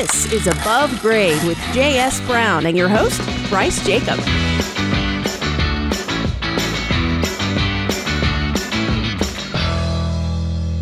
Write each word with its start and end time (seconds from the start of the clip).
This 0.00 0.32
is 0.32 0.46
Above 0.46 0.98
Grade 1.02 1.42
with 1.44 1.58
J.S. 1.74 2.22
Brown 2.22 2.64
and 2.64 2.74
your 2.74 2.88
host, 2.88 3.20
Bryce 3.50 3.84
Jacob. 3.84 4.18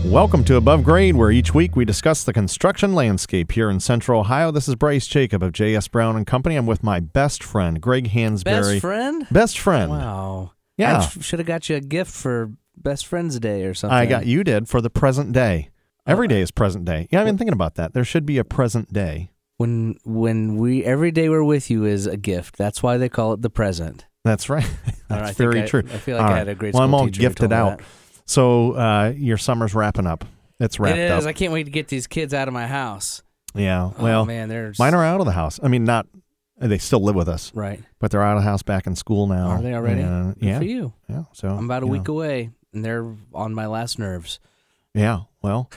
Welcome 0.05 0.45
to 0.45 0.55
Above 0.55 0.85
Grade, 0.85 1.17
where 1.17 1.33
each 1.33 1.53
week 1.53 1.75
we 1.75 1.85
discuss 1.85 2.23
the 2.23 2.33
construction 2.33 2.95
landscape 2.95 3.51
here 3.51 3.69
in 3.69 3.81
Central 3.81 4.21
Ohio. 4.21 4.53
This 4.53 4.69
is 4.69 4.77
Bryce 4.77 5.09
Jacob 5.09 5.43
of 5.43 5.51
J.S. 5.51 5.89
Brown 5.89 6.15
and 6.15 6.25
Company. 6.25 6.55
I'm 6.55 6.67
with 6.67 6.85
my 6.85 7.01
best 7.01 7.43
friend, 7.43 7.81
Greg 7.81 8.11
Hansberry. 8.11 8.45
Best 8.45 8.81
friend? 8.81 9.27
Best 9.33 9.59
friend. 9.59 9.91
Wow. 9.91 10.53
Yeah. 10.77 10.99
I 10.99 11.21
should 11.21 11.41
have 11.41 11.49
got 11.49 11.69
you 11.69 11.75
a 11.75 11.81
gift 11.81 12.13
for 12.13 12.53
Best 12.77 13.05
Friends 13.05 13.41
Day 13.41 13.65
or 13.65 13.75
something. 13.75 13.97
I 13.97 14.07
got 14.07 14.27
you 14.27 14.45
did 14.45 14.69
for 14.69 14.81
the 14.81 14.91
present 14.91 15.33
day. 15.33 15.71
Every 16.09 16.27
day 16.27 16.41
is 16.41 16.51
present 16.51 16.87
day. 16.87 17.07
Yeah, 17.11 17.21
I've 17.21 17.27
been 17.27 17.37
thinking 17.37 17.53
about 17.53 17.75
that. 17.75 17.93
There 17.93 18.05
should 18.05 18.25
be 18.25 18.39
a 18.39 18.45
present 18.45 18.93
day. 18.93 19.31
When 19.59 19.97
when 20.05 20.57
we 20.57 20.85
every 20.85 21.11
day 21.11 21.29
we're 21.29 21.45
with 21.45 21.69
you 21.71 21.85
is 21.85 22.07
a 22.07 22.17
gift. 22.17 22.57
That's 22.57 22.83
why 22.83 22.97
they 22.97 23.09
call 23.09 23.35
it 23.35 23.43
the 23.43 23.51
present. 23.51 24.07
That's 24.25 24.49
right. 24.49 24.65
Know, 24.65 24.93
That's 25.09 25.37
very 25.37 25.63
I- 25.63 25.67
true. 25.67 25.83
I 25.93 25.99
feel 25.99 26.17
like 26.17 26.27
All 26.27 26.33
I 26.33 26.39
had 26.39 26.49
a 26.49 26.55
great. 26.55 26.75
Well, 26.75 26.83
I'm 26.83 26.95
all 26.95 27.09
gifted 27.09 27.53
out. 27.53 27.81
So 28.25 28.73
uh, 28.73 29.13
your 29.17 29.37
summer's 29.37 29.75
wrapping 29.75 30.07
up. 30.07 30.25
It's 30.61 30.79
wrapped 30.81 30.99
It 30.99 31.11
is. 31.11 31.25
up. 31.25 31.29
I 31.29 31.33
can't 31.33 31.53
wait 31.53 31.65
to 31.65 31.71
get 31.71 31.89
these 31.89 32.07
kids 32.07 32.33
out 32.35 32.49
of 32.49 32.55
my 32.55 32.67
house. 32.67 33.23
yeah. 33.55 33.91
oh 33.97 34.03
Well, 34.03 34.25
man, 34.25 34.49
they're 34.49 34.73
mine 34.79 34.95
are 34.95 35.05
out 35.05 35.21
of 35.21 35.27
the 35.27 35.33
house. 35.33 35.61
I 35.63 35.69
mean, 35.69 35.85
not. 35.85 36.07
They 36.61 36.79
still 36.79 37.01
live 37.01 37.15
with 37.15 37.29
us, 37.29 37.53
right. 37.55 37.81
but 38.01 38.11
they're 38.11 38.23
out 38.23 38.37
of 38.37 38.43
the 38.43 38.49
house, 38.49 38.63
back 38.65 38.89
in 38.89 38.97
school 38.97 39.29
now. 39.29 39.51
Are 39.51 39.63
they 39.63 39.75
already? 39.75 40.03
Good 40.03 40.37
yeah. 40.41 40.59
for 40.59 40.65
you. 40.65 40.93
Yeah. 41.09 41.23
So 41.33 41.49
I'm 41.49 41.67
about 41.67 41.85
a 41.85 41.87
week 41.87 42.09
know. 42.09 42.15
away, 42.15 42.51
and 42.73 42.85
they're 42.85 43.15
on 43.33 43.55
my 43.55 43.67
last 43.67 43.97
nerves. 44.01 44.41
Yeah, 44.93 45.21
well, 45.43 45.71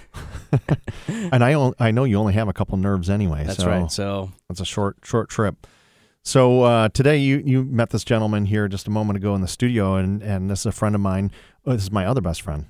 and 1.08 1.44
I 1.44 1.54
on- 1.54 1.74
I 1.80 1.92
know 1.92 2.04
you 2.04 2.18
only 2.18 2.34
have 2.34 2.48
a 2.48 2.54
couple 2.54 2.78
nerves 2.78 3.10
anyway. 3.10 3.44
That's 3.46 3.60
so 3.60 3.68
right. 3.68 3.92
So 3.92 4.32
It's 4.50 4.60
a 4.60 4.66
short 4.66 4.98
short 5.04 5.30
trip. 5.30 5.68
So 6.24 6.64
uh, 6.64 6.90
today 6.90 7.18
you 7.18 7.42
you 7.46 7.64
met 7.64 7.90
this 7.90 8.04
gentleman 8.04 8.46
here 8.46 8.68
just 8.68 8.88
a 8.88 8.92
moment 8.92 9.18
ago 9.18 9.34
in 9.36 9.42
the 9.42 9.48
studio, 9.48 9.96
and 9.96 10.22
and 10.22 10.50
this 10.50 10.62
is 10.62 10.66
a 10.68 10.72
friend 10.72 10.96
of 10.96 11.02
mine. 11.02 11.32
Oh, 11.66 11.74
this 11.74 11.84
is 11.84 11.92
my 11.92 12.06
other 12.06 12.22
best 12.22 12.42
friend. 12.42 12.66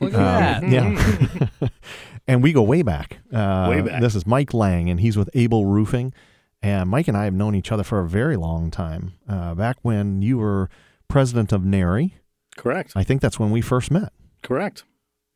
look 0.00 0.12
at 0.14 0.62
Um, 0.62 0.70
that. 0.70 1.50
Yeah, 1.60 1.68
and 2.28 2.42
we 2.42 2.52
go 2.52 2.62
way 2.62 2.82
back. 2.82 3.18
Uh, 3.32 3.66
Way 3.70 3.80
back. 3.82 4.00
This 4.00 4.14
is 4.14 4.26
Mike 4.26 4.52
Lang, 4.54 4.90
and 4.90 5.00
he's 5.00 5.16
with 5.16 5.30
Able 5.34 5.66
Roofing. 5.66 6.12
And 6.62 6.88
Mike 6.90 7.06
and 7.06 7.16
I 7.16 7.24
have 7.24 7.34
known 7.34 7.54
each 7.54 7.70
other 7.70 7.84
for 7.84 8.00
a 8.00 8.08
very 8.08 8.36
long 8.36 8.70
time. 8.70 9.12
Uh, 9.28 9.54
back 9.54 9.76
when 9.82 10.22
you 10.22 10.38
were 10.38 10.68
president 11.06 11.52
of 11.52 11.62
NARI, 11.64 12.14
Correct. 12.56 12.92
I 12.96 13.04
think 13.04 13.20
that's 13.20 13.38
when 13.38 13.50
we 13.50 13.60
first 13.60 13.90
met. 13.90 14.12
Correct. 14.42 14.82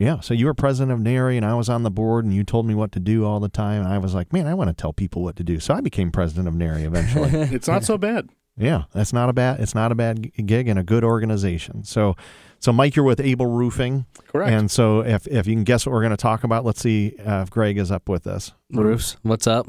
Yeah. 0.01 0.21
So 0.21 0.33
you 0.33 0.47
were 0.47 0.55
president 0.55 0.93
of 0.93 0.99
NARI 0.99 1.37
and 1.37 1.45
I 1.45 1.55
was 1.55 1.69
on 1.69 1.83
the 1.83 1.91
board 1.91 2.25
and 2.25 2.33
you 2.35 2.43
told 2.43 2.67
me 2.67 2.75
what 2.75 2.91
to 2.93 3.01
do 3.01 3.27
all 3.27 3.39
the 3.39 3.51
time. 3.51 3.83
And 3.83 3.93
I 3.93 3.99
was 3.99 4.15
like, 4.15 4.33
man, 4.33 4.47
I 4.47 4.55
want 4.55 4.69
to 4.69 4.75
tell 4.75 4.95
people 4.95 5.23
what 5.23 5.37
to 5.37 5.45
do. 5.45 5.61
So 5.61 5.75
I 5.75 5.83
became 5.83 6.11
president 6.11 6.49
of 6.49 6.55
NARI 6.55 6.85
eventually. 6.85 7.31
It's 7.61 7.69
not 7.69 7.85
so 7.85 7.99
bad. 7.99 8.31
yeah. 8.57 8.85
That's 8.95 9.13
not 9.13 9.29
a 9.29 9.35
bad, 9.35 9.61
it's 9.61 9.75
not 9.75 9.93
a 9.93 9.95
bad 9.95 10.33
gig 10.47 10.69
and 10.69 10.79
a 10.79 10.83
good 10.83 11.05
organization. 11.05 11.85
So, 11.85 12.17
so 12.59 12.73
Mike, 12.73 12.97
you're 12.97 13.05
with 13.05 13.21
Able 13.21 13.47
Roofing. 13.47 14.07
Correct. 14.29 14.51
And 14.51 14.71
so 14.71 15.01
if, 15.01 15.27
if 15.27 15.47
you 15.47 15.55
can 15.55 15.65
guess 15.65 15.85
what 15.85 15.93
we're 15.93 16.01
going 16.01 16.11
to 16.11 16.17
talk 16.17 16.45
about, 16.45 16.65
let's 16.65 16.81
see 16.81 17.15
uh, 17.19 17.43
if 17.43 17.51
Greg 17.51 17.77
is 17.77 17.93
up 17.93 18.09
with 18.09 18.25
this. 18.25 18.53
Roofs. 18.73 19.19
What's 19.23 19.47
up? 19.47 19.67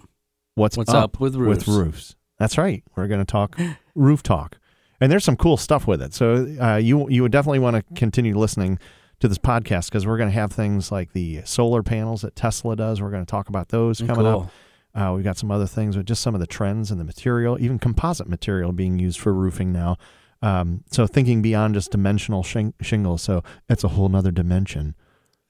What's, 0.55 0.77
What's 0.77 0.93
up 0.93 1.19
with 1.19 1.35
roofs? 1.35 1.67
With 1.67 1.75
roofs. 1.75 2.15
That's 2.39 2.57
right. 2.57 2.83
We're 2.95 3.07
going 3.07 3.19
to 3.19 3.25
talk 3.25 3.59
roof 3.95 4.23
talk. 4.23 4.57
And 5.01 5.11
there's 5.11 5.25
some 5.25 5.35
cool 5.35 5.57
stuff 5.57 5.87
with 5.87 6.01
it. 6.01 6.13
So 6.13 6.55
uh, 6.61 6.75
you 6.75 7.09
you 7.09 7.23
would 7.23 7.31
definitely 7.31 7.59
want 7.59 7.75
to 7.75 7.83
continue 7.95 8.37
listening 8.37 8.77
to 9.21 9.27
this 9.27 9.37
podcast 9.37 9.85
because 9.85 10.05
we're 10.05 10.17
going 10.17 10.29
to 10.29 10.33
have 10.35 10.51
things 10.51 10.91
like 10.91 11.13
the 11.13 11.41
solar 11.45 11.83
panels 11.83 12.21
that 12.21 12.35
Tesla 12.35 12.75
does. 12.75 13.01
We're 13.01 13.11
going 13.11 13.25
to 13.25 13.29
talk 13.29 13.49
about 13.49 13.69
those 13.69 14.01
coming 14.01 14.25
up. 14.25 14.49
Uh, 14.93 15.13
we've 15.15 15.23
got 15.23 15.37
some 15.37 15.51
other 15.51 15.67
things 15.67 15.95
with 15.95 16.05
just 16.05 16.21
some 16.21 16.33
of 16.33 16.41
the 16.41 16.47
trends 16.47 16.91
and 16.91 16.99
the 16.99 17.05
material, 17.05 17.57
even 17.61 17.79
composite 17.79 18.27
material 18.27 18.73
being 18.73 18.99
used 18.99 19.19
for 19.19 19.33
roofing 19.33 19.71
now. 19.71 19.97
Um, 20.41 20.83
so 20.91 21.07
thinking 21.07 21.41
beyond 21.41 21.75
just 21.75 21.91
dimensional 21.91 22.43
shing- 22.43 22.73
shingles. 22.81 23.21
So 23.21 23.43
it's 23.69 23.83
a 23.83 23.89
whole 23.89 24.09
nother 24.09 24.31
dimension. 24.31 24.95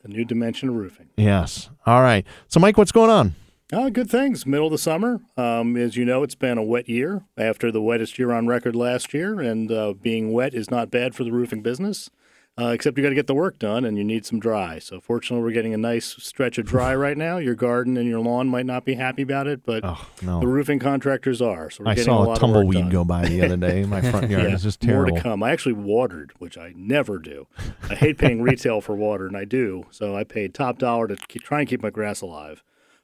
A 0.04 0.10
new 0.10 0.26
dimension 0.26 0.70
of 0.70 0.76
roofing. 0.76 1.10
Yes. 1.16 1.70
All 1.86 2.02
right. 2.02 2.26
So 2.48 2.60
Mike, 2.60 2.78
what's 2.78 2.92
going 2.92 3.10
on? 3.10 3.36
Oh, 3.74 3.90
good 3.90 4.10
things. 4.10 4.46
Middle 4.46 4.68
of 4.68 4.72
the 4.74 4.78
summer. 4.78 5.22
Um, 5.38 5.78
as 5.78 5.96
you 5.96 6.04
know, 6.04 6.24
it's 6.24 6.36
been 6.36 6.58
a 6.58 6.64
wet 6.64 6.90
year 6.90 7.24
after 7.38 7.72
the 7.72 7.82
wettest 7.82 8.20
year 8.20 8.32
on 8.34 8.48
record 8.48 8.76
last 8.76 9.14
year, 9.14 9.40
and 9.40 9.72
uh, 9.72 9.94
being 9.94 10.34
wet 10.34 10.54
is 10.54 10.70
not 10.70 10.92
bad 10.92 11.16
for 11.16 11.24
the 11.24 11.32
roofing 11.32 11.62
business. 11.62 12.10
Uh, 12.60 12.68
except 12.68 12.98
you 12.98 13.02
got 13.02 13.10
to 13.10 13.16
get 13.16 13.28
the 13.28 13.34
work 13.34 13.58
done, 13.60 13.86
and 13.86 13.98
you 13.98 14.04
need 14.04 14.26
some 14.26 14.38
dry. 14.38 14.78
So 14.78 15.00
fortunately, 15.00 15.42
we're 15.42 15.54
getting 15.54 15.74
a 15.74 15.78
nice 15.78 16.18
stretch 16.20 16.58
of 16.58 16.66
dry 16.66 16.94
right 16.94 17.18
now. 17.18 17.38
Your 17.38 17.56
garden 17.56 17.96
and 17.96 18.08
your 18.10 18.20
lawn 18.20 18.50
might 18.50 18.66
not 18.66 18.84
be 18.84 18.96
happy 18.96 19.22
about 19.22 19.48
it, 19.48 19.66
but 19.66 19.84
Oh 19.86 20.06
the 20.22 20.46
roofing 20.48 20.78
contractors 20.78 21.42
are. 21.42 21.70
So 21.70 21.84
we're 21.86 21.92
I 21.92 21.94
a 21.94 22.04
saw 22.04 22.20
lot 22.20 22.38
a 22.38 22.40
tumbleweed 22.42 22.92
go 22.92 23.06
by 23.06 23.26
the 23.26 23.42
other 23.42 23.56
day 23.58 23.82
in 23.84 23.90
my 23.90 24.02
front 24.02 24.30
yard. 24.30 24.44
Yeah, 24.44 24.54
It's 24.54 24.64
just 24.64 24.84
more 24.84 25.06
to 25.06 25.20
come. 25.22 25.42
I 25.44 25.52
actually 25.52 25.74
watered, 25.74 26.34
which 26.40 26.58
I 26.58 26.74
never 26.76 27.20
do. 27.20 27.48
I 27.90 27.96
hate 27.96 28.18
paying 28.18 28.42
retail 28.44 28.82
for 28.82 28.96
water, 28.96 29.26
and 29.28 29.38
I 29.38 29.46
do. 29.46 29.86
So 29.90 30.16
I 30.16 30.26
paid 30.26 30.54
top 30.54 30.78
dollar 30.78 31.08
to 31.08 31.16
keep, 31.16 31.44
try 31.44 31.62
and 31.62 31.70
keep 31.70 31.82
my 31.82 31.90
grass 31.90 32.20
alive. 32.22 32.64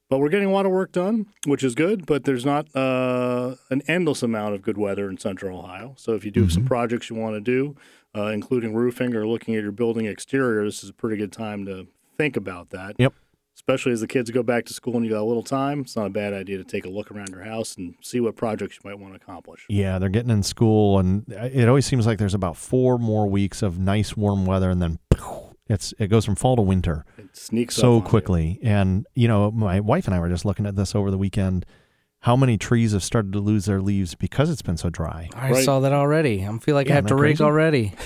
But 0.09 0.19
we're 0.19 0.29
getting 0.29 0.47
a 0.47 0.53
lot 0.53 0.65
of 0.65 0.71
work 0.71 0.91
done, 0.91 1.25
which 1.45 1.63
is 1.63 1.73
good. 1.73 2.05
But 2.05 2.25
there's 2.25 2.45
not 2.45 2.73
uh, 2.75 3.55
an 3.69 3.81
endless 3.87 4.23
amount 4.23 4.55
of 4.55 4.61
good 4.61 4.77
weather 4.77 5.09
in 5.09 5.17
Central 5.17 5.59
Ohio. 5.59 5.95
So 5.97 6.13
if 6.15 6.23
you 6.25 6.31
do 6.31 6.41
have 6.43 6.51
some 6.53 6.65
projects 6.65 7.09
you 7.09 7.15
want 7.15 7.35
to 7.35 7.41
do, 7.41 7.75
uh, 8.15 8.27
including 8.27 8.73
roofing 8.73 9.15
or 9.15 9.27
looking 9.27 9.55
at 9.55 9.63
your 9.63 9.71
building 9.71 10.05
exterior, 10.05 10.63
this 10.65 10.83
is 10.83 10.89
a 10.89 10.93
pretty 10.93 11.17
good 11.17 11.31
time 11.31 11.65
to 11.65 11.87
think 12.17 12.35
about 12.37 12.69
that. 12.71 12.95
Yep. 12.97 13.13
Especially 13.55 13.91
as 13.91 14.01
the 14.01 14.07
kids 14.07 14.29
go 14.29 14.43
back 14.43 14.65
to 14.65 14.73
school 14.73 14.95
and 14.97 15.03
you 15.03 15.09
got 15.11 15.21
a 15.21 15.23
little 15.25 15.41
time, 15.43 15.81
it's 15.81 15.95
not 15.95 16.05
a 16.05 16.09
bad 16.11 16.31
idea 16.31 16.57
to 16.57 16.63
take 16.63 16.85
a 16.85 16.89
look 16.89 17.09
around 17.09 17.29
your 17.29 17.41
house 17.43 17.75
and 17.75 17.95
see 18.01 18.19
what 18.19 18.35
projects 18.35 18.75
you 18.75 18.87
might 18.87 18.99
want 18.99 19.13
to 19.13 19.19
accomplish. 19.19 19.65
Yeah, 19.67 19.97
they're 19.97 20.09
getting 20.09 20.29
in 20.29 20.43
school, 20.43 20.99
and 20.99 21.25
it 21.29 21.67
always 21.67 21.85
seems 21.87 22.05
like 22.05 22.19
there's 22.19 22.35
about 22.35 22.55
four 22.55 22.99
more 22.99 23.27
weeks 23.27 23.63
of 23.63 23.79
nice 23.79 24.15
warm 24.15 24.45
weather, 24.45 24.69
and 24.69 24.79
then 24.79 24.99
it's 25.67 25.93
it 25.97 26.07
goes 26.07 26.23
from 26.23 26.35
fall 26.35 26.55
to 26.55 26.61
winter 26.61 27.03
It 27.17 27.35
sneaks 27.35 27.77
up 27.77 27.81
so 27.81 27.93
on 27.95 28.03
you. 28.03 28.07
quickly. 28.07 28.59
And 28.61 29.07
you 29.15 29.27
know, 29.27 29.49
my 29.51 29.79
wife 29.79 30.05
and 30.05 30.13
I 30.13 30.19
were 30.19 30.29
just 30.29 30.45
looking 30.45 30.65
at 30.67 30.75
this 30.75 30.93
over 30.93 31.09
the 31.09 31.17
weekend. 31.17 31.65
How 32.21 32.35
many 32.35 32.57
trees 32.57 32.91
have 32.93 33.03
started 33.03 33.31
to 33.33 33.39
lose 33.39 33.65
their 33.65 33.79
leaves 33.81 34.15
because 34.15 34.49
it's 34.49 34.61
been 34.61 34.77
so 34.77 34.89
dry? 34.89 35.29
I 35.35 35.51
Right. 35.51 35.63
saw 35.63 35.79
that 35.81 35.93
already. 35.93 36.45
I 36.45 36.57
feel 36.57 36.75
like 36.75 36.87
Yeah, 36.87 36.93
I 36.93 36.95
have 36.95 37.05
to 37.07 37.15
that 37.15 37.21
rake 37.21 37.37
crazy? 37.37 37.43
already. 37.43 37.93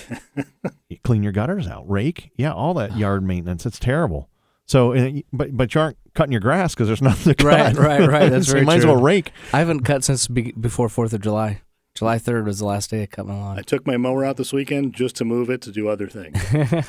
You 0.89 0.97
clean 1.05 1.23
your 1.23 1.31
gutters 1.31 1.67
out, 1.67 1.89
rake, 1.89 2.31
yeah, 2.35 2.51
all 2.51 2.73
that 2.73 2.97
yard 2.97 3.23
maintenance. 3.23 3.65
It's 3.65 3.79
terrible. 3.79 4.27
So, 4.65 4.93
uh, 4.93 5.11
but 5.31 5.55
but 5.55 5.73
you 5.73 5.81
aren't 5.81 5.97
cutting 6.13 6.33
your 6.33 6.41
grass 6.41 6.73
because 6.75 6.87
there's 6.87 7.01
nothing 7.11 7.33
to 7.33 7.45
Right, 7.45 7.73
cut. 7.75 7.77
right, 7.81 7.99
right. 8.01 8.09
right. 8.09 8.29
That's 8.29 8.47
so 8.47 8.51
very 8.53 8.61
you 8.63 8.67
might 8.67 8.77
as 8.79 8.85
well 8.85 9.01
rake. 9.01 9.31
I 9.53 9.59
haven't 9.59 9.81
cut 9.81 10.03
since 10.03 10.27
be- 10.27 10.51
before 10.51 10.89
Fourth 10.89 11.13
of 11.13 11.21
July. 11.21 11.61
July 11.95 12.17
third 12.19 12.45
was 12.45 12.59
the 12.59 12.65
last 12.65 12.89
day 12.89 13.03
I 13.03 13.05
cut 13.05 13.25
my 13.25 13.55
I 13.57 13.61
took 13.61 13.85
my 13.87 13.95
mower 13.97 14.23
out 14.25 14.37
this 14.37 14.51
weekend 14.53 14.93
just 14.93 15.15
to 15.17 15.25
move 15.25 15.49
it 15.49 15.61
to 15.63 15.71
do 15.71 15.87
other 15.89 16.07
things. 16.07 16.37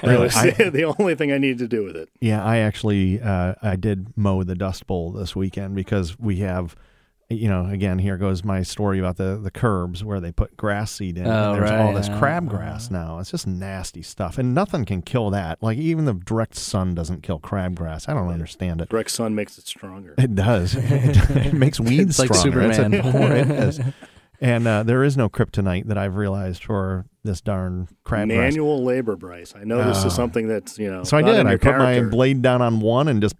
Really, 0.03 0.29
I- 0.35 0.51
the 0.71 0.95
only 0.99 1.15
thing 1.15 1.31
I 1.33 1.39
need 1.39 1.59
to 1.59 1.69
do 1.69 1.85
with 1.85 1.97
it. 1.97 2.09
Yeah, 2.21 2.45
I 2.45 2.59
actually 2.59 3.21
uh, 3.21 3.55
I 3.63 3.77
did 3.77 4.17
mow 4.17 4.43
the 4.43 4.55
Dust 4.57 4.87
Bowl 4.89 5.13
this 5.13 5.35
weekend 5.37 5.75
because 5.77 6.19
we 6.19 6.37
have, 6.39 6.77
you 7.33 7.49
know, 7.49 7.67
again 7.67 7.99
here 7.99 8.17
goes 8.17 8.45
my 8.45 8.63
story 8.63 8.99
about 8.99 9.17
the 9.17 9.39
the 9.43 9.51
curbs 9.51 10.05
where 10.05 10.21
they 10.21 10.33
put 10.33 10.57
grass 10.57 10.93
seed 10.93 11.19
in, 11.19 11.27
Oh, 11.27 11.53
and 11.53 11.61
there's 11.63 11.71
all 11.71 11.93
this 11.93 12.09
yeah. 12.09 12.19
crabgrass 12.21 12.91
now. 12.91 13.19
It's 13.19 13.31
just 13.31 13.47
nasty 13.47 14.03
stuff, 14.03 14.39
and 14.39 14.55
nothing 14.55 14.85
can 14.85 15.03
kill 15.03 15.31
that. 15.31 15.63
Like 15.63 15.79
even 15.79 16.05
the 16.05 16.15
direct 16.15 16.57
sun 16.57 16.95
doesn't 16.95 17.23
kill 17.23 17.41
crabgrass. 17.41 18.09
I 18.09 18.15
don't 18.15 18.29
understand 18.29 18.81
it. 18.81 18.89
Direct 18.89 19.11
sun 19.11 19.35
makes 19.35 19.59
it 19.59 19.67
stronger. 19.67 20.15
It 20.19 20.35
does. 20.35 20.75
it, 20.79 21.47
it 21.47 21.53
makes 21.55 21.79
weeds 21.81 22.19
It's 22.19 22.31
like 22.31 22.35
stronger. 22.35 22.63
It's 22.63 22.79
a- 22.79 22.83
Superman. 22.85 23.51
it 23.51 23.51
is. 23.51 23.81
And 24.41 24.67
uh, 24.67 24.83
there 24.83 25.05
is 25.05 25.17
no 25.17 25.29
kryptonite 25.29 25.87
that 25.87 25.97
I've 25.97 26.17
realized 26.17 26.65
for 26.65 27.07
this 27.23 27.41
darn 27.41 27.87
crabgrass. 28.05 28.27
Manual 28.27 28.83
labor, 28.83 29.15
Bryce. 29.15 29.55
I 29.57 29.63
know 29.63 29.85
this 29.87 30.03
Oh. 30.03 30.09
is 30.09 30.15
something 30.17 30.49
that's 30.49 30.81
you 30.81 30.91
know. 30.91 31.05
So 31.05 31.17
I 31.17 31.23
did. 31.23 31.47
I 31.47 31.51
your 31.51 31.59
put 31.61 31.79
my 31.79 32.01
blade 32.01 32.43
down 32.43 32.61
on 32.61 32.81
one 32.81 33.07
and 33.07 33.23
just 33.23 33.37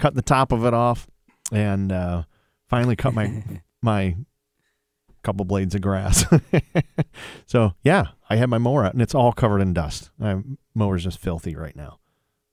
cut 0.00 0.16
the 0.16 0.22
top 0.22 0.50
of 0.50 0.64
it 0.64 0.74
off, 0.74 1.06
and 1.52 1.92
uh, 1.92 2.24
finally 2.68 2.96
cut 2.96 3.14
my 3.14 3.42
my 3.82 4.16
couple 5.22 5.44
blades 5.44 5.74
of 5.74 5.80
grass. 5.80 6.24
so 7.46 7.74
yeah, 7.82 8.06
I 8.30 8.36
had 8.36 8.48
my 8.48 8.58
mower 8.58 8.84
out, 8.84 8.92
and 8.92 9.02
it's 9.02 9.14
all 9.14 9.32
covered 9.32 9.60
in 9.60 9.72
dust. 9.72 10.10
My 10.18 10.42
mower's 10.74 11.04
just 11.04 11.18
filthy 11.18 11.56
right 11.56 11.74
now. 11.76 11.98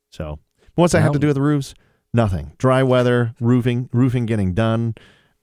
So 0.10 0.40
what's 0.76 0.94
that 0.94 1.02
have 1.02 1.14
to 1.14 1.20
do 1.20 1.28
with 1.28 1.36
the 1.36 1.42
roofs? 1.42 1.74
Nothing. 2.14 2.54
Dry 2.58 2.84
weather, 2.84 3.34
roofing, 3.40 3.90
roofing 3.92 4.26
getting 4.26 4.54
done. 4.54 4.96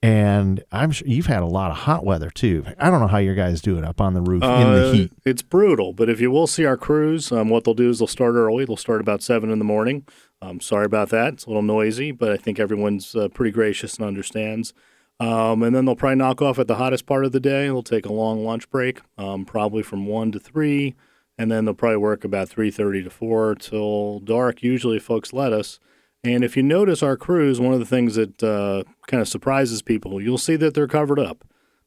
And 0.03 0.63
I'm 0.71 0.91
sure 0.91 1.07
you've 1.07 1.27
had 1.27 1.43
a 1.43 1.47
lot 1.47 1.69
of 1.69 1.77
hot 1.77 2.03
weather 2.03 2.31
too. 2.31 2.65
I 2.79 2.89
don't 2.89 3.01
know 3.01 3.07
how 3.07 3.19
your 3.19 3.35
guys 3.35 3.61
do 3.61 3.77
it 3.77 3.83
up 3.83 4.01
on 4.01 4.13
the 4.15 4.21
roof 4.21 4.41
in 4.41 4.49
the 4.49 4.89
Uh, 4.89 4.93
heat. 4.93 5.11
It's 5.25 5.43
brutal, 5.43 5.93
but 5.93 6.09
if 6.09 6.19
you 6.19 6.31
will 6.31 6.47
see 6.47 6.65
our 6.65 6.75
crews, 6.77 7.31
um, 7.31 7.49
what 7.49 7.65
they'll 7.65 7.75
do 7.75 7.89
is 7.89 7.99
they'll 7.99 8.07
start 8.07 8.33
early. 8.33 8.65
They'll 8.65 8.77
start 8.77 8.99
about 8.99 9.21
seven 9.21 9.51
in 9.51 9.59
the 9.59 9.65
morning. 9.65 10.05
Um, 10.41 10.59
sorry 10.59 10.85
about 10.85 11.09
that. 11.09 11.33
It's 11.33 11.45
a 11.45 11.49
little 11.49 11.61
noisy, 11.61 12.11
but 12.11 12.31
I 12.31 12.37
think 12.37 12.59
everyone's 12.59 13.15
uh, 13.15 13.27
pretty 13.29 13.51
gracious 13.51 13.95
and 13.97 14.05
understands. 14.05 14.73
Um, 15.19 15.61
and 15.61 15.75
then 15.75 15.85
they'll 15.85 15.95
probably 15.95 16.15
knock 16.15 16.41
off 16.41 16.57
at 16.57 16.67
the 16.67 16.75
hottest 16.75 17.05
part 17.05 17.25
of 17.25 17.31
the 17.31 17.39
day. 17.39 17.65
They'll 17.65 17.83
take 17.83 18.07
a 18.07 18.13
long 18.13 18.43
lunch 18.43 18.69
break, 18.71 19.01
um, 19.19 19.45
probably 19.45 19.83
from 19.83 20.07
one 20.07 20.31
to 20.31 20.39
three, 20.39 20.95
and 21.37 21.51
then 21.51 21.65
they'll 21.65 21.75
probably 21.75 21.97
work 21.97 22.23
about 22.23 22.49
three 22.49 22.71
thirty 22.71 23.03
to 23.03 23.09
four 23.11 23.53
till 23.53 24.19
dark. 24.19 24.63
Usually, 24.63 24.97
folks 24.97 25.31
let 25.31 25.53
us, 25.53 25.79
And 26.23 26.43
if 26.43 26.57
you 26.57 26.63
notice 26.63 27.03
our 27.03 27.17
crews, 27.17 27.59
one 27.59 27.73
of 27.73 27.79
the 27.79 27.85
things 27.85 28.15
that 28.15 28.41
uh, 28.43 28.83
kind 29.07 29.21
of 29.21 29.27
surprises 29.27 29.81
people, 29.83 30.19
you'll 30.21 30.37
see 30.39 30.55
that 30.55 30.73
they're 30.73 30.87
covered 30.87 31.19
up. 31.19 31.43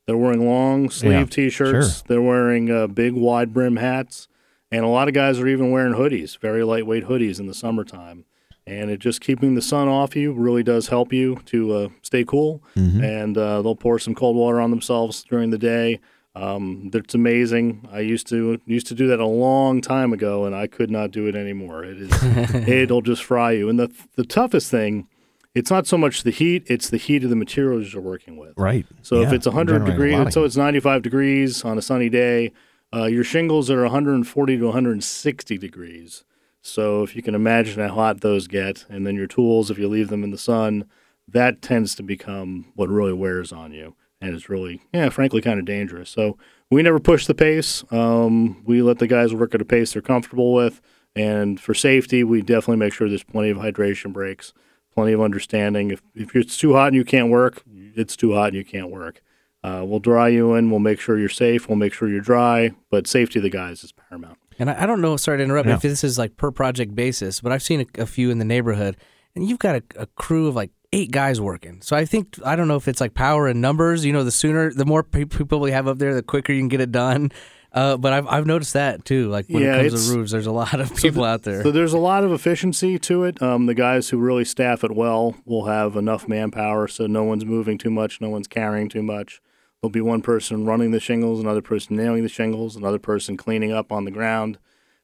They're 0.07 0.17
wearing 0.17 0.47
long 0.47 0.91
sleeve 0.91 1.13
Yeah, 1.13 1.25
t-shirts. 1.25 1.97
sure. 1.99 2.03
They're 2.07 2.23
wearing 2.23 2.71
uh, 2.71 2.87
big 2.89 3.15
wide 3.15 3.53
brim 3.53 3.77
hats, 3.77 4.29
and 4.71 4.85
a 4.85 4.89
lot 4.89 5.09
of 5.09 5.15
guys 5.15 5.41
are 5.41 5.49
even 5.49 5.71
wearing 5.73 5.95
hoodies, 5.95 6.39
very 6.39 6.63
lightweight 6.63 7.07
hoodies 7.07 7.41
in 7.41 7.47
the 7.47 7.55
summertime. 7.55 8.27
And 8.67 8.91
it 8.91 8.99
just 8.99 9.21
keeping 9.21 9.55
the 9.55 9.63
sun 9.63 9.89
off 9.89 10.17
you 10.17 10.33
really 10.33 10.63
does 10.63 10.89
help 10.89 11.13
you 11.13 11.37
to 11.47 11.73
uh, 11.75 11.89
stay 12.03 12.25
cool. 12.25 12.63
And 13.05 13.37
uh, 13.37 13.61
they'll 13.61 13.77
pour 13.77 13.99
some 13.99 14.15
cold 14.15 14.37
water 14.37 14.61
on 14.61 14.71
themselves 14.71 15.23
during 15.25 15.51
the 15.51 15.59
day. 15.59 16.01
Um, 16.37 16.91
it's 16.93 17.15
amazing. 17.15 17.87
I 17.93 18.01
used 18.01 18.27
to 18.29 18.61
used 18.67 18.89
to 18.89 18.95
do 18.95 19.07
that 19.09 19.21
a 19.21 19.27
long 19.27 19.81
time 19.81 20.13
ago, 20.13 20.47
and 20.47 20.55
I 20.55 20.67
could 20.67 20.91
not 20.91 21.13
do 21.13 21.29
it 21.29 21.37
anymore. 21.37 21.85
It 21.85 22.01
is 22.01 22.25
it'll 22.69 23.03
just 23.03 23.23
fry 23.23 23.53
you. 23.53 23.69
And 23.69 23.79
the 23.79 23.93
the 24.17 24.25
toughest 24.25 24.69
thing, 24.71 25.07
it's 25.55 25.71
not 25.71 25.87
so 25.87 25.97
much 25.97 26.25
the 26.25 26.33
heat; 26.33 26.65
it's 26.67 26.91
the 26.91 26.97
heat 26.97 27.23
of 27.23 27.31
the 27.31 27.37
materials 27.37 27.93
you're 27.93 28.03
working 28.03 28.37
with. 28.37 28.55
Right. 28.57 28.85
So 29.03 29.23
if 29.23 29.33
it's 29.33 29.47
100 29.47 29.87
generating 29.87 30.15
a 30.15 30.19
lot 30.19 30.25
degrees, 30.25 30.35
so 30.35 30.43
it's 30.45 30.57
95 30.57 31.03
degrees 31.03 31.65
on 31.65 31.79
a 31.79 31.83
sunny 31.83 32.09
day, 32.09 32.51
uh, 32.93 33.05
your 33.05 33.25
shingles 33.25 33.71
are 33.71 33.83
140 33.83 34.57
to 34.59 34.65
160 34.65 35.59
degrees. 35.59 36.25
So 36.67 37.03
if 37.03 37.15
you 37.15 37.23
can 37.23 37.35
imagine 37.35 37.87
how 37.87 37.95
hot 37.95 38.23
those 38.23 38.49
get, 38.49 38.87
and 38.89 39.07
then 39.07 39.17
your 39.17 39.27
tools, 39.27 39.71
if 39.71 39.79
you 39.79 39.87
leave 39.87 40.09
them 40.09 40.25
in 40.25 40.31
the 40.31 40.39
sun, 40.39 40.87
that 41.29 41.61
tends 41.61 41.95
to 41.97 42.03
become 42.03 42.73
what 42.75 42.89
really 42.89 43.13
wears 43.13 43.53
on 43.53 43.73
you, 43.73 43.95
and 44.19 44.35
it's 44.35 44.49
really, 44.49 44.81
yeah, 44.91 45.11
frankly, 45.11 45.43
kind 45.43 45.59
of 45.59 45.67
dangerous. 45.67 46.09
So 46.09 46.39
we 46.71 46.83
never 46.83 46.99
push 46.99 47.27
the 47.27 47.35
pace. 47.35 47.85
Um, 47.91 48.65
we 48.65 48.81
let 48.81 48.99
the 48.99 49.07
guys 49.07 49.35
work 49.35 49.55
at 49.55 49.61
a 49.61 49.65
pace 49.67 49.93
they're 49.93 50.01
comfortable 50.01 50.55
with, 50.55 50.81
and 51.15 51.61
for 51.61 51.75
safety, 51.75 52.25
we 52.25 52.41
definitely 52.41 52.79
make 52.79 52.95
sure 52.95 53.11
there's 53.11 53.23
plenty 53.23 53.51
of 53.51 53.59
hydration 53.59 54.15
breaks, 54.15 54.55
plenty 54.95 55.13
of 55.13 55.21
understanding. 55.21 55.91
If 55.91 56.01
if 56.15 56.35
it's 56.35 56.57
too 56.57 56.73
hot 56.73 56.89
and 56.89 56.97
you 56.97 57.05
can't 57.05 57.29
work, 57.29 57.63
it's 57.95 58.17
too 58.17 58.33
hot 58.33 58.49
and 58.49 58.57
you 58.57 58.65
can't 58.65 58.91
work. 58.91 59.23
Uh, 59.63 59.83
we'll 59.85 60.01
dry 60.01 60.29
you 60.29 60.55
in. 60.55 60.71
We'll 60.71 60.81
make 60.81 61.01
sure 61.01 61.19
you're 61.19 61.29
safe. 61.29 61.69
We'll 61.69 61.77
make 61.77 61.93
sure 61.93 62.09
you're 62.09 62.21
dry. 62.21 62.73
But 62.91 63.07
safety 63.07 63.39
of 63.39 63.43
the 63.43 63.51
guys 63.51 63.85
is 63.85 63.93
paramount. 63.93 64.39
And 64.59 64.71
I, 64.71 64.83
I 64.83 64.87
don't 64.87 65.01
know, 65.01 65.17
sorry 65.17 65.39
to 65.39 65.45
interrupt, 65.45 65.69
Yeah. 65.69 65.75
if 65.77 65.83
this 65.83 66.05
is 66.05 66.19
like 66.19 66.37
per 66.37 66.51
project 66.51 66.95
basis, 66.95 67.41
but 67.41 67.53
I've 67.53 67.63
seen 67.63 67.81
a, 67.97 68.03
a 68.03 68.07
few 68.07 68.31
in 68.31 68.39
the 68.39 68.45
neighborhood, 68.45 68.97
and 69.35 69.49
you've 69.49 69.59
got 69.59 69.77
a, 69.77 69.83
a 70.03 70.07
crew 70.07 70.47
of 70.49 70.55
like 70.55 70.71
eight 70.93 71.11
guys 71.11 71.41
working. 71.41 71.81
So 71.83 71.97
I 71.97 72.05
think 72.05 72.37
I 72.45 72.55
don't 72.57 72.69
know 72.69 72.77
if 72.77 72.87
it's 72.89 73.01
like 73.01 73.15
power 73.15 73.49
and 73.49 73.61
numbers. 73.61 74.05
You 74.05 74.13
know, 74.13 74.23
the 74.25 74.31
sooner, 74.31 74.73
the 74.73 74.85
more 74.85 75.03
people 75.03 75.59
we 75.61 75.73
have 75.73 75.89
up 75.89 75.99
there, 75.99 76.15
the 76.15 76.23
quicker 76.23 76.53
you 76.53 76.61
can 76.61 76.69
get 76.69 76.81
it 76.81 76.93
done. 76.93 77.33
Uh, 77.73 77.97
but 77.97 78.13
I've 78.13 78.29
I've 78.29 78.47
noticed 78.47 78.75
that 78.75 79.05
too. 79.05 79.29
Like 79.29 79.47
when 79.49 79.65
Yeah, 79.65 79.79
it 79.79 79.89
comes 79.91 80.09
to 80.09 80.17
roofs, 80.17 80.31
there's 80.31 80.47
a 80.47 80.53
lot 80.53 80.79
of 80.81 80.95
people 80.95 81.25
out 81.25 81.43
there. 81.43 81.65
So 81.65 81.73
there's 81.73 81.93
a 81.93 81.99
lot 81.99 82.23
of 82.23 82.31
efficiency 82.31 83.01
to 83.01 83.25
it. 83.25 83.43
Um, 83.43 83.67
the 83.67 83.75
guys 83.75 84.11
who 84.11 84.19
really 84.19 84.45
staff 84.45 84.85
it 84.85 84.93
well 84.93 85.35
will 85.45 85.65
have 85.65 85.97
enough 85.97 86.29
manpower, 86.29 86.87
so 86.87 87.09
no 87.09 87.25
one's 87.25 87.45
moving 87.45 87.77
too 87.77 87.91
much, 87.91 88.21
no 88.21 88.29
one's 88.31 88.47
carrying 88.47 88.89
too 88.89 89.03
much. 89.03 89.41
There'll 89.85 89.91
be 89.93 90.01
one 90.01 90.23
person 90.23 90.65
running 90.65 90.93
the 90.93 90.99
shingles, 90.99 91.41
another 91.41 91.61
person 91.61 91.95
nailing 91.95 92.23
the 92.23 92.29
shingles, 92.31 92.75
another 92.75 92.99
person 92.99 93.37
cleaning 93.37 93.71
up 93.71 93.93
on 93.93 94.07
the 94.07 94.11
ground. 94.11 94.57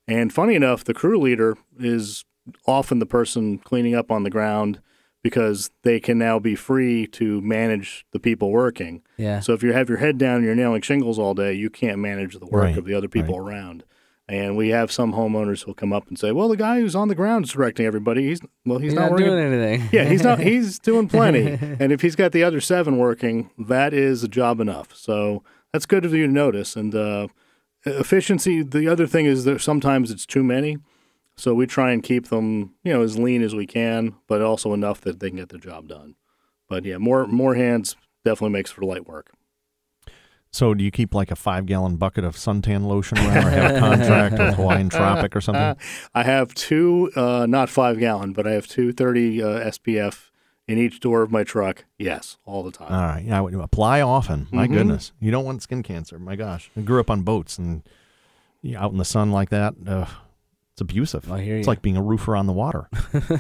And 0.09 0.32
funny 0.32 0.55
enough, 0.55 0.85
the 0.85 0.94
crew 0.94 1.21
leader 1.21 1.59
is 1.79 2.25
often 2.67 2.99
the 2.99 3.05
person 3.05 3.59
cleaning 3.59 3.94
up 3.94 4.11
on 4.11 4.23
the 4.23 4.31
ground 4.31 4.81
because 5.23 5.71
they 5.82 6.00
can 6.00 6.17
now 6.17 6.38
be 6.38 6.55
free 6.55 7.06
to 7.09 7.43
manage 7.43 8.06
the 8.12 8.19
people 8.19 8.50
working. 8.50 9.03
yeah. 9.19 9.41
So 9.41 9.53
if 9.53 9.62
you 9.62 9.75
have 9.75 9.91
your 9.91 9.99
head 9.99 10.17
down 10.17 10.37
and 10.37 10.44
you're 10.47 10.55
nailing 10.55 10.81
shingles 10.81 11.19
all 11.19 11.35
day, 11.35 11.53
you 11.53 11.69
can't 11.69 11.99
manage 11.99 12.38
the 12.38 12.47
work 12.47 12.62
Right, 12.62 12.79
of 12.79 12.87
the 12.87 12.94
other 12.94 13.06
people 13.06 13.37
around. 13.37 13.85
And 14.31 14.56
we 14.56 14.69
have 14.69 14.93
some 14.93 15.12
homeowners 15.12 15.65
who'll 15.65 15.75
come 15.75 15.93
up 15.93 16.06
and 16.06 16.17
say, 16.17 16.31
"Well, 16.31 16.49
the 16.49 16.56
guy 16.56 16.79
who's 16.79 16.94
on 16.94 17.09
the 17.09 17.17
ground 17.17 17.47
is 17.47 17.50
directing 17.50 17.85
everybody. 17.85 18.29
He's 18.29 18.41
well, 18.65 18.79
he's, 18.79 18.93
He's 18.93 18.99
not, 18.99 19.11
not 19.11 19.19
doing 19.19 19.38
anything. 19.41 19.88
yeah, 19.91 20.05
he's 20.05 20.23
not. 20.23 20.38
He's 20.50 20.79
doing 20.79 21.09
plenty. 21.09 21.47
and 21.81 21.91
if 21.91 22.00
he's 22.00 22.15
got 22.15 22.31
the 22.31 22.44
other 22.44 22.61
seven 22.61 22.97
working, 22.97 23.50
that 23.59 23.93
is 23.93 24.23
a 24.23 24.29
job 24.29 24.61
enough. 24.61 24.94
So 24.94 25.43
that's 25.73 25.85
good 25.85 26.05
of 26.05 26.15
you 26.15 26.29
to 26.29 26.32
notice. 26.32 26.77
And 26.77 26.94
uh, 26.94 27.27
efficiency. 27.85 28.62
The 28.62 28.87
other 28.88 29.06
thing 29.09 29.27
is 29.27 29.44
that 29.44 29.61
sometimes 29.61 30.11
it's 30.12 30.27
too 30.27 30.44
many. 30.44 30.79
So 31.37 31.55
we 31.55 31.67
try 31.67 31.91
and 31.91 32.03
keep 32.03 32.29
them, 32.29 32.75
you 32.85 32.93
know, 32.93 33.03
as 33.03 33.19
lean 33.19 33.43
as 33.43 33.55
we 33.55 33.67
can, 33.67 34.15
but 34.29 34.43
also 34.43 34.75
enough 34.75 35.00
that 35.00 35.21
they 35.21 35.31
can 35.31 35.38
get 35.38 35.49
the 35.49 35.59
job 35.59 35.88
done. 35.88 36.15
But 36.69 36.85
yeah, 36.85 36.99
more 36.99 37.27
more 37.27 37.55
hands 37.55 37.97
definitely 38.25 38.53
makes 38.53 38.71
for 38.71 38.82
light 38.82 39.09
work. 39.09 39.32
So 40.52 40.75
do 40.75 40.82
you 40.82 40.91
keep 40.91 41.14
like 41.14 41.31
a 41.31 41.37
five 41.37 41.67
gallon 41.67 41.97
bucket 41.97 42.25
of 42.25 42.35
suntan 42.37 42.87
lotion 42.87 43.19
around 43.19 43.37
or 43.47 43.50
have 43.50 43.76
a 43.76 43.79
contract 43.79 44.38
with 44.38 44.55
Hawaiian 44.56 44.88
Tropic 44.88 45.37
or 45.37 45.41
something? 45.41 45.76
I 46.14 46.23
have 46.25 46.52
two, 46.55 47.11
uh, 47.14 47.47
not 47.49 47.69
five 47.70 47.99
gallon, 48.00 48.32
but 48.32 48.47
I 48.47 48.52
have 48.52 48.67
two 48.67 48.93
30 48.93 49.43
uh, 49.43 49.47
SPF 49.70 50.31
in 50.67 50.79
each 50.79 50.99
door 51.00 51.23
of 51.23 51.31
my 51.31 51.44
truck. 51.44 51.85
Yes, 51.99 52.37
all 52.44 52.62
the 52.64 52.73
time. 52.73 52.93
All 52.93 53.00
right. 53.00 53.25
Yeah, 53.25 53.38
I 53.38 53.41
would 53.41 53.55
apply 53.55 54.00
often. 54.00 54.49
My 54.50 54.67
Mhm. 54.67 54.73
goodness. 54.73 55.12
You 55.20 55.31
don't 55.31 55.44
want 55.44 55.62
skin 55.62 55.82
cancer. 55.85 56.19
My 56.19 56.35
gosh. 56.37 56.70
I 56.76 56.81
grew 56.81 56.99
up 57.00 57.11
on 57.11 57.23
boats 57.23 57.56
and 57.56 57.82
out 58.76 58.91
in 58.93 58.99
the 58.99 59.05
sun 59.05 59.31
like 59.31 59.50
that. 59.50 59.75
Uh, 59.87 60.06
it's 60.73 60.81
abusive. 60.81 61.31
I 61.31 61.43
hear 61.43 61.55
you. 61.55 61.58
It's 61.61 61.69
like 61.69 61.81
being 61.82 61.96
a 61.96 62.03
roofer 62.03 62.35
on 62.35 62.46
the 62.46 62.53
water. 62.53 62.88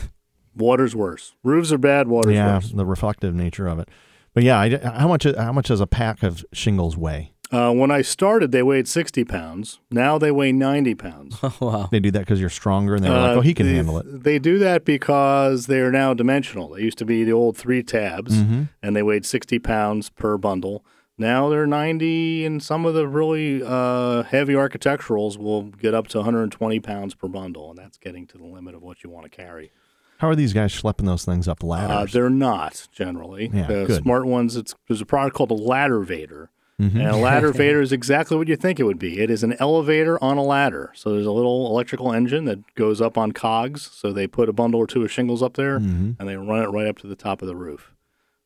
Water's 0.56 0.94
worse. 0.96 1.34
Roofs 1.44 1.72
are 1.72 1.78
bad. 1.78 2.08
Water's 2.08 2.34
yeah, 2.34 2.54
worse. 2.56 2.70
the 2.72 2.84
reflective 2.86 3.34
nature 3.34 3.66
of 3.68 3.78
it. 3.78 3.88
But 4.34 4.42
yeah, 4.44 4.58
I, 4.60 4.76
how 4.98 5.08
much 5.08 5.24
how 5.24 5.52
much 5.52 5.68
does 5.68 5.80
a 5.80 5.86
pack 5.86 6.22
of 6.22 6.44
shingles 6.52 6.96
weigh? 6.96 7.32
Uh, 7.52 7.72
when 7.72 7.90
I 7.90 8.00
started, 8.02 8.52
they 8.52 8.62
weighed 8.62 8.86
60 8.86 9.24
pounds. 9.24 9.80
Now 9.90 10.18
they 10.18 10.30
weigh 10.30 10.52
90 10.52 10.94
pounds. 10.94 11.36
Oh, 11.42 11.56
wow. 11.60 11.88
They 11.90 11.98
do 11.98 12.12
that 12.12 12.20
because 12.20 12.38
you're 12.38 12.48
stronger, 12.48 12.94
and 12.94 13.02
they're 13.04 13.10
like, 13.10 13.36
Uh, 13.36 13.38
"Oh, 13.38 13.40
he 13.40 13.54
can 13.54 13.66
they, 13.66 13.74
handle 13.74 13.98
it." 13.98 14.22
They 14.22 14.38
do 14.38 14.58
that 14.60 14.84
because 14.84 15.66
they 15.66 15.80
are 15.80 15.90
now 15.90 16.14
dimensional. 16.14 16.68
They 16.68 16.82
used 16.82 16.98
to 16.98 17.04
be 17.04 17.24
the 17.24 17.32
old 17.32 17.56
three 17.56 17.82
tabs, 17.82 18.36
Mm-hmm. 18.36 18.62
and 18.84 18.94
they 18.94 19.02
weighed 19.02 19.26
60 19.26 19.58
pounds 19.58 20.10
per 20.10 20.38
bundle. 20.38 20.84
Now 21.18 21.48
they're 21.48 21.66
90, 21.66 22.46
and 22.46 22.62
some 22.62 22.86
of 22.86 22.94
the 22.94 23.08
really 23.08 23.62
uh, 23.66 24.22
heavy 24.22 24.54
architecturals 24.54 25.36
will 25.36 25.64
get 25.64 25.92
up 25.92 26.06
to 26.08 26.18
120 26.18 26.78
pounds 26.80 27.14
per 27.16 27.26
bundle, 27.26 27.68
and 27.70 27.78
that's 27.78 27.98
getting 27.98 28.28
to 28.28 28.38
the 28.38 28.44
limit 28.46 28.76
of 28.76 28.82
what 28.82 29.02
you 29.02 29.10
want 29.10 29.24
to 29.24 29.36
carry. 29.36 29.72
How 30.20 30.28
are 30.28 30.36
these 30.36 30.52
guys 30.52 30.72
schlepping 30.72 31.06
those 31.06 31.24
things 31.24 31.48
up 31.48 31.64
Uh, 31.64 31.66
ladders? 31.66 32.12
they're 32.12 32.28
not 32.30 32.88
generally. 32.92 33.50
Yeah, 33.52 33.66
the 33.66 33.84
good. 33.86 34.02
smart 34.02 34.26
ones, 34.26 34.54
it's, 34.56 34.74
there's 34.86 35.00
a 35.00 35.06
product 35.06 35.34
called 35.36 35.50
a 35.50 35.54
ladder 35.54 36.00
vader. 36.00 36.50
Mhm. 36.80 36.94
And 36.96 37.08
a 37.08 37.16
ladder 37.16 37.52
vader 37.52 37.82
is 37.82 37.92
exactly 37.92 38.36
what 38.38 38.48
you 38.48 38.56
think 38.56 38.80
it 38.80 38.84
would 38.84 38.98
be. 38.98 39.20
It 39.20 39.30
is 39.30 39.42
an 39.42 39.54
elevator 39.60 40.22
on 40.24 40.38
a 40.38 40.42
ladder. 40.42 40.90
So 40.94 41.12
there's 41.12 41.26
a 41.26 41.32
little 41.32 41.66
electrical 41.66 42.10
engine 42.12 42.46
that 42.46 42.74
goes 42.74 43.02
up 43.02 43.18
on 43.18 43.32
cogs. 43.32 43.90
So 43.92 44.12
they 44.12 44.26
put 44.26 44.48
a 44.48 44.52
bundle 44.54 44.80
or 44.80 44.86
two 44.86 45.02
of 45.02 45.10
shingles 45.12 45.42
up 45.42 45.54
there 45.54 45.78
Mhm. 45.78 46.16
and 46.18 46.28
they 46.28 46.36
run 46.36 46.62
it 46.62 46.68
right 46.70 46.86
up 46.86 46.96
to 46.98 47.06
the 47.06 47.16
top 47.16 47.42
of 47.42 47.48
the 47.48 47.56
roof. 47.56 47.92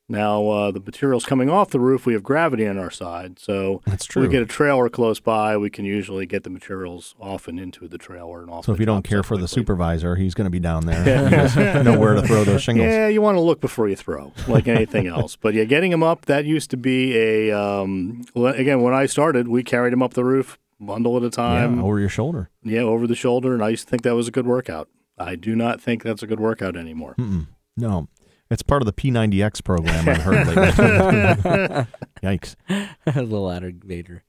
Now, 0.06 0.46
uh, 0.48 0.70
the 0.70 0.80
materials 0.80 1.24
coming 1.24 1.48
off 1.48 1.70
the 1.70 1.81
roof, 1.81 2.05
we 2.05 2.12
have 2.12 2.22
gravity 2.22 2.67
on 2.67 2.76
our 2.79 2.90
side. 2.90 3.38
So 3.38 3.81
That's 3.86 4.05
true. 4.05 4.20
we 4.22 4.29
get 4.29 4.43
a 4.43 4.46
trailer 4.46 4.90
close 4.90 5.19
by, 5.19 5.56
we 5.56 5.70
can 5.70 5.86
usually 5.86 6.26
get 6.26 6.44
the 6.44 6.50
materials 6.50 7.14
off 7.19 7.48
and 7.48 7.58
into 7.58 7.88
the 7.88 7.96
trailer 7.96 8.43
and 8.43 8.50
off. 8.50 8.67
so 8.67 8.72
if 8.74 8.81
you 8.81 8.84
don't 8.84 9.02
care 9.02 9.22
for 9.22 9.38
the 9.38 9.48
supervisor, 9.48 10.17
he's 10.17 10.34
going 10.34 10.44
to 10.44 10.50
be 10.50 10.60
down 10.60 10.84
there. 10.86 11.82
Know 11.84 11.98
where 11.98 12.14
to 12.14 12.22
throw 12.22 12.44
those 12.44 12.62
shingles. 12.62 12.86
Yeah, 12.88 13.08
you 13.08 13.22
want 13.22 13.36
to 13.36 13.40
look 13.40 13.60
before 13.60 13.88
you 13.88 13.96
throw, 13.96 14.32
like 14.48 14.69
anything 14.69 15.06
else. 15.06 15.36
But 15.36 15.55
yeah, 15.55 15.64
getting 15.64 15.90
them 15.90 16.02
up, 16.02 16.26
that 16.26 16.44
used 16.44 16.70
to 16.70 16.76
be 16.76 17.17
a, 17.17 17.52
um, 17.58 18.22
again, 18.36 18.82
when 18.82 18.93
I 18.94 19.06
started, 19.06 19.48
we 19.48 19.62
carried 19.62 19.93
them 19.93 20.02
up 20.02 20.14
the 20.14 20.24
roof, 20.24 20.58
bundle 20.81 21.17
at 21.17 21.22
a 21.22 21.26
Yeah, 21.26 21.31
time. 21.31 21.82
over 21.82 21.98
your 21.98 22.08
shoulder. 22.10 22.50
Yeah, 22.62 22.81
over 22.81 23.06
the 23.06 23.14
shoulder. 23.14 23.55
And 23.55 23.62
I 23.64 23.70
used 23.70 23.84
to 23.84 23.90
think 23.90 24.02
that 24.02 24.14
was 24.14 24.29
a 24.29 24.31
good 24.31 24.46
workout. 24.46 24.88
I 25.19 25.36
do 25.36 25.55
not 25.56 25.81
think 25.81 26.02
that's 26.02 26.22
a 26.22 26.26
good 26.26 26.40
workout 26.40 26.76
anymore. 26.76 27.14
Mm-mm. 27.19 27.46
No, 27.76 28.08
it's 28.51 28.63
part 28.63 28.82
of 28.82 28.86
the 28.86 28.93
P90X 28.93 29.63
program. 29.65 30.08
I've 30.08 30.19
heard 30.22 30.46
lately. 30.46 31.86
Yikes! 32.22 32.56
the 33.05 33.22
ladder 33.36 33.72
vader. 33.74 34.24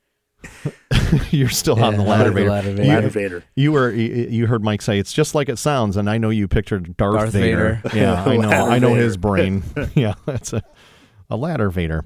You're 1.31 1.49
still 1.49 1.83
on 1.83 1.95
the 1.95 2.03
ladder, 2.03 2.25
the 2.29 2.35
Vader. 2.35 2.49
ladder 2.49 2.69
You- 2.69 2.75
vader. 2.77 2.87
Ladder 2.89 3.09
Vader. 3.09 3.43
You 3.55 3.71
were 3.71 3.91
you 3.91 4.27
you 4.29 4.47
heard 4.47 4.63
Mike 4.63 4.81
say 4.81 4.99
it's 4.99 5.11
just 5.13 5.33
like 5.35 5.49
it 5.49 5.57
sounds, 5.57 5.97
and 5.97 6.09
I 6.09 6.17
know 6.17 6.29
you 6.29 6.47
pictured 6.47 6.95
Darth, 6.97 7.15
Darth 7.15 7.31
Vader. 7.31 7.81
Vader. 7.83 7.97
Yeah, 7.97 8.23
I 8.23 8.37
know. 8.37 8.49
I 8.49 8.79
know 8.79 8.89
Vader. 8.93 9.01
his 9.01 9.17
brain. 9.17 9.63
yeah, 9.95 10.13
that's 10.25 10.53
a 10.53 10.61
a 11.29 11.35
ladder 11.37 11.69
Vader. 11.69 12.05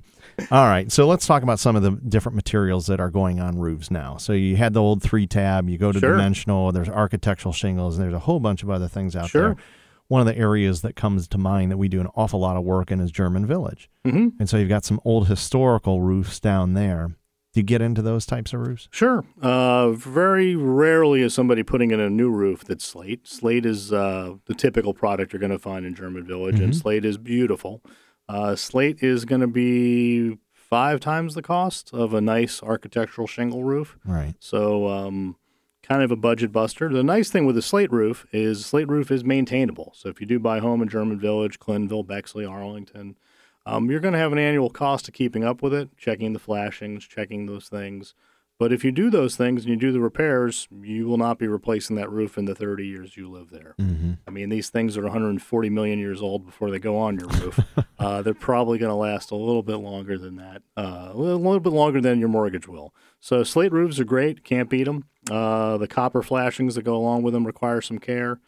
All 0.52 0.66
right, 0.68 0.90
so 0.90 1.06
let's 1.06 1.28
talk 1.28 1.44
about 1.44 1.60
some 1.60 1.76
of 1.76 1.84
the 1.84 1.92
different 1.92 2.38
materials 2.38 2.88
that 2.88 3.02
are 3.02 3.10
going 3.10 3.42
on 3.42 3.60
roofs 3.60 3.92
now. 3.92 4.16
So 4.16 4.32
you 4.32 4.56
had 4.56 4.72
the 4.74 4.82
old 4.82 5.04
three 5.04 5.28
tab. 5.28 5.68
You 5.68 5.78
go 5.78 5.92
to 5.92 6.00
Sure. 6.00 6.12
dimensional. 6.12 6.72
There's 6.72 6.88
architectural 6.88 7.52
shingles. 7.52 7.98
And 7.98 8.04
there's 8.06 8.14
a 8.14 8.20
whole 8.20 8.40
bunch 8.40 8.64
of 8.64 8.70
other 8.70 8.88
things 8.88 9.18
out 9.18 9.28
Sure. 9.30 9.42
there. 9.42 9.56
One 10.10 10.20
of 10.22 10.28
the 10.28 10.38
areas 10.38 10.82
that 10.82 10.96
comes 10.96 11.28
to 11.30 11.38
mind 11.38 11.72
that 11.72 11.78
we 11.78 11.88
do 11.88 12.02
an 12.02 12.08
awful 12.16 12.40
lot 12.40 12.58
of 12.58 12.64
work 12.64 12.92
in 12.92 13.00
is 13.00 13.12
German 13.12 13.46
Village. 13.46 13.90
hmm 14.04 14.30
And 14.40 14.50
so 14.50 14.58
you've 14.58 14.68
got 14.68 14.84
some 14.84 15.00
old 15.06 15.28
historical 15.28 16.02
roofs 16.02 16.40
down 16.40 16.74
there. 16.74 17.12
Do 17.54 17.60
you 17.60 17.64
get 17.64 17.82
into 17.82 18.02
those 18.02 18.26
types 18.26 18.52
of 18.54 18.60
roofs? 18.60 18.88
Sure. 18.92 19.24
Uh, 19.42 19.92
very 19.92 20.56
rarely 20.56 21.22
is 21.22 21.34
somebody 21.34 21.64
putting 21.64 21.92
in 21.92 22.00
a 22.00 22.10
new 22.10 22.30
roof 22.30 22.64
that's 22.64 22.86
slate. 22.86 23.28
Slate 23.28 23.66
is 23.66 23.92
uh, 23.94 24.36
the 24.46 24.54
typical 24.56 24.94
product 24.94 25.32
you're 25.34 25.40
going 25.40 25.52
to 25.52 25.58
find 25.60 25.86
in 25.86 25.96
German 25.96 26.26
Village, 26.26 26.60
and 26.60 26.74
Mhm. 26.74 26.76
slate 26.82 27.06
is 27.06 27.18
beautiful. 27.18 27.82
Uh, 28.28 28.56
slate 28.56 29.02
is 29.02 29.26
going 29.26 29.42
to 29.42 29.48
be 29.48 30.38
five 30.54 31.00
times 31.00 31.34
the 31.34 31.42
cost 31.42 31.92
of 31.94 32.14
a 32.14 32.22
nice 32.22 32.62
architectural 32.62 33.26
shingle 33.26 33.64
roof. 33.64 33.98
Right. 34.06 34.36
So, 34.40 34.88
um, 34.88 35.36
kind 35.90 36.04
of 36.04 36.12
a 36.12 36.16
budget 36.16 36.52
buster. 36.52 36.88
The 36.88 37.04
nice 37.04 37.32
thing 37.32 37.48
with 37.48 37.58
a 37.58 37.64
slate 37.64 37.92
roof 37.92 38.28
is 38.32 38.64
slate 38.64 38.88
roof 38.88 39.10
is 39.10 39.24
maintainable. 39.24 39.92
So 39.96 40.08
if 40.08 40.22
you 40.22 40.28
do 40.28 40.38
buy 40.40 40.58
a 40.58 40.62
home 40.62 40.84
in 40.84 40.88
German 40.88 41.20
Village, 41.20 41.60
Clintonville, 41.60 42.06
Bexley, 42.06 42.46
Arlington, 42.46 43.16
um, 43.66 43.90
you're 43.90 44.00
going 44.00 44.14
to 44.14 44.20
have 44.20 44.32
an 44.32 44.38
annual 44.38 44.70
cost 44.70 45.08
of 45.08 45.16
keeping 45.16 45.44
up 45.44 45.64
with 45.64 45.74
it, 45.74 45.90
checking 45.98 46.34
the 46.34 46.40
flashings, 46.40 47.06
checking 47.06 47.48
those 47.48 47.70
things. 47.70 48.14
But 48.60 48.74
if 48.74 48.84
you 48.84 48.92
do 48.92 49.10
those 49.10 49.38
things 49.38 49.62
and 49.64 49.70
you 49.70 49.78
do 49.78 49.94
the 49.94 50.02
repairs, 50.02 50.68
you 50.82 51.08
will 51.08 51.18
not 51.18 51.40
be 51.40 51.48
replacing 51.48 51.96
that 51.96 52.12
roof 52.12 52.38
in 52.38 52.44
the 52.44 52.54
30 52.54 52.86
years 52.86 53.16
you 53.16 53.30
live 53.32 53.50
there. 53.52 53.74
Mm-hmm. 53.80 54.14
I 54.28 54.32
mean, 54.32 54.50
these 54.50 54.70
things 54.70 54.98
are 54.98 55.04
140 55.04 55.70
million 55.70 55.98
years 55.98 56.22
old 56.22 56.46
before 56.46 56.70
they 56.70 56.78
go 56.78 56.98
on 56.98 57.18
your 57.18 57.30
roof. 57.30 57.58
uh, 58.00 58.22
they're 58.22 58.34
probably 58.34 58.78
going 58.78 58.90
to 58.90 58.96
last 58.96 59.32
a 59.32 59.36
little 59.36 59.64
bit 59.64 59.78
longer 59.78 60.18
than 60.18 60.36
that, 60.36 60.62
uh, 60.76 61.08
a 61.14 61.18
little, 61.18 61.60
bit 61.62 61.72
longer 61.72 62.02
than 62.02 62.20
your 62.20 62.28
mortgage 62.28 62.68
will. 62.68 62.94
So 63.22 63.44
slate 63.46 63.72
roofs 63.72 63.98
are 63.98 64.04
great, 64.06 64.44
can't 64.44 64.70
beat 64.70 64.84
them. 64.84 65.06
Uh, 65.32 65.78
the 65.78 65.88
copper 65.88 66.22
flashings 66.22 66.76
that 66.76 66.84
go 66.84 66.98
along 66.98 67.22
with 67.24 67.34
them 67.34 67.48
require 67.48 67.80
some 67.80 67.98
care. 67.98 68.42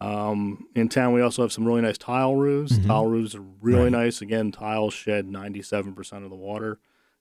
Um, 0.00 0.66
in 0.76 0.88
town, 0.88 1.12
we 1.12 1.20
also 1.20 1.42
have 1.42 1.52
some 1.52 1.66
really 1.66 1.82
nice 1.82 1.98
tile 1.98 2.36
roofs. 2.36 2.78
Tile 2.86 3.06
roofs 3.06 3.34
are 3.34 3.44
really 3.60 3.84
Right. 3.84 3.92
nice. 4.04 4.22
Again, 4.22 4.50
tiles 4.50 4.94
shed 4.94 5.26
97% 5.26 6.24
of 6.24 6.30
the 6.30 6.36
water. 6.36 6.78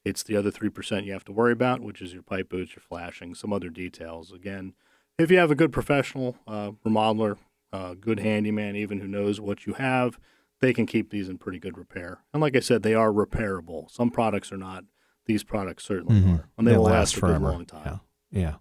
It's 0.07 0.23
the 0.23 0.35
other 0.37 0.51
3% 0.51 1.05
you 1.05 1.11
have 1.13 1.25
to 1.25 1.31
worry 1.31 1.51
about, 1.51 1.81
which 1.81 2.01
is 2.01 2.13
your 2.13 2.23
pipe 2.23 2.49
boots, 2.49 2.75
your 2.75 2.81
flashing, 2.87 3.35
some 3.35 3.51
other 3.51 3.69
details. 3.69 4.31
Again, 4.31 4.73
if 5.17 5.29
you 5.29 5.37
have 5.37 5.51
a 5.51 5.55
good 5.55 5.71
professional 5.73 6.37
uh, 6.47 6.71
remodeler, 6.85 7.37
uh, 7.73 7.93
good 7.99 8.19
handyman, 8.19 8.75
even 8.75 8.99
who 9.01 9.07
knows 9.07 9.41
what 9.41 9.65
you 9.65 9.73
have, 9.73 10.17
they 10.61 10.73
can 10.73 10.85
keep 10.85 11.09
these 11.09 11.27
in 11.29 11.37
pretty 11.37 11.59
good 11.59 11.77
repair. 11.77 12.19
And 12.33 12.41
like 12.41 12.55
I 12.55 12.61
said, 12.61 12.83
they 12.83 12.93
are 12.93 13.11
repairable. 13.11 13.91
Some 13.91 14.09
products 14.09 14.51
are 14.51 14.57
not. 14.57 14.85
These 15.25 15.43
products 15.43 15.83
certainly 15.83 16.21
Mhm. 16.21 16.39
are, 16.39 16.49
and 16.57 16.65
they 16.65 16.71
They'll 16.71 16.83
will 16.83 16.89
last 16.91 17.15
for 17.17 17.33
a 17.33 17.37
long 17.39 17.65
time. 17.65 17.99
Yeah. 18.31 18.41
Yeah. 18.41 18.55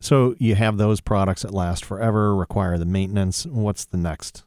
So 0.00 0.34
you 0.38 0.56
have 0.56 0.78
those 0.78 1.00
products 1.00 1.42
that 1.42 1.54
last 1.54 1.84
forever, 1.84 2.34
require 2.34 2.76
the 2.76 2.84
maintenance. 2.84 3.46
What's 3.46 3.84
the 3.84 3.96
next? 3.96 4.42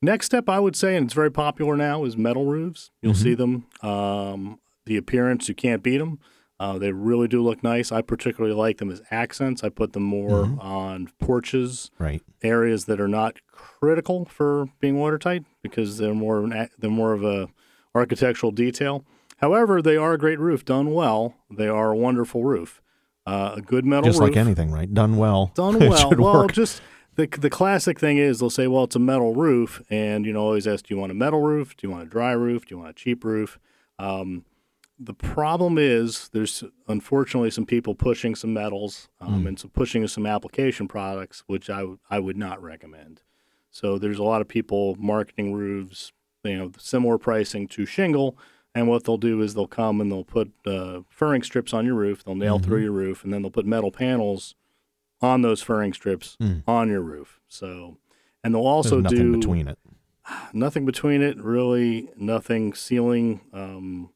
Next 0.00 0.26
step, 0.26 0.48
I 0.48 0.60
would 0.60 0.76
say, 0.76 0.94
and 0.96 1.06
it's 1.06 1.14
very 1.14 1.32
popular 1.32 1.76
now, 1.76 2.04
is 2.04 2.16
metal 2.16 2.44
roofs. 2.46 2.92
You'll 3.02 3.14
Mhm. 3.14 3.22
see 3.22 3.34
them. 3.34 3.66
Um, 3.82 4.60
the 4.86 4.96
appearance, 4.96 5.48
you 5.48 5.54
can't 5.54 5.82
beat 5.82 5.98
them. 5.98 6.18
Uh, 6.58 6.78
they 6.78 6.90
really 6.90 7.28
do 7.28 7.42
look 7.42 7.62
nice. 7.62 7.92
I 7.92 8.00
particularly 8.00 8.56
like 8.56 8.78
them 8.78 8.90
as 8.90 9.02
accents. 9.10 9.62
I 9.62 9.68
put 9.68 9.92
them 9.92 10.04
more 10.04 10.44
Mhm. 10.46 10.64
on 10.64 11.08
porches, 11.20 11.90
Right. 11.98 12.22
areas 12.42 12.86
that 12.86 12.98
are 12.98 13.08
not 13.08 13.40
critical 13.52 14.24
for 14.24 14.68
being 14.80 14.96
watertight 14.98 15.44
because 15.62 15.98
they're 15.98 16.14
more 16.14 16.38
of 16.38 16.44
an, 16.50 16.68
they're 16.78 16.90
more 16.90 17.12
of 17.12 17.22
a 17.22 17.48
architectural 17.94 18.52
detail. 18.52 19.04
However, 19.38 19.82
they 19.82 19.96
are 19.98 20.14
a 20.14 20.18
great 20.18 20.38
roof 20.40 20.64
done 20.64 20.92
well. 20.94 21.34
They 21.50 21.68
are 21.68 21.92
a 21.92 21.96
wonderful 21.96 22.42
roof. 22.44 22.80
Uh, 23.26 23.54
a 23.56 23.60
good 23.60 23.84
metal 23.84 24.04
roof. 24.04 24.12
Just 24.14 24.20
roof 24.20 24.30
like 24.30 24.36
anything, 24.38 24.70
right? 24.70 24.92
Done 24.92 25.16
well. 25.18 25.50
done 25.54 25.78
well. 25.78 26.10
well, 26.16 26.34
work. 26.42 26.52
just 26.52 26.80
the 27.16 27.26
the 27.26 27.50
classic 27.50 27.98
thing 27.98 28.16
is 28.18 28.38
they'll 28.38 28.48
say, 28.48 28.66
well, 28.66 28.84
it's 28.84 28.96
a 28.96 29.00
metal 29.00 29.34
roof, 29.34 29.82
and 29.90 30.24
you 30.24 30.32
know 30.32 30.40
always 30.40 30.66
ask, 30.66 30.86
do 30.86 30.94
you 30.94 31.00
want 31.00 31.12
a 31.12 31.14
metal 31.14 31.42
roof? 31.42 31.76
Do 31.76 31.86
you 31.86 31.90
want 31.90 32.04
a 32.04 32.08
dry 32.08 32.32
roof? 32.32 32.64
Do 32.66 32.74
you 32.74 32.78
want 32.78 32.90
a 32.90 32.94
cheap 32.94 33.24
roof? 33.24 33.58
Um, 33.98 34.44
the 34.98 35.14
problem 35.14 35.76
is 35.78 36.28
there's 36.32 36.64
unfortunately 36.88 37.50
some 37.50 37.66
people 37.66 37.94
pushing 37.94 38.34
some 38.34 38.54
metals 38.54 39.08
um, 39.20 39.42
Mm. 39.44 39.48
and 39.48 39.58
some 39.58 39.70
pushing 39.70 40.06
some 40.08 40.26
application 40.26 40.88
products, 40.88 41.42
which 41.46 41.68
I 41.68 41.82
would 41.84 41.98
I 42.10 42.18
would 42.18 42.36
not 42.36 42.62
recommend. 42.62 43.22
So 43.70 43.98
there's 43.98 44.18
a 44.18 44.22
lot 44.24 44.40
of 44.40 44.48
people 44.48 44.96
marketing 44.98 45.52
roofs, 45.52 46.12
you 46.44 46.56
know, 46.56 46.72
similar 46.78 47.18
pricing 47.18 47.68
to 47.68 47.84
shingle. 47.84 48.38
And 48.74 48.88
what 48.88 49.04
they'll 49.04 49.16
do 49.18 49.40
is 49.42 49.54
they'll 49.54 49.66
come 49.66 50.00
and 50.00 50.10
they'll 50.10 50.24
put 50.24 50.52
uh, 50.66 51.00
furring 51.08 51.42
strips 51.42 51.72
on 51.74 51.84
your 51.86 51.94
roof. 51.94 52.24
They'll 52.24 52.34
nail 52.34 52.58
through 52.58 52.80
Mhm. 52.80 52.84
your 52.84 52.92
roof, 52.92 53.24
and 53.24 53.32
then 53.32 53.42
they'll 53.42 53.50
put 53.50 53.64
metal 53.66 53.90
panels 53.90 54.54
on 55.22 55.40
those 55.42 55.62
furring 55.62 55.92
strips 55.94 56.36
Mm. 56.40 56.62
on 56.66 56.88
your 56.90 57.00
roof. 57.02 57.40
So, 57.48 57.98
and 58.44 58.54
they'll 58.54 58.62
There's 58.62 58.66
also 58.92 59.00
nothing 59.00 59.18
do 59.18 59.24
nothing 59.24 59.40
between 59.40 59.68
it. 59.68 59.78
nothing 60.54 60.84
between 60.86 61.22
it. 61.22 61.38
Really, 61.42 62.08
nothing 62.16 62.74
sealing 62.74 63.40
um, 63.52 64.10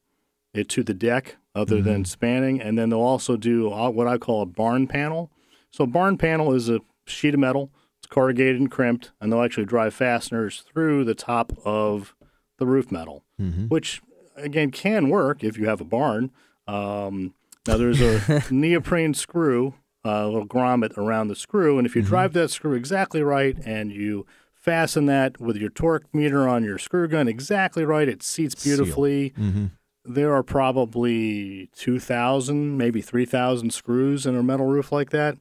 it 0.53 0.69
to 0.69 0.83
the 0.83 0.93
deck 0.93 1.37
other 1.55 1.81
than 1.81 2.05
spanning. 2.05 2.61
And 2.61 2.77
then 2.77 2.89
they'll 2.89 2.99
also 2.99 3.37
do 3.37 3.71
uh, 3.71 3.89
what 3.89 4.07
I 4.07 4.17
call 4.17 4.41
a 4.41 4.45
barn 4.45 4.87
panel. 4.87 5.31
So, 5.71 5.83
a 5.85 5.87
barn 5.87 6.17
panel 6.17 6.53
is 6.53 6.69
a 6.69 6.79
sheet 7.05 7.33
of 7.33 7.39
metal. 7.39 7.71
It's 7.99 8.07
corrugated 8.07 8.59
and 8.59 8.69
crimped, 8.69 9.11
and 9.21 9.31
they'll 9.31 9.41
actually 9.41 9.65
drive 9.65 9.93
fasteners 9.93 10.63
through 10.71 11.05
the 11.05 11.15
top 11.15 11.53
of 11.63 12.15
the 12.57 12.65
roof 12.67 12.91
metal 12.91 13.23
hmm 13.37 13.65
which 13.67 14.01
again 14.35 14.69
can 14.69 15.09
work 15.09 15.43
if 15.43 15.57
you 15.57 15.67
have 15.67 15.81
a 15.81 15.85
barn. 15.85 16.29
Um, 16.67 17.33
now 17.67 17.77
there's 17.77 18.01
a 18.01 18.43
neoprene 18.51 19.13
screw, 19.13 19.73
a 20.03 20.25
little 20.27 20.47
grommet 20.47 20.97
around 20.97 21.27
the 21.27 21.35
screw, 21.35 21.77
and 21.77 21.87
if 21.87 21.95
you 21.95 22.01
drive 22.01 22.33
that 22.33 22.49
screw 22.49 22.73
exactly 22.73 23.23
right 23.23 23.57
and 23.65 23.91
you 23.91 24.25
fasten 24.53 25.07
that 25.07 25.39
with 25.41 25.57
your 25.57 25.69
torque 25.71 26.05
meter 26.13 26.47
on 26.47 26.63
your 26.63 26.77
screw 26.77 27.07
gun 27.07 27.27
exactly 27.27 27.83
right, 27.83 28.07
it 28.07 28.21
seats 28.21 28.63
beautifully. 28.63 29.29
hmm 29.29 29.65
There 30.03 30.33
are 30.33 30.43
probably 30.43 31.69
two 31.75 31.99
thousand, 31.99 32.77
maybe 32.77 33.01
three 33.01 33.25
thousand 33.25 33.73
screws 33.73 34.25
in 34.25 34.35
a 34.35 34.43
metal 34.43 34.65
roof 34.65 34.91
like 34.91 35.11
that. 35.11 35.37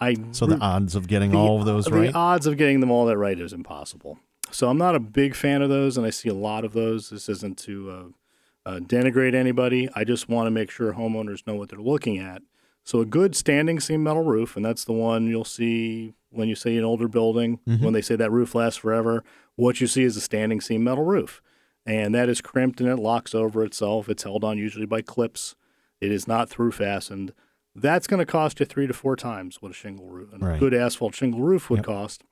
I 0.00 0.16
So 0.30 0.46
the 0.46 0.58
odds 0.58 0.94
of 0.94 1.08
getting 1.08 1.34
all 1.34 1.60
of 1.60 1.66
those 1.66 1.86
the 1.86 1.92
right. 1.92 2.12
The 2.12 2.18
odds 2.18 2.46
of 2.46 2.56
getting 2.56 2.80
them 2.80 2.90
all 2.90 3.06
that 3.06 3.18
right 3.18 3.38
is 3.38 3.52
impossible. 3.52 4.18
So 4.50 4.70
I'm 4.70 4.78
not 4.78 4.94
a 4.94 5.00
big 5.00 5.34
fan 5.34 5.60
of 5.60 5.68
those, 5.68 5.96
and 5.98 6.06
I 6.06 6.10
see 6.10 6.28
a 6.28 6.34
lot 6.34 6.64
of 6.64 6.72
those. 6.72 7.10
This 7.10 7.28
isn't 7.28 7.58
to 7.58 7.90
uh, 7.90 8.70
uh, 8.70 8.78
denigrate 8.78 9.34
anybody. 9.34 9.90
I 9.94 10.04
just 10.04 10.28
want 10.28 10.46
to 10.46 10.50
make 10.50 10.70
sure 10.70 10.94
homeowners 10.94 11.46
know 11.46 11.54
what 11.54 11.68
they're 11.68 11.78
looking 11.78 12.18
at. 12.18 12.42
So 12.84 13.00
a 13.00 13.04
good 13.04 13.36
standing 13.36 13.80
seam 13.80 14.02
metal 14.02 14.22
roof, 14.24 14.56
and 14.56 14.64
that's 14.64 14.84
the 14.84 14.94
one 14.94 15.26
you'll 15.28 15.44
see 15.44 16.14
when 16.30 16.48
you 16.48 16.54
see 16.54 16.78
an 16.78 16.84
older 16.84 17.08
building, 17.08 17.60
when 17.82 17.92
they 17.92 18.00
say 18.00 18.16
that 18.16 18.30
roof 18.32 18.54
lasts 18.54 18.78
forever. 18.78 19.22
What 19.56 19.82
you 19.82 19.86
see 19.86 20.04
is 20.04 20.16
a 20.16 20.20
standing 20.22 20.62
seam 20.62 20.84
metal 20.84 21.04
roof, 21.04 21.42
and 21.88 22.14
that 22.14 22.28
is 22.28 22.42
crimped 22.42 22.80
and 22.80 22.88
it 22.90 22.96
locks 22.98 23.34
over 23.34 23.64
itself. 23.64 24.08
It's 24.10 24.22
held 24.24 24.44
on 24.44 24.58
usually 24.58 24.84
by 24.84 25.00
clips. 25.00 25.56
It 26.02 26.12
is 26.12 26.28
not 26.28 26.50
through 26.50 26.72
fastened. 26.72 27.32
That's 27.74 28.06
going 28.06 28.18
to 28.18 28.26
cost 28.26 28.60
you 28.60 28.66
three 28.66 28.86
to 28.86 28.92
four 28.92 29.16
times 29.16 29.62
what 29.62 29.70
a 29.70 29.74
shingle 29.74 30.06
roof, 30.06 30.28
a 30.34 30.38
Right. 30.38 30.60
good 30.60 30.74
asphalt 30.74 31.14
shingle 31.14 31.40
roof 31.40 31.70
would 31.70 31.78
Yep. 31.78 31.86
cost. 31.86 32.24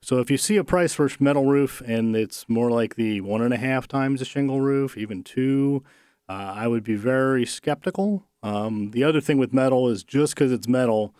So 0.00 0.18
if 0.18 0.30
you 0.30 0.38
see 0.38 0.56
a 0.56 0.64
price 0.64 0.94
for 0.94 1.06
a 1.06 1.10
metal 1.20 1.44
roof 1.44 1.82
and 1.86 2.16
it's 2.16 2.48
more 2.48 2.70
like 2.70 2.94
the 2.94 3.20
one 3.20 3.42
and 3.42 3.52
a 3.52 3.58
half 3.58 3.86
times 3.86 4.20
a 4.22 4.24
shingle 4.24 4.60
roof, 4.60 4.96
even 4.96 5.22
two, 5.22 5.82
uh, 6.28 6.52
I 6.56 6.66
would 6.66 6.82
be 6.82 6.94
very 6.94 7.44
skeptical. 7.44 8.24
Um, 8.42 8.92
the 8.92 9.04
other 9.04 9.20
thing 9.20 9.36
with 9.38 9.52
metal 9.52 9.88
is 9.90 10.02
just 10.02 10.34
because 10.34 10.50
it's 10.52 10.66
metal 10.66 11.14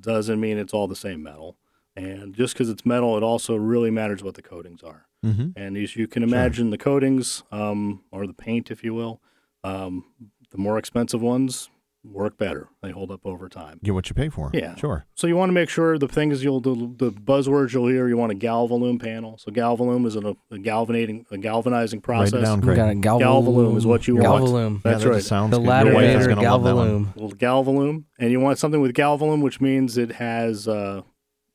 doesn't 0.00 0.40
mean 0.40 0.58
it's 0.58 0.74
all 0.74 0.88
the 0.88 0.96
same 0.96 1.22
metal. 1.22 1.56
And 1.96 2.34
just 2.34 2.54
because 2.54 2.70
it's 2.70 2.86
metal, 2.86 3.16
it 3.16 3.22
also 3.22 3.54
really 3.56 3.90
matters 3.90 4.22
what 4.22 4.34
the 4.34 4.42
coatings 4.42 4.82
are. 4.82 5.06
hmm 5.22 5.48
And 5.56 5.76
as 5.76 5.94
you 5.96 6.06
can 6.08 6.22
imagine, 6.22 6.70
the 6.70 6.78
coatings, 6.78 7.42
um, 7.52 8.02
or 8.10 8.26
the 8.26 8.34
paint, 8.34 8.70
if 8.70 8.82
you 8.82 8.94
will, 8.94 9.20
um, 9.62 10.04
the 10.50 10.58
more 10.58 10.78
expensive 10.78 11.20
ones 11.20 11.68
work 12.04 12.36
better. 12.36 12.68
They 12.82 12.90
hold 12.90 13.12
up 13.12 13.20
over 13.24 13.48
time. 13.48 13.78
Get 13.84 13.94
what 13.94 14.08
you 14.08 14.14
pay 14.14 14.28
for. 14.28 14.50
Yeah. 14.52 14.74
Sure. 14.74 15.04
So 15.14 15.28
you 15.28 15.36
want 15.36 15.50
to 15.50 15.52
make 15.52 15.68
sure 15.68 15.98
the 15.98 16.08
things 16.08 16.42
you'll 16.42 16.60
the, 16.60 16.74
the 16.74 17.12
buzzwords 17.12 17.72
you'll 17.72 17.86
hear. 17.86 18.08
You 18.08 18.16
want 18.16 18.32
a 18.32 18.34
Galvalume 18.34 19.00
panel. 19.00 19.38
So 19.38 19.52
Galvalume 19.52 20.04
is 20.06 20.16
a, 20.16 20.20
a 20.50 20.56
galvanating 20.58 21.24
a 21.30 21.38
galvanizing 21.38 22.00
process. 22.00 22.32
Write 22.32 22.40
it 22.40 22.44
down, 22.44 22.60
We 22.60 22.66
Craig. 22.66 22.76
got 22.76 22.88
a 22.90 22.94
Galvalume. 22.94 23.44
Galvalume 23.44 23.76
is 23.76 23.86
what 23.86 24.08
you 24.08 24.16
want. 24.16 24.44
Galvalume. 24.44 24.74
Yeah, 24.84 24.90
That's 24.90 25.04
that 25.04 25.10
right. 25.10 25.22
sounds 25.22 25.50
The 25.52 25.58
good. 25.58 25.66
Your 25.86 25.94
wife 25.94 26.04
is 26.04 26.26
Laterator 26.26 26.28
gonna 26.34 26.42
love 26.50 26.64
that 26.64 26.74
one. 26.74 26.88
Galvalume. 27.06 27.14
Little 27.14 27.36
Galvalume, 27.38 28.04
and 28.18 28.30
you 28.32 28.40
want 28.40 28.58
something 28.58 28.80
with 28.80 28.94
Galvalume, 28.94 29.40
which 29.42 29.60
means 29.60 29.96
it 29.96 30.10
has 30.12 30.66
uh, 30.66 31.02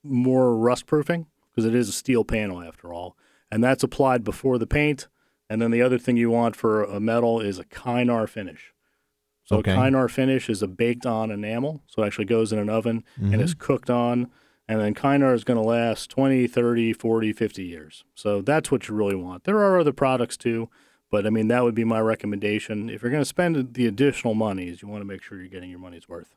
more 0.10 0.56
rust 0.58 0.86
proofing 0.86 1.28
because 1.52 1.66
it 1.66 1.76
is 1.76 1.90
a 1.90 1.94
steel 1.94 2.24
panel 2.24 2.62
after 2.62 2.94
all, 2.94 3.16
and 3.52 3.64
that's 3.64 3.84
applied 3.84 4.24
before 4.24 4.58
the 4.58 4.68
paint. 4.68 5.08
And 5.50 5.62
then 5.62 5.72
the 5.72 5.82
other 5.82 5.98
thing 5.98 6.18
you 6.18 6.30
want 6.30 6.56
for 6.56 6.84
a 6.84 7.00
metal 7.00 7.40
is 7.40 7.58
a 7.58 7.64
Kynar 7.64 8.28
finish. 8.28 8.74
So 9.46 9.58
Okay. 9.58 9.72
a 9.72 9.76
Kynar 9.76 10.10
finish 10.12 10.50
is 10.50 10.62
a 10.62 10.68
baked 10.68 11.06
on 11.06 11.32
enamel, 11.32 11.82
so 11.88 12.04
it 12.04 12.08
actually 12.08 12.26
goes 12.26 12.52
in 12.52 12.60
an 12.60 12.70
oven 12.70 13.04
Mhm. 13.20 13.34
and 13.34 13.42
is 13.42 13.54
cooked 13.54 13.90
on. 13.90 14.30
And 14.68 14.82
then 14.82 14.94
Kynar 14.94 15.34
is 15.34 15.46
going 15.46 15.56
to 15.58 15.64
last 15.66 16.10
20, 16.10 16.46
30, 16.48 16.92
40, 16.92 17.32
50 17.32 17.64
years. 17.64 18.04
So 18.14 18.42
that's 18.42 18.70
what 18.70 18.90
you 18.90 18.96
really 18.96 19.16
want. 19.16 19.46
There 19.46 19.60
are 19.60 19.80
other 19.80 19.94
products 19.94 20.36
too, 20.36 20.70
but 21.10 21.26
I 21.26 21.30
mean, 21.30 21.48
that 21.48 21.64
would 21.64 21.74
be 21.76 21.86
my 21.86 22.02
recommendation. 22.02 22.90
If 22.90 23.02
you're 23.02 23.12
going 23.12 23.22
to 23.22 23.26
spend 23.26 23.74
the 23.76 23.88
additional 23.88 24.34
monies, 24.34 24.82
you 24.82 24.90
want 24.90 25.00
to 25.00 25.06
make 25.06 25.22
sure 25.24 25.38
you're 25.40 25.48
getting 25.48 25.70
your 25.70 25.80
money's 25.80 26.10
worth. 26.10 26.36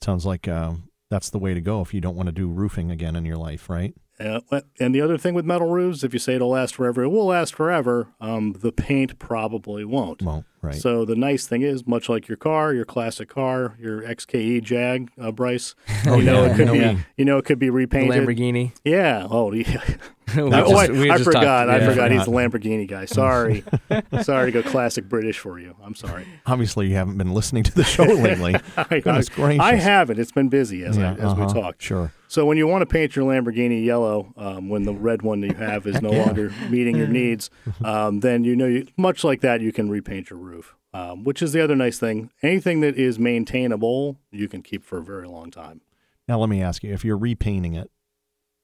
Sounds 0.00 0.24
like 0.24 0.46
uh, 0.46 0.74
that's 1.10 1.30
the 1.30 1.38
way 1.38 1.54
to 1.54 1.60
go 1.60 1.80
if 1.82 1.94
you 1.94 2.00
don't 2.00 2.16
want 2.16 2.26
to 2.26 2.32
do 2.32 2.48
roofing 2.48 2.90
again 2.90 3.16
in 3.16 3.24
your 3.24 3.36
life, 3.36 3.68
right? 3.70 3.94
Uh, 4.18 4.40
and 4.80 4.94
the 4.94 5.00
other 5.02 5.18
thing 5.18 5.34
with 5.34 5.44
metal 5.44 5.68
roofs, 5.68 6.02
if 6.02 6.14
you 6.14 6.18
say 6.18 6.36
it'll 6.36 6.48
last 6.48 6.74
forever, 6.74 7.02
it 7.02 7.08
will 7.08 7.26
last 7.26 7.54
forever. 7.54 8.08
Um, 8.18 8.54
the 8.62 8.72
paint 8.72 9.18
probably 9.18 9.84
won't. 9.84 10.22
Won't, 10.22 10.46
right? 10.62 10.74
So 10.74 11.04
the 11.04 11.14
nice 11.14 11.46
thing 11.46 11.60
is, 11.60 11.86
much 11.86 12.08
like 12.08 12.26
your 12.26 12.38
car, 12.38 12.72
your 12.72 12.86
classic 12.86 13.28
car, 13.28 13.76
your 13.78 14.00
XKE 14.02 14.62
Jag, 14.62 15.10
uh, 15.20 15.32
Bryce, 15.32 15.74
Oh, 16.06 16.16
you 16.16 16.22
know 16.24 16.44
yeah. 16.46 16.50
it 16.50 16.56
could 16.56 16.66
No, 16.66 16.72
be, 16.72 16.78
yeah. 16.78 16.98
you 17.18 17.24
know, 17.26 17.36
it 17.36 17.44
could 17.44 17.58
be 17.58 17.66
The 17.66 17.72
repainted. 17.72 18.26
Lamborghini. 18.26 18.72
Yeah. 18.84 19.26
Oh, 19.30 19.52
yeah. 19.52 19.82
We 20.36 20.42
oh, 20.42 20.50
just- 20.50 20.74
wait, 20.74 20.90
we 20.90 21.10
I 21.10 21.18
just 21.18 21.24
forgot. 21.24 21.66
talked- 21.66 21.70
I 21.70 21.78
yeah. 21.78 21.88
forgot. 21.88 22.10
He's 22.10 22.24
the 22.24 22.30
Lamborghini 22.32 22.86
guy. 22.88 23.04
Sorry. 23.04 23.62
Sorry 24.22 24.50
to 24.52 24.62
go 24.62 24.68
classic 24.68 25.08
British 25.08 25.38
for 25.38 25.58
you. 25.58 25.76
I'm 25.82 25.94
sorry. 25.94 26.26
Obviously, 26.46 26.88
you 26.88 26.94
haven't 26.96 27.16
been 27.16 27.32
listening 27.32 27.62
to 27.62 27.74
the 27.74 27.84
show 27.84 28.02
lately. 28.04 28.56
I, 28.76 28.84
Goodness 29.00 29.30
I, 29.30 29.34
gracious. 29.34 29.62
I 29.64 29.74
haven't. 29.76 30.18
It's 30.18 30.32
been 30.32 30.48
busy 30.48 30.84
as, 30.84 30.96
Yeah, 30.98 31.10
I, 31.12 31.14
as 31.14 31.20
uh-huh, 31.32 31.46
we 31.46 31.52
talked. 31.60 31.82
Sure. 31.82 32.12
So 32.28 32.44
when 32.44 32.58
you 32.58 32.66
want 32.66 32.82
to 32.82 32.86
paint 32.86 33.14
your 33.14 33.24
Lamborghini 33.24 33.84
yellow, 33.84 34.32
um, 34.36 34.68
when 34.68 34.82
the 34.82 34.92
red 34.94 35.22
one 35.22 35.40
that 35.42 35.48
you 35.48 35.54
have 35.54 35.86
is 35.86 36.02
no 36.02 36.10
Yeah. 36.10 36.24
longer 36.24 36.52
meeting 36.70 36.96
your 36.96 37.06
needs, 37.06 37.48
um, 37.84 38.20
then 38.20 38.42
you 38.44 38.56
know, 38.56 38.66
you, 38.66 38.86
much 38.96 39.22
like 39.22 39.40
that, 39.42 39.60
you 39.60 39.72
can 39.72 39.88
repaint 39.88 40.30
your 40.30 40.38
roof. 40.40 40.74
Um, 40.92 41.24
which 41.24 41.42
is 41.42 41.52
the 41.52 41.62
other 41.62 41.76
nice 41.76 41.98
thing. 41.98 42.30
Anything 42.42 42.80
that 42.80 42.96
is 42.96 43.18
maintainable, 43.18 44.18
you 44.30 44.48
can 44.48 44.62
keep 44.62 44.82
for 44.82 44.98
a 44.98 45.02
very 45.04 45.28
long 45.28 45.50
time. 45.50 45.82
Now, 46.26 46.38
let 46.38 46.48
me 46.48 46.62
ask 46.62 46.82
you: 46.82 46.92
if 46.92 47.04
you're 47.04 47.18
repainting 47.18 47.74
it, 47.74 47.90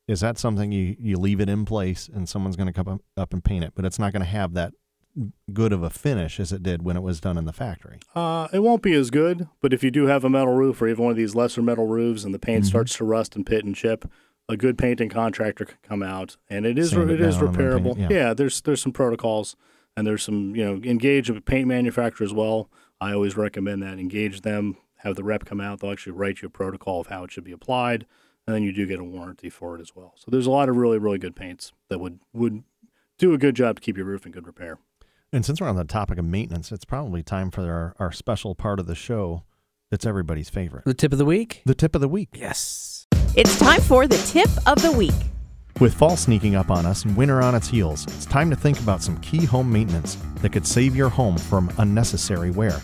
is 0.08 0.20
that 0.20 0.38
something 0.38 0.72
you 0.72 0.96
you 0.98 1.16
leave 1.16 1.40
it 1.40 1.48
in 1.48 1.64
place 1.64 2.08
and 2.12 2.28
someone's 2.28 2.56
going 2.56 2.66
to 2.66 2.72
come 2.72 3.00
up, 3.16 3.32
and 3.32 3.44
paint 3.44 3.64
it, 3.64 3.72
but 3.74 3.84
it's 3.84 3.98
not 3.98 4.12
going 4.12 4.22
to 4.22 4.28
have 4.28 4.54
that 4.54 4.72
good 5.52 5.72
of 5.72 5.82
a 5.82 5.90
finish 5.90 6.40
as 6.40 6.52
it 6.52 6.62
did 6.62 6.82
when 6.82 6.96
it 6.96 7.02
was 7.02 7.20
done 7.20 7.36
in 7.36 7.44
the 7.44 7.52
factory? 7.52 7.98
Uh, 8.14 8.48
it 8.52 8.60
won't 8.60 8.80
be 8.82 8.94
as 8.94 9.10
good, 9.10 9.46
but 9.60 9.72
if 9.74 9.84
you 9.84 9.90
do 9.90 10.06
have 10.06 10.24
a 10.24 10.30
metal 10.30 10.54
roof 10.54 10.80
or 10.80 10.88
even 10.88 11.04
one 11.04 11.10
of 11.10 11.16
these 11.18 11.34
lesser 11.34 11.60
metal 11.60 11.86
roofs 11.86 12.24
and 12.24 12.32
the 12.32 12.38
paint 12.38 12.64
Mhm. 12.64 12.68
starts 12.68 12.96
to 12.96 13.04
rust 13.04 13.36
and 13.36 13.44
pit 13.44 13.62
and 13.64 13.74
chip, 13.76 14.10
a 14.48 14.56
good 14.56 14.78
painting 14.78 15.08
contractor 15.10 15.66
can 15.66 15.76
come 15.82 16.02
out 16.02 16.36
and 16.48 16.64
it 16.66 16.78
is 16.78 16.90
Sand 16.90 17.10
it 17.10 17.20
it 17.20 17.26
is 17.26 17.38
then 17.38 17.48
paint 17.48 17.58
repairable. 17.58 17.98
yeah. 17.98 18.08
yeah, 18.10 18.34
there's 18.34 18.60
there's 18.62 18.80
some 18.82 18.92
protocols 18.92 19.54
and 19.96 20.06
there's 20.06 20.22
some 20.22 20.56
you 20.56 20.64
know 20.64 20.80
engage 20.82 21.28
a 21.30 21.40
paint 21.40 21.68
manufacturer 21.68 22.24
as 22.24 22.32
well. 22.32 22.70
I 23.00 23.12
always 23.12 23.36
recommend 23.36 23.82
that 23.82 23.98
engage 23.98 24.40
them, 24.40 24.76
have 24.98 25.16
the 25.16 25.24
rep 25.24 25.44
come 25.44 25.60
out. 25.60 25.80
They'll 25.80 25.92
actually 25.92 26.12
write 26.12 26.40
you 26.40 26.46
a 26.46 26.50
protocol 26.50 27.00
of 27.02 27.08
how 27.08 27.24
it 27.24 27.32
should 27.32 27.44
be 27.44 27.52
applied, 27.52 28.06
and 28.52 28.56
then 28.58 28.62
you 28.62 28.72
do 28.72 28.86
get 28.86 29.00
a 29.00 29.04
warranty 29.04 29.48
for 29.48 29.74
it 29.74 29.80
as 29.80 29.96
well. 29.96 30.12
So 30.16 30.30
there's 30.30 30.46
a 30.46 30.50
lot 30.50 30.68
of 30.68 30.76
really 30.76 30.98
really 30.98 31.16
good 31.18 31.34
paints 31.34 31.72
that 31.88 31.98
would 32.00 32.20
would 32.34 32.62
do 33.16 33.32
a 33.32 33.38
good 33.38 33.56
job 33.56 33.76
to 33.76 33.80
keep 33.80 33.96
your 33.96 34.04
roof 34.04 34.26
in 34.26 34.32
good 34.32 34.46
repair. 34.46 34.78
And 35.32 35.42
since 35.46 35.58
we're 35.58 35.68
on 35.68 35.76
the 35.76 35.84
topic 35.84 36.18
of 36.18 36.26
maintenance, 36.26 36.70
it's 36.70 36.84
probably 36.84 37.22
time 37.22 37.50
for 37.50 37.62
our, 37.62 37.94
our 37.98 38.12
special 38.12 38.54
part 38.54 38.78
of 38.78 38.86
the 38.86 38.94
show 38.94 39.44
that's 39.90 40.04
everybody's 40.04 40.50
favorite 40.50 40.84
The 40.84 40.92
tip 40.92 41.12
of 41.12 41.18
the 41.18 41.24
week? 41.24 41.62
the 41.64 41.74
tip 41.74 41.94
of 41.94 42.02
the 42.02 42.08
week. 42.08 42.28
Yes. 42.34 43.06
It's 43.34 43.58
time 43.58 43.80
for 43.80 44.06
the 44.06 44.18
tip 44.26 44.50
of 44.66 44.82
the 44.82 44.92
week. 44.92 45.14
With 45.80 45.94
fall 45.94 46.18
sneaking 46.18 46.54
up 46.54 46.70
on 46.70 46.84
us 46.84 47.06
and 47.06 47.16
winter 47.16 47.40
on 47.40 47.54
its 47.54 47.68
heels, 47.68 48.04
it's 48.04 48.26
time 48.26 48.50
to 48.50 48.56
think 48.56 48.78
about 48.80 49.02
some 49.02 49.16
key 49.20 49.46
home 49.46 49.72
maintenance 49.72 50.18
that 50.42 50.50
could 50.52 50.66
save 50.66 50.94
your 50.94 51.08
home 51.08 51.38
from 51.38 51.72
unnecessary 51.78 52.50
wear. 52.50 52.78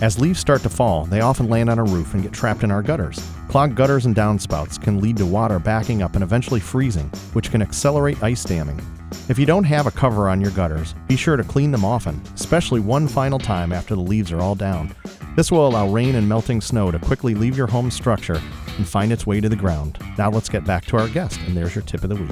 As 0.00 0.18
leaves 0.18 0.40
start 0.40 0.62
to 0.62 0.68
fall, 0.68 1.06
they 1.06 1.20
often 1.20 1.48
land 1.48 1.70
on 1.70 1.78
a 1.78 1.84
roof 1.84 2.14
and 2.14 2.22
get 2.22 2.32
trapped 2.32 2.62
in 2.62 2.70
our 2.70 2.82
gutters. 2.82 3.18
Clogged 3.48 3.76
gutters 3.76 4.06
and 4.06 4.14
downspouts 4.14 4.80
can 4.80 5.00
lead 5.00 5.16
to 5.16 5.26
water 5.26 5.58
backing 5.58 6.02
up 6.02 6.14
and 6.14 6.22
eventually 6.22 6.60
freezing, 6.60 7.08
which 7.32 7.50
can 7.50 7.62
accelerate 7.62 8.22
ice 8.22 8.44
damming. 8.44 8.80
If 9.28 9.38
you 9.38 9.46
don't 9.46 9.64
have 9.64 9.86
a 9.86 9.90
cover 9.90 10.28
on 10.28 10.40
your 10.40 10.50
gutters, 10.50 10.94
be 11.06 11.16
sure 11.16 11.36
to 11.36 11.44
clean 11.44 11.70
them 11.70 11.84
often, 11.84 12.20
especially 12.34 12.80
one 12.80 13.08
final 13.08 13.38
time 13.38 13.72
after 13.72 13.94
the 13.94 14.00
leaves 14.00 14.32
are 14.32 14.40
all 14.40 14.54
down. 14.54 14.94
This 15.36 15.50
will 15.50 15.66
allow 15.66 15.88
rain 15.88 16.16
and 16.16 16.28
melting 16.28 16.60
snow 16.60 16.90
to 16.90 16.98
quickly 16.98 17.34
leave 17.34 17.56
your 17.56 17.66
home 17.66 17.90
structure 17.90 18.40
and 18.76 18.86
find 18.86 19.12
its 19.12 19.26
way 19.26 19.40
to 19.40 19.48
the 19.48 19.56
ground. 19.56 19.98
Now 20.18 20.30
let's 20.30 20.48
get 20.48 20.64
back 20.64 20.84
to 20.86 20.98
our 20.98 21.08
guest, 21.08 21.40
and 21.46 21.56
there's 21.56 21.74
your 21.74 21.84
tip 21.84 22.02
of 22.02 22.10
the 22.10 22.16
week. 22.16 22.30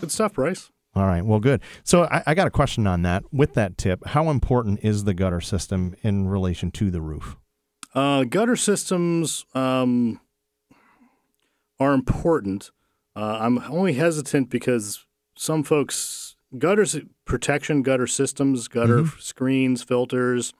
Good 0.00 0.10
stuff, 0.10 0.34
Bryce. 0.34 0.70
All 0.94 1.06
right. 1.06 1.24
Well, 1.24 1.38
good. 1.40 1.60
So 1.84 2.04
I, 2.04 2.22
I 2.28 2.34
got 2.34 2.46
a 2.46 2.50
question 2.50 2.86
on 2.86 3.02
that. 3.02 3.22
With 3.32 3.54
that 3.54 3.78
tip, 3.78 4.04
how 4.06 4.30
important 4.30 4.80
is 4.82 5.04
the 5.04 5.14
gutter 5.14 5.40
system 5.40 5.94
in 6.02 6.28
relation 6.28 6.70
to 6.72 6.90
the 6.90 7.00
roof? 7.00 7.36
Uh, 7.94 8.24
gutter 8.24 8.56
systems 8.56 9.44
um, 9.54 10.20
are 11.78 11.92
important. 11.94 12.70
Uh, 13.14 13.38
I'm 13.40 13.58
only 13.70 13.94
hesitant 13.94 14.50
because 14.50 15.04
some 15.36 15.62
folks 15.62 16.36
gutters 16.56 16.96
protection 17.24 17.82
gutter 17.82 18.06
systems, 18.06 18.68
gutter 18.68 19.02
Mm-hmm. 19.02 19.20
screens, 19.20 19.82
filters 19.82 20.52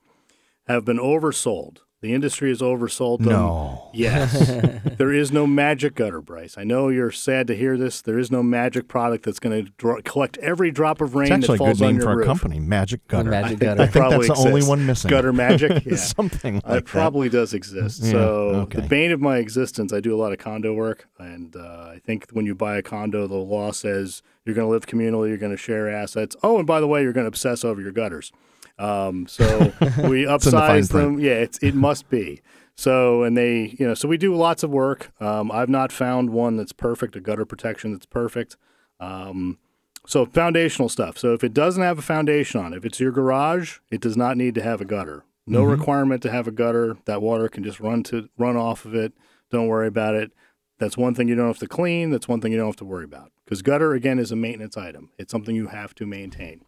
have 0.66 0.84
been 0.84 0.98
oversold. 0.98 1.78
The 2.00 2.14
industry 2.14 2.50
has 2.50 2.60
oversold 2.60 3.18
them. 3.18 3.30
No. 3.30 3.90
Yes. 3.92 4.38
there 4.98 5.12
is 5.12 5.32
no 5.32 5.48
magic 5.48 5.96
gutter, 5.96 6.20
Bryce. 6.20 6.56
I 6.56 6.62
know 6.62 6.90
you're 6.90 7.10
sad 7.10 7.48
to 7.48 7.56
hear 7.56 7.76
this. 7.76 8.00
There 8.02 8.20
is 8.20 8.30
no 8.30 8.40
magic 8.40 8.86
product 8.86 9.24
that's 9.24 9.40
going 9.40 9.64
to 9.64 9.72
dro- 9.78 10.00
collect 10.04 10.38
every 10.38 10.70
drop 10.70 11.00
of 11.00 11.16
rain 11.16 11.32
It's 11.32 11.48
actually 11.50 11.58
that 11.58 11.64
a 11.64 11.66
falls 11.66 11.78
good 11.80 11.84
name 11.86 11.96
your 11.96 12.04
for 12.04 12.12
a 12.12 12.16
roof. 12.18 12.26
company, 12.26 12.60
Magic 12.60 13.06
Gutter. 13.08 13.30
Magic 13.30 13.44
I 13.44 13.48
think, 13.48 13.60
Gutter. 13.62 13.82
I 13.82 13.86
think 13.86 13.94
that's 13.94 14.08
Probably 14.10 14.26
the 14.28 14.34
only 14.48 14.62
one 14.68 14.86
missing. 14.86 15.08
Gutter 15.10 15.32
magic. 15.32 15.84
Yeah. 15.86 15.96
Something 15.96 16.54
like 16.56 16.64
it 16.64 16.68
that. 16.68 16.84
probably 16.84 17.28
does 17.28 17.52
exist. 17.52 18.02
Yeah, 18.04 18.10
So 18.12 18.26
okay. 18.66 18.80
the 18.80 18.86
bane 18.86 19.10
of 19.10 19.20
my 19.20 19.38
existence, 19.38 19.92
I 19.92 19.98
do 20.00 20.14
a 20.14 20.18
lot 20.20 20.32
of 20.32 20.38
condo 20.38 20.72
work, 20.74 21.08
and 21.18 21.56
uh, 21.56 21.90
I 21.94 22.00
think 22.04 22.26
when 22.30 22.46
you 22.46 22.54
buy 22.54 22.76
a 22.76 22.82
condo, 22.82 23.26
the 23.26 23.34
law 23.36 23.72
says 23.72 24.22
you're 24.44 24.54
going 24.54 24.66
to 24.68 24.70
live 24.70 24.86
communally, 24.86 25.28
you're 25.30 25.36
going 25.38 25.50
to 25.52 25.56
share 25.58 25.88
assets. 25.90 26.36
Oh, 26.44 26.58
and 26.58 26.66
by 26.66 26.78
the 26.80 26.86
way, 26.86 27.02
you're 27.02 27.12
going 27.12 27.24
to 27.24 27.28
obsess 27.28 27.64
over 27.64 27.80
your 27.80 27.90
gutters. 27.92 28.30
Um, 28.78 29.26
so 29.26 29.72
we 30.08 30.22
in 30.26 30.28
the 30.28 30.38
fine 30.38 30.82
upsize 30.82 30.92
them. 30.92 31.18
Yeah, 31.18 31.32
it's, 31.32 31.58
it 31.58 31.74
must 31.86 32.08
be. 32.08 32.40
So 32.74 33.24
and 33.24 33.36
they, 33.36 33.74
you 33.78 33.86
know, 33.86 33.94
so 33.94 34.06
we 34.06 34.16
do 34.16 34.34
lots 34.34 34.62
of 34.62 34.70
work. 34.70 35.12
Um, 35.20 35.50
I've 35.50 35.68
not 35.68 35.90
found 35.90 36.30
one 36.30 36.56
that's 36.56 36.72
perfect, 36.72 37.16
a 37.16 37.20
gutter 37.20 37.44
protection 37.44 37.92
that's 37.92 38.06
perfect. 38.06 38.56
Um, 39.00 39.58
so 40.06 40.24
foundational 40.24 40.88
stuff. 40.88 41.18
So 41.18 41.34
if 41.34 41.42
it 41.42 41.52
doesn't 41.52 41.82
have 41.82 41.98
a 41.98 42.02
foundation 42.02 42.60
on 42.60 42.72
it, 42.72 42.76
if 42.78 42.84
it's 42.84 43.00
your 43.00 43.12
garage, 43.12 43.78
it 43.90 44.00
does 44.00 44.16
not 44.16 44.36
need 44.36 44.54
to 44.54 44.62
have 44.62 44.80
a 44.80 44.84
gutter. 44.84 45.24
No 45.48 45.64
requirement 45.64 46.22
to 46.22 46.30
have 46.30 46.46
a 46.46 46.50
gutter. 46.50 46.98
That 47.06 47.22
water 47.22 47.48
can 47.48 47.64
just 47.64 47.80
run 47.80 48.02
to 48.04 48.28
run 48.36 48.56
off 48.56 48.84
of 48.84 48.94
it. 48.94 49.14
Don't 49.50 49.66
worry 49.66 49.88
about 49.88 50.14
it. 50.14 50.30
That's 50.78 50.96
one 50.96 51.14
thing 51.14 51.26
you 51.26 51.34
don't 51.34 51.46
have 51.46 51.58
to 51.58 51.66
clean. 51.66 52.10
That's 52.10 52.28
one 52.28 52.40
thing 52.40 52.52
you 52.52 52.58
don't 52.58 52.68
have 52.68 52.76
to 52.76 52.84
worry 52.84 53.04
about. 53.04 53.32
Because 53.44 53.62
gutter 53.62 53.94
again 53.94 54.18
is 54.18 54.30
a 54.30 54.36
maintenance 54.36 54.76
item. 54.76 55.10
It's 55.18 55.32
something 55.32 55.56
you 55.56 55.68
have 55.68 55.94
to 55.96 56.06
maintain. 56.06 56.64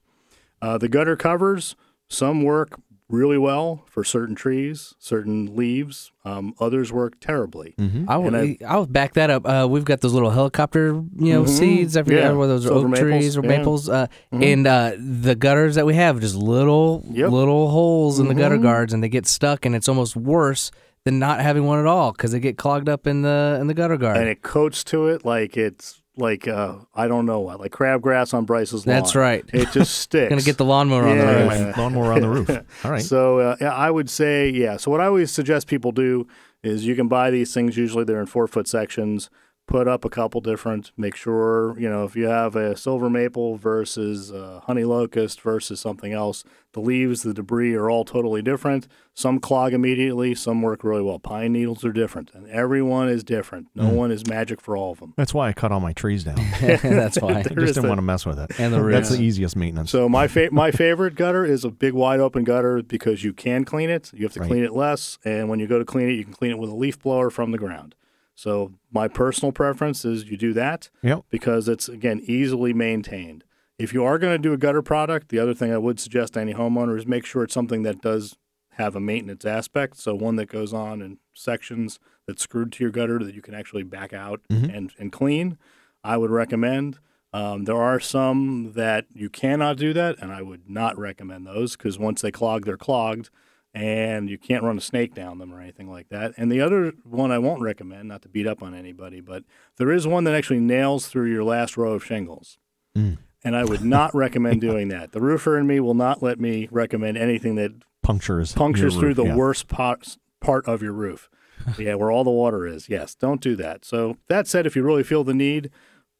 Uh, 0.62 0.78
the 0.78 0.88
gutter 0.88 1.14
covers 1.14 1.76
some 2.10 2.42
work 2.42 2.78
really 3.08 3.38
well 3.38 3.82
for 3.88 4.04
certain 4.04 4.36
trees, 4.36 4.94
certain 5.00 5.56
leaves. 5.56 6.12
Um, 6.24 6.54
others 6.60 6.92
work 6.92 7.14
terribly. 7.20 7.74
Mm-hmm. 7.76 8.08
I 8.08 8.14
And 8.16 8.24
will, 8.24 8.36
I- 8.36 8.56
I'll 8.68 8.86
back 8.86 9.14
that 9.14 9.30
up. 9.30 9.44
Uh, 9.44 9.66
we've 9.68 9.84
got 9.84 10.00
those 10.00 10.12
little 10.12 10.30
helicopter, 10.30 10.88
you 11.16 11.32
know, 11.32 11.42
Mhm. 11.42 11.48
seeds. 11.48 11.96
I 11.96 12.04
forget 12.04 12.22
Yeah. 12.22 12.32
whether 12.32 12.52
those 12.52 12.66
are 12.66 12.68
Silver 12.68 12.86
oak 12.86 12.92
maples, 12.92 13.08
trees 13.10 13.36
or 13.36 13.42
yeah. 13.42 13.48
maples. 13.48 13.88
Uh, 13.88 14.06
Mhm. 14.32 14.44
And 14.52 14.66
uh, 14.68 14.92
the 14.96 15.34
gutters 15.34 15.74
that 15.74 15.86
we 15.86 15.94
have, 15.94 16.20
just 16.20 16.36
little 16.36 17.04
Yep. 17.10 17.30
little 17.32 17.70
holes 17.70 18.20
in 18.20 18.28
the 18.28 18.34
gutter 18.34 18.58
Mhm. 18.58 18.62
guards, 18.62 18.92
and 18.92 19.02
they 19.02 19.08
get 19.08 19.26
stuck, 19.26 19.66
and 19.66 19.74
it's 19.74 19.88
almost 19.88 20.14
worse 20.14 20.70
than 21.04 21.18
not 21.18 21.40
having 21.40 21.64
one 21.64 21.80
at 21.80 21.86
all 21.86 22.12
because 22.12 22.30
they 22.30 22.38
get 22.38 22.58
clogged 22.58 22.88
up 22.88 23.08
in 23.08 23.22
the 23.22 23.58
in 23.60 23.66
the 23.66 23.74
gutter 23.74 23.96
guard. 23.96 24.18
And 24.18 24.28
it 24.28 24.42
coats 24.42 24.84
to 24.84 25.08
it 25.08 25.24
like 25.24 25.56
it's 25.56 25.99
like 26.16 26.48
uh, 26.48 26.76
I 26.94 27.08
don't 27.08 27.26
know 27.26 27.40
what, 27.40 27.60
like 27.60 27.72
crabgrass 27.72 28.34
on 28.34 28.44
Bryce's 28.44 28.86
lawn. 28.86 28.96
That's 28.96 29.14
right. 29.14 29.44
It 29.52 29.70
just 29.72 29.98
sticks. 29.98 30.28
Gonna 30.28 30.42
get 30.42 30.58
the 30.58 30.64
lawnmower 30.64 31.06
on 31.06 31.18
the 31.18 31.24
roof. 31.26 31.76
Lawnmower 31.76 32.12
on 32.12 32.20
the 32.20 32.28
roof. 32.28 32.50
All 32.84 32.90
right. 32.90 33.02
So 33.02 33.38
uh, 33.40 33.56
I 33.64 33.90
would 33.90 34.10
say 34.10 34.50
yeah. 34.50 34.76
So 34.76 34.90
what 34.90 35.00
I 35.00 35.06
always 35.06 35.30
suggest 35.30 35.66
people 35.66 35.92
do 35.92 36.26
is 36.62 36.84
you 36.86 36.94
can 36.94 37.08
buy 37.08 37.30
these 37.30 37.54
things. 37.54 37.76
Usually 37.76 38.04
they're 38.04 38.20
in 38.20 38.26
four 38.26 38.46
foot 38.46 38.68
sections. 38.68 39.30
Put 39.70 39.86
up 39.86 40.04
a 40.04 40.10
couple 40.10 40.40
different. 40.40 40.90
Make 40.96 41.14
sure 41.14 41.78
you 41.78 41.88
know 41.88 42.02
if 42.04 42.16
you 42.16 42.26
have 42.26 42.56
a 42.56 42.76
silver 42.76 43.08
maple 43.08 43.56
versus 43.56 44.32
uh, 44.32 44.60
honey 44.64 44.82
locust 44.82 45.40
versus 45.40 45.78
something 45.80 46.12
else. 46.12 46.42
The 46.72 46.80
leaves, 46.80 47.22
the 47.22 47.32
debris 47.32 47.74
are 47.74 47.88
all 47.88 48.04
totally 48.04 48.42
different. 48.42 48.86
Some 49.14 49.38
clog 49.38 49.72
immediately. 49.72 50.34
Some 50.34 50.60
work 50.62 50.82
really 50.84 51.02
well. 51.02 51.18
Pine 51.20 51.52
needles 51.52 51.84
are 51.84 51.92
different, 51.92 52.32
and 52.34 52.48
everyone 52.48 53.08
is 53.08 53.22
different. 53.24 53.68
No 53.76 53.84
Mm. 53.84 53.92
one 53.94 54.10
is 54.10 54.26
magic 54.26 54.60
for 54.60 54.76
all 54.76 54.90
of 54.92 54.98
them. 55.00 55.14
That's 55.16 55.32
why 55.32 55.48
I 55.48 55.52
cut 55.52 55.70
all 55.72 55.80
my 55.80 55.92
trees 55.92 56.24
down. 56.24 56.36
That's 56.60 57.20
why. 57.20 57.30
I 57.38 57.42
just 57.42 57.54
didn't 57.54 57.74
that. 57.82 57.88
want 57.88 57.98
to 57.98 58.02
mess 58.02 58.26
with 58.26 58.38
it. 58.40 58.50
And 58.58 58.74
the 58.74 58.82
That's 58.82 59.10
the 59.10 59.22
easiest 59.22 59.54
maintenance. 59.56 59.90
So 59.92 60.08
my 60.08 60.26
fa- 60.26 60.48
my 60.50 60.72
favorite 60.72 61.14
gutter 61.14 61.44
is 61.44 61.64
a 61.64 61.70
big 61.70 61.92
wide 61.94 62.18
open 62.18 62.42
gutter 62.42 62.82
because 62.82 63.22
you 63.22 63.32
can 63.32 63.64
clean 63.64 63.88
it. 63.90 64.10
You 64.14 64.24
have 64.24 64.32
to 64.34 64.40
Right. 64.40 64.48
clean 64.48 64.64
it 64.64 64.72
less, 64.72 65.18
and 65.24 65.48
when 65.48 65.60
you 65.60 65.66
go 65.68 65.78
to 65.78 65.84
clean 65.84 66.08
it, 66.08 66.14
you 66.14 66.24
can 66.24 66.32
clean 66.32 66.50
it 66.50 66.58
with 66.58 66.70
a 66.70 66.74
leaf 66.74 67.00
blower 67.00 67.30
from 67.30 67.52
the 67.52 67.58
ground. 67.58 67.94
So 68.40 68.72
my 68.90 69.06
personal 69.06 69.52
preference 69.52 70.02
is 70.06 70.24
you 70.30 70.38
do 70.38 70.54
that 70.54 70.88
Yep. 71.02 71.24
because 71.28 71.68
it's 71.68 71.90
again 71.90 72.22
easily 72.24 72.72
maintained. 72.72 73.44
If 73.78 73.92
you 73.92 74.02
are 74.02 74.18
going 74.18 74.32
to 74.32 74.38
do 74.38 74.54
a 74.54 74.56
gutter 74.56 74.80
product, 74.80 75.28
the 75.28 75.38
other 75.38 75.52
thing 75.52 75.70
I 75.74 75.76
would 75.76 76.00
suggest 76.00 76.32
to 76.34 76.40
any 76.40 76.54
homeowner 76.54 76.96
is 76.98 77.06
make 77.06 77.26
sure 77.26 77.42
it's 77.44 77.52
something 77.52 77.82
that 77.82 78.00
does 78.00 78.38
have 78.78 78.96
a 78.96 79.00
maintenance 79.00 79.44
aspect. 79.44 79.98
So 79.98 80.14
one 80.14 80.36
that 80.36 80.46
goes 80.48 80.72
on 80.72 81.02
in 81.02 81.18
sections 81.34 81.98
that's 82.26 82.42
screwed 82.42 82.72
to 82.72 82.84
your 82.84 82.90
gutter 82.90 83.18
that 83.18 83.34
you 83.34 83.42
can 83.42 83.52
actually 83.52 83.82
back 83.82 84.14
out 84.14 84.40
Mhm. 84.50 84.74
and, 84.74 84.92
and 84.98 85.12
clean. 85.12 85.58
I 86.02 86.16
would 86.16 86.30
recommend. 86.30 86.98
Um, 87.34 87.64
there 87.64 87.76
are 87.76 88.00
some 88.00 88.72
that 88.74 89.04
you 89.12 89.28
cannot 89.28 89.76
do 89.76 89.92
that, 89.92 90.16
and 90.18 90.32
I 90.32 90.40
would 90.40 90.70
not 90.70 90.98
recommend 90.98 91.46
those 91.46 91.76
because 91.76 91.98
once 91.98 92.22
they 92.22 92.30
clog, 92.30 92.64
they're 92.64 92.78
clogged, 92.78 93.28
and 93.72 94.28
you 94.28 94.38
can't 94.38 94.62
run 94.62 94.78
a 94.78 94.80
snake 94.80 95.14
down 95.14 95.38
them 95.38 95.52
or 95.52 95.60
anything 95.60 95.90
like 95.90 96.08
that. 96.08 96.32
And 96.36 96.50
the 96.50 96.60
other 96.60 96.92
one 97.04 97.30
I 97.30 97.38
won't 97.38 97.62
recommend, 97.62 98.08
not 98.08 98.22
to 98.22 98.28
beat 98.28 98.46
up 98.46 98.62
on 98.62 98.74
anybody, 98.74 99.20
but 99.20 99.44
there 99.76 99.92
is 99.92 100.06
one 100.06 100.24
that 100.24 100.34
actually 100.34 100.60
nails 100.60 101.06
through 101.06 101.30
your 101.30 101.44
last 101.44 101.76
row 101.76 101.92
of 101.92 102.04
shingles. 102.04 102.58
Mm. 102.96 103.18
And 103.44 103.56
I 103.56 103.64
would 103.64 103.82
not 103.82 104.14
recommend 104.14 104.60
doing 104.60 104.88
that. 104.88 105.12
The 105.12 105.20
roofer 105.20 105.56
in 105.56 105.66
me 105.66 105.80
will 105.80 105.94
not 105.94 106.22
let 106.22 106.38
me 106.40 106.68
recommend 106.70 107.16
anything 107.16 107.54
that 107.54 107.72
Punctures. 108.02 108.52
punctures 108.52 108.96
through 108.96 109.08
roof, 109.08 109.16
the 109.16 109.24
yeah. 109.26 109.36
worst 109.36 109.68
part, 109.68 110.16
part 110.40 110.66
of 110.66 110.82
your 110.82 110.92
roof. 110.92 111.30
yeah, 111.78 111.94
where 111.94 112.10
all 112.10 112.24
the 112.24 112.30
water 112.30 112.66
is. 112.66 112.88
Yes, 112.88 113.14
don't 113.14 113.40
do 113.40 113.54
that. 113.56 113.84
So 113.84 114.16
that 114.28 114.46
said, 114.48 114.66
if 114.66 114.74
you 114.74 114.82
really 114.82 115.02
feel 115.02 115.24
the 115.24 115.34
need, 115.34 115.70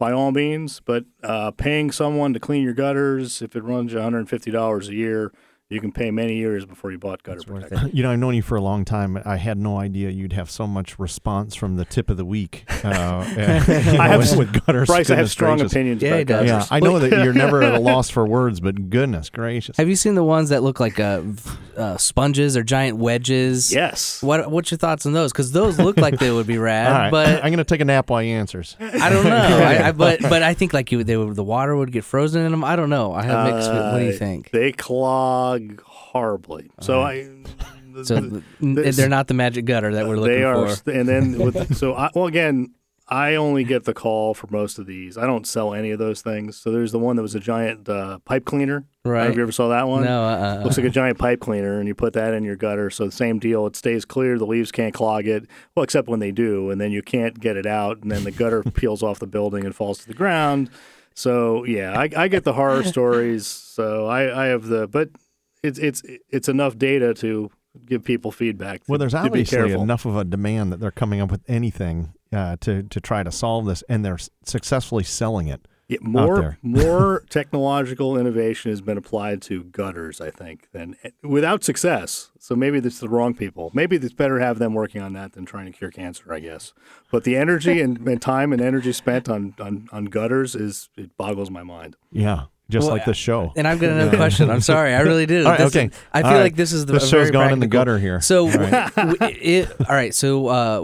by 0.00 0.10
all 0.10 0.32
means. 0.32 0.80
But 0.80 1.04
uh, 1.22 1.52
paying 1.52 1.92
someone 1.92 2.32
to 2.32 2.40
clean 2.40 2.64
your 2.64 2.74
gutters, 2.74 3.40
if 3.42 3.54
it 3.54 3.62
runs 3.62 3.92
you 3.92 3.98
$150 3.98 4.88
a 4.88 4.94
year, 4.94 5.32
you 5.70 5.80
can 5.80 5.92
pay 5.92 6.11
many 6.11 6.37
years 6.37 6.66
before 6.66 6.90
you 6.92 6.98
bought 6.98 7.22
gutter 7.22 7.40
protection. 7.44 7.90
You 7.94 8.02
know, 8.02 8.11
I've 8.11 8.18
known 8.18 8.35
you 8.35 8.42
for 8.42 8.56
a 8.56 8.61
long 8.61 8.85
time. 8.85 9.18
I 9.24 9.37
had 9.37 9.56
no 9.56 9.78
idea 9.78 10.11
you'd 10.11 10.33
have 10.33 10.50
so 10.50 10.66
much 10.66 10.98
response 10.98 11.54
from 11.54 11.76
the 11.76 11.85
tip 11.85 12.11
of 12.11 12.16
the 12.16 12.24
week. 12.24 12.64
Uh, 12.85 12.88
I 12.90 14.09
have 14.09 14.20
with, 14.20 14.37
with 14.52 14.66
gutters. 14.66 14.88
Bryce, 14.88 15.11
I 15.11 15.14
have 15.16 15.30
strong 15.30 15.59
gracious. 15.59 15.72
opinions 15.72 16.02
Yeah, 16.02 16.16
about 16.16 16.42
he. 16.42 16.48
Yeah. 16.48 16.66
I 16.70 16.80
know 16.80 16.98
that 16.98 17.24
you're 17.24 17.33
never 17.33 17.62
at 17.62 17.74
a 17.74 17.78
loss 17.90 18.11
for 18.11 18.26
words, 18.26 18.61
but 18.61 18.90
goodness 18.90 19.30
gracious. 19.30 19.76
Have 19.76 19.88
you 19.88 19.96
seen 19.96 20.14
the 20.16 20.24
ones 20.24 20.48
that 20.50 20.62
look 20.62 20.80
like 20.80 20.98
uh, 20.98 21.22
uh, 21.76 21.96
sponges 21.96 22.56
or 22.56 22.62
giant 22.64 22.98
wedges? 22.98 23.72
Yes. 23.72 24.22
What 24.22 24.50
What's 24.50 24.70
your 24.72 24.78
thoughts 24.78 25.06
on 25.06 25.12
those? 25.12 25.33
Because 25.33 25.52
those 25.52 25.78
look 25.78 25.96
like 25.98 26.18
they 26.18 26.30
would 26.33 26.46
be 26.48 26.59
rad, 26.59 26.87
All 26.92 26.98
right, 26.98 27.11
but 27.11 27.28
I'm 27.44 27.50
going 27.52 27.59
to 27.59 27.64
take 27.64 27.80
a 27.80 27.85
nap 27.85 28.11
while 28.11 28.22
he 28.22 28.30
answers. 28.30 28.76
I 28.80 29.09
don't 29.09 29.24
know. 29.24 29.30
I, 29.37 29.88
I, 29.88 29.92
but 29.92 30.20
but 30.20 30.42
I 30.42 30.54
think 30.54 30.72
like 30.72 30.90
you, 30.90 31.04
they 31.04 31.16
would, 31.16 31.37
the 31.37 31.44
water 31.44 31.76
would 31.76 31.92
get 31.92 32.02
frozen 32.04 32.44
in 32.44 32.50
them. 32.50 32.64
I 32.64 32.74
don't 32.74 32.90
know. 32.90 33.12
I 33.12 33.22
have 33.22 33.54
mixed. 33.54 33.70
what 33.70 33.98
do 33.98 34.04
you 34.04 34.11
Uh, 34.12 34.16
think? 34.18 34.50
They 34.50 34.72
clog 34.72 35.60
horribly. 35.85 36.70
So 36.81 37.01
I. 37.03 37.29
So 38.05 38.20
the- 38.20 38.42
they're 38.94 39.09
not 39.09 39.27
the 39.27 39.35
magic 39.35 39.64
gutter 39.64 39.92
that 39.94 40.07
we're 40.07 40.16
looking 40.16 40.37
for. 40.37 40.38
they 40.38 40.44
are, 40.44 40.77
for. 40.77 40.90
and 40.92 41.09
then 41.09 41.38
with 41.38 41.77
so 41.77 41.94
I, 41.94 42.09
well 42.14 42.27
again, 42.27 42.73
I 43.09 43.35
only 43.35 43.64
get 43.64 43.83
the 43.83 43.92
call 43.92 44.33
for 44.33 44.46
most 44.49 44.79
of 44.79 44.87
these. 44.87 45.18
I 45.18 45.27
don't 45.27 45.44
sell 45.44 45.75
any 45.75 45.90
of 45.90 45.99
those 45.99 46.23
things. 46.23 46.57
So 46.57 46.70
there's 46.70 46.92
the 46.92 47.01
one 47.01 47.16
that 47.16 47.23
was 47.23 47.35
a 47.35 47.40
giant 47.40 47.88
uh, 47.88 48.20
pipe 48.25 48.44
cleaner. 48.44 48.77
I 49.05 49.09
don't 49.09 49.12
know 49.14 49.18
Right. 49.18 49.31
if 49.31 49.37
you 49.37 49.42
ever 49.42 49.51
saw 49.51 49.68
that 49.70 49.88
one? 49.88 50.05
No, 50.05 50.23
uh, 50.23 50.61
Looks 50.62 50.77
like 50.77 50.87
a 50.87 50.90
giant 50.90 51.18
pipe 51.18 51.40
cleaner, 51.40 51.81
and 51.81 51.88
you 51.88 51.94
put 51.96 52.12
that 52.12 52.33
in 52.35 52.44
your 52.44 52.55
gutter. 52.55 52.90
So 52.90 53.07
the 53.07 53.11
same 53.11 53.40
deal. 53.40 53.66
It 53.66 53.75
stays 53.75 54.05
clear. 54.05 54.38
The 54.38 54.46
leaves 54.46 54.70
can't 54.70 54.94
clog 54.94 55.27
it. 55.27 55.46
Well, 55.75 55.83
except 55.83 56.07
when 56.09 56.20
they 56.20 56.31
do, 56.31 56.70
and 56.70 56.81
then 56.81 56.92
you 56.92 57.03
can't 57.03 57.40
get 57.40 57.57
it 57.57 57.66
out, 57.66 58.03
and 58.03 58.12
then 58.12 58.23
the 58.23 58.31
gutter 58.31 58.62
peels 58.75 59.03
off 59.03 59.18
the 59.18 59.27
building 59.27 59.64
and 59.64 59.75
falls 59.75 59.99
to 59.99 60.07
the 60.07 60.14
ground. 60.14 60.70
So 61.16 61.64
yeah, 61.64 61.99
I, 61.99 62.09
I 62.16 62.29
get 62.29 62.44
the 62.44 62.53
horror 62.53 62.85
stories. 62.85 63.49
So 63.49 64.07
I, 64.07 64.44
I 64.44 64.46
have 64.46 64.66
the, 64.66 64.87
but 64.87 65.09
it's 65.62 65.79
it's 65.79 66.03
it's 66.29 66.49
enough 66.49 66.79
data 66.79 67.14
to 67.14 67.51
give 67.87 68.05
people 68.05 68.33
feedback. 68.33 68.85
To, 68.85 68.87
Well, 68.88 68.99
there's 68.99 69.14
obviously 69.14 69.73
enough 69.73 70.05
of 70.05 70.16
a 70.16 70.25
demand 70.25 70.73
that 70.73 70.81
they're 70.81 70.90
coming 70.90 71.20
up 71.20 71.31
with 71.31 71.42
anything 71.49 72.12
uh, 72.33 72.57
to 72.61 72.83
to 72.85 73.01
try 73.01 73.23
to 73.23 73.31
solve 73.31 73.66
this, 73.66 73.83
and 73.88 74.05
they're 74.05 74.18
successfully 74.44 75.05
selling 75.05 75.49
it. 75.49 75.66
Yeah, 75.88 75.99
more 76.03 76.40
there. 76.40 76.59
more 76.62 77.25
technological 77.31 78.16
innovation 78.16 78.70
has 78.70 78.81
been 78.81 78.96
applied 78.96 79.42
to 79.42 79.64
gutters, 79.64 80.20
I 80.20 80.31
think, 80.31 80.70
than 80.70 80.94
without 81.25 81.64
success. 81.64 82.31
So 82.38 82.55
maybe 82.55 82.79
it's 82.79 83.01
the 83.01 83.09
wrong 83.09 83.35
people. 83.35 83.73
Maybe 83.75 83.96
it's 83.96 84.12
better 84.12 84.38
to 84.38 84.44
have 84.44 84.61
them 84.61 84.73
working 84.73 85.03
on 85.03 85.14
that 85.14 85.33
than 85.33 85.46
trying 85.46 85.66
to 85.66 85.73
cure 85.77 85.90
cancer, 85.90 86.33
I 86.33 86.38
guess. 86.38 86.73
But 87.11 87.25
the 87.25 87.37
energy 87.37 87.81
and, 87.81 88.07
and 88.07 88.23
time 88.23 88.53
and 88.53 88.62
energy 88.62 88.92
spent 88.92 89.29
on, 89.29 89.55
on, 89.59 89.88
on 89.90 90.05
gutters 90.05 90.55
is 90.55 90.90
it 90.96 91.16
boggles 91.16 91.51
my 91.51 91.64
mind. 91.64 91.96
Yeah, 92.12 92.44
just 92.70 92.87
Well, 92.87 92.96
like 92.96 93.04
the 93.04 93.12
show. 93.14 93.52
and 93.56 93.68
I've 93.68 93.78
got 93.80 93.90
another 93.90 94.16
question. 94.16 94.48
I'm 94.50 94.61
sorry, 94.62 94.94
I 94.94 95.00
really 95.00 95.26
did. 95.26 95.44
All 95.46 95.52
right, 95.52 95.61
okay. 95.62 95.87
is- 95.87 95.92
I 96.12 96.20
feel 96.22 96.28
All 96.28 96.35
right. 96.37 96.42
like 96.42 96.56
this 96.56 96.72
is 96.72 96.87
the 96.87 96.94
This 96.94 97.04
a 97.04 97.06
show's 97.09 97.28
very 97.28 97.30
gone 97.33 97.52
in 97.52 97.61
the 97.61 97.66
gutter 97.66 97.98
here. 97.98 98.20
So, 98.20 98.46
All 98.50 98.56
right. 98.56 98.94
w- 98.96 99.16
w- 99.18 99.38
it, 99.40 99.68
all 99.80 99.94
right. 99.96 100.14
So, 100.14 100.46
uh, 100.48 100.80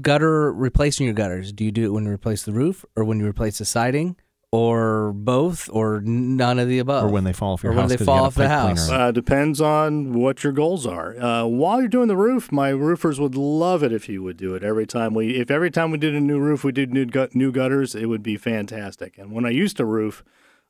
gutter 0.00 0.52
replacing 0.52 1.04
your 1.06 1.14
gutters. 1.14 1.52
Do 1.52 1.64
you 1.64 1.70
do 1.72 1.84
it 1.84 1.88
when 1.92 2.04
you 2.04 2.10
replace 2.10 2.42
the 2.42 2.52
roof, 2.52 2.84
or 2.96 3.04
when 3.04 3.18
you 3.20 3.26
replace 3.26 3.58
the 3.58 3.64
siding, 3.64 4.16
or 4.50 5.12
both, 5.12 5.68
or 5.72 6.00
none 6.02 6.58
of 6.58 6.68
the 6.68 6.78
above? 6.78 7.04
or 7.04 7.08
when 7.08 7.24
they 7.24 7.32
fall 7.34 7.52
off 7.52 7.62
your 7.62 7.72
house. 7.72 7.76
Or 7.76 7.82
when 7.82 7.82
house 7.82 7.90
they 7.90 7.96
'cause 7.96 8.00
you 8.00 8.06
fall 8.06 8.24
off 8.24 8.34
the 8.34 8.48
house. 8.48 8.90
Uh, 8.90 9.12
depends 9.12 9.60
on 9.60 10.14
what 10.14 10.42
your 10.42 10.52
goals 10.54 10.86
are. 10.86 11.18
Uh, 11.20 11.44
while 11.44 11.80
you're 11.80 11.88
doing 11.88 12.08
the 12.08 12.16
roof, 12.16 12.50
my 12.50 12.70
roofers 12.70 13.20
would 13.20 13.34
love 13.34 13.82
it 13.82 13.92
if 13.92 14.08
you 14.08 14.22
would 14.22 14.36
do 14.38 14.54
it 14.54 14.62
every 14.64 14.86
time 14.86 15.12
we. 15.12 15.36
If 15.36 15.50
every 15.50 15.70
time 15.70 15.90
we 15.90 15.98
did 15.98 16.14
a 16.14 16.20
new 16.20 16.38
roof, 16.38 16.64
we 16.64 16.72
did 16.72 16.92
new, 16.94 17.04
gut, 17.04 17.34
new 17.34 17.52
gutters, 17.52 17.94
it 17.94 18.06
would 18.06 18.22
be 18.22 18.36
fantastic. 18.38 19.18
And 19.18 19.32
when 19.32 19.44
I 19.44 19.50
used 19.50 19.76
to 19.78 19.84
roof, 19.84 20.24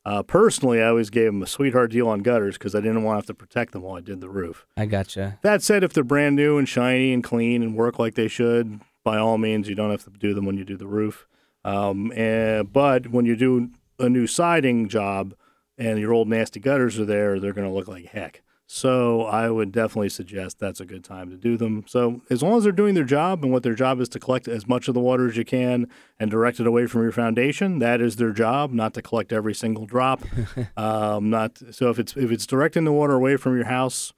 uh, 0.09 0.23
personally, 0.23 0.83
I 0.83 0.89
always 0.89 1.11
gave 1.11 1.27
them 1.27 1.43
a 1.43 1.47
sweetheart 1.47 1.91
deal 1.91 2.09
on 2.09 2.21
gutters 2.21 2.57
because 2.57 2.75
I 2.75 2.81
didn't 2.81 3.03
want 3.03 3.17
to 3.17 3.19
have 3.19 3.27
to 3.27 3.35
protect 3.35 3.73
them 3.73 3.83
while 3.83 3.99
I 3.99 4.01
did 4.01 4.23
the 4.23 4.31
roof. 4.31 4.67
I 4.75 4.87
gotcha. 4.87 5.39
That 5.43 5.63
said, 5.63 5.85
if 5.85 5.93
they're 5.93 6.03
brand 6.03 6.35
new 6.35 6.57
and 6.57 6.67
shiny 6.67 7.13
and 7.13 7.23
clean 7.23 7.63
and 7.63 7.77
work 7.77 7.99
like 7.99 8.15
they 8.15 8.27
should, 8.27 8.81
by 9.05 9.19
all 9.19 9.37
means, 9.37 9.69
you 9.69 9.75
don't 9.75 9.91
have 9.91 10.05
to 10.05 10.11
do 10.11 10.33
them 10.33 10.47
when 10.47 10.57
you 10.57 10.65
do 10.65 10.79
the 10.79 10.87
roof. 10.87 11.27
Um, 11.63 12.11
and, 12.13 12.73
but 12.73 13.09
when 13.09 13.27
you 13.27 13.37
do 13.37 13.71
a 13.99 14.09
new 14.09 14.27
siding 14.27 14.89
job 14.89 15.35
and 15.77 15.99
your 15.99 16.15
old 16.15 16.27
nasty 16.27 16.59
gutters 16.59 16.99
are 16.99 17.05
there, 17.05 17.39
they're 17.39 17.53
going 17.53 17.69
to 17.69 17.75
look 17.75 17.87
like 17.87 18.07
heck. 18.07 18.41
So 18.71 19.23
I 19.23 19.49
would 19.49 19.73
definitely 19.73 20.11
suggest 20.11 20.59
that's 20.59 20.79
a 20.79 20.85
good 20.85 21.03
time 21.03 21.31
to 21.31 21.37
do 21.39 21.57
them. 21.57 21.85
So 21.87 22.21
as 22.29 22.43
long 22.43 22.59
as 22.59 22.65
they're 22.65 22.73
doing 22.73 22.95
their 22.95 23.03
job 23.03 23.43
and 23.43 23.51
what 23.51 23.63
their 23.63 23.75
job 23.75 23.99
is 23.99 24.11
to 24.11 24.21
collect 24.21 24.47
as 24.47 24.69
much 24.69 24.89
of 24.89 24.95
the 24.95 25.01
water 25.01 25.27
as 25.27 25.39
you 25.39 25.45
can 25.47 25.89
and 26.21 26.31
direct 26.31 26.61
it 26.61 26.67
away 26.67 26.87
from 26.87 27.01
your 27.01 27.11
foundation, 27.11 27.79
that 27.79 28.03
is 28.03 28.17
their 28.17 28.31
job, 28.31 28.71
not 28.71 28.93
to 28.93 29.01
collect 29.01 29.33
every 29.33 29.55
single 29.55 29.87
drop. 29.87 30.23
um, 30.77 31.31
not 31.31 31.59
so 31.71 31.89
if 31.89 31.99
it's 31.99 32.15
if 32.15 32.31
it's 32.31 32.45
directing 32.47 32.85
the 32.85 32.93
water 32.93 33.15
away 33.15 33.39
from 33.39 33.57
your 33.57 33.65
house, 33.65 34.13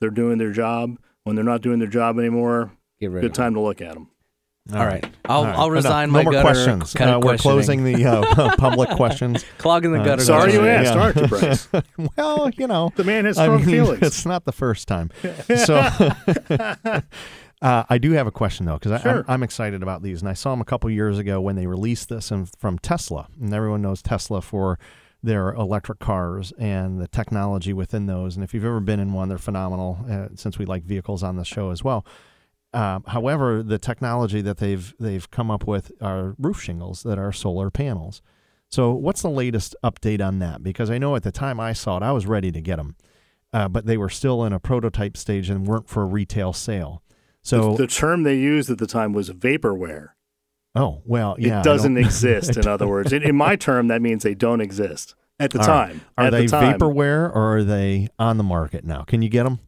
they're 0.00 0.08
doing 0.08 0.38
their 0.38 0.52
job. 0.52 0.98
When 1.24 1.36
they're 1.36 1.44
not 1.44 1.60
doing 1.60 1.78
their 1.78 1.86
job 1.86 2.18
anymore, 2.18 2.72
good 3.20 3.34
time 3.34 3.52
to 3.54 3.60
look 3.60 3.82
at 3.82 3.92
them. 3.92 4.08
All 4.72 4.86
right. 4.86 5.04
I'll, 5.24 5.38
All 5.38 5.44
right. 5.44 5.54
I'll 5.56 5.64
Enough. 5.66 5.72
resign 5.74 6.08
no 6.08 6.12
my 6.12 6.22
more 6.22 6.32
gutter. 6.32 6.44
questions. 6.44 6.92
kind 6.94 7.10
Uh, 7.10 7.16
of 7.18 7.24
we're 7.24 7.36
closing 7.36 7.82
the 7.84 8.04
uh, 8.04 8.54
public 8.58 8.90
questions. 8.90 9.44
Clogging 9.58 9.92
the 9.92 10.00
Uh, 10.00 10.04
gutter. 10.04 10.22
Sorry 10.22 10.52
you 10.52 10.64
asked, 10.64 10.94
Yeah. 10.94 11.00
aren't 11.00 11.16
you, 11.16 11.26
Bryce? 11.26 11.68
well, 12.16 12.48
you 12.50 12.68
know, 12.68 12.92
The 12.94 13.02
man 13.04 13.24
has 13.24 13.38
I 13.38 13.44
strong 13.46 13.56
mean, 13.58 13.66
feelings. 13.70 14.02
it's 14.02 14.24
not 14.24 14.44
the 14.44 14.52
first 14.52 14.86
time. 14.86 15.10
So 15.66 15.74
uh, 17.60 17.84
I 17.88 17.98
do 17.98 18.12
have 18.12 18.26
a 18.26 18.32
question 18.32 18.66
though, 18.66 18.78
because 18.78 19.00
Sure. 19.02 19.18
I'm, 19.20 19.24
I'm 19.28 19.42
excited 19.42 19.82
about 19.82 20.02
these, 20.02 20.20
and 20.22 20.28
I 20.28 20.32
saw 20.34 20.50
them 20.52 20.60
a 20.60 20.64
couple 20.64 20.90
years 20.90 21.18
ago 21.18 21.40
when 21.40 21.56
they 21.56 21.66
released 21.66 22.08
this 22.08 22.30
and 22.30 22.48
from 22.58 22.78
Tesla, 22.78 23.28
and 23.40 23.52
everyone 23.54 23.82
knows 23.82 24.02
Tesla 24.02 24.40
for 24.42 24.78
their 25.24 25.50
electric 25.54 26.00
cars 26.00 26.52
and 26.58 27.00
the 27.00 27.06
technology 27.06 27.72
within 27.72 28.06
those. 28.06 28.34
And 28.36 28.42
if 28.42 28.52
you've 28.54 28.64
ever 28.64 28.80
been 28.80 28.98
in 28.98 29.12
one, 29.12 29.28
they're 29.28 29.38
phenomenal. 29.38 30.04
Uh, 30.10 30.28
since 30.34 30.58
we 30.58 30.64
like 30.66 30.82
vehicles 30.84 31.22
on 31.22 31.36
the 31.36 31.44
show 31.44 31.70
as 31.70 31.84
well. 31.84 32.04
Um, 32.74 33.04
however, 33.06 33.62
the 33.62 33.78
technology 33.78 34.40
that 34.40 34.56
they've 34.56 34.94
they've 34.98 35.30
come 35.30 35.50
up 35.50 35.66
with 35.66 35.92
are 36.00 36.34
roof 36.38 36.62
shingles 36.62 37.02
that 37.02 37.18
are 37.18 37.32
solar 37.32 37.70
panels. 37.70 38.22
So, 38.68 38.92
what's 38.92 39.20
the 39.20 39.28
latest 39.30 39.76
update 39.84 40.26
on 40.26 40.38
that? 40.38 40.62
Because 40.62 40.90
I 40.90 40.96
know 40.96 41.14
at 41.14 41.22
the 41.22 41.32
time 41.32 41.60
I 41.60 41.74
saw 41.74 41.98
it, 41.98 42.02
I 42.02 42.12
was 42.12 42.24
ready 42.26 42.50
to 42.50 42.60
get 42.62 42.76
them, 42.76 42.96
uh, 43.52 43.68
but 43.68 43.84
they 43.84 43.98
were 43.98 44.08
still 44.08 44.44
in 44.44 44.54
a 44.54 44.58
prototype 44.58 45.16
stage 45.18 45.50
and 45.50 45.66
weren't 45.66 45.88
for 45.90 46.06
retail 46.06 46.54
sale. 46.54 47.02
So, 47.42 47.72
the, 47.72 47.82
the 47.82 47.86
term 47.88 48.22
they 48.22 48.36
used 48.36 48.70
at 48.70 48.78
the 48.78 48.86
time 48.86 49.12
was 49.12 49.28
vaporware. 49.28 50.10
oh 50.74 51.02
well, 51.04 51.36
yeah, 51.38 51.60
it 51.60 51.64
doesn't 51.64 51.96
exist. 51.98 52.56
In 52.56 52.66
other 52.66 52.88
words, 52.88 53.12
in, 53.12 53.22
in 53.22 53.36
my 53.36 53.56
term, 53.56 53.88
that 53.88 54.00
means 54.00 54.22
they 54.22 54.34
don't 54.34 54.62
exist 54.62 55.14
at 55.38 55.50
the 55.50 55.60
All 55.60 55.66
right. 55.66 55.88
time. 55.88 56.00
Are 56.16 56.24
at 56.26 56.30
they 56.30 56.46
the 56.46 56.48
time, 56.48 56.78
vaporware 56.78 57.28
or 57.34 57.58
are 57.58 57.64
they 57.64 58.08
on 58.18 58.38
the 58.38 58.44
market 58.44 58.84
now? 58.84 59.02
Can 59.02 59.20
you 59.20 59.28
get 59.28 59.44
them? 59.44 59.58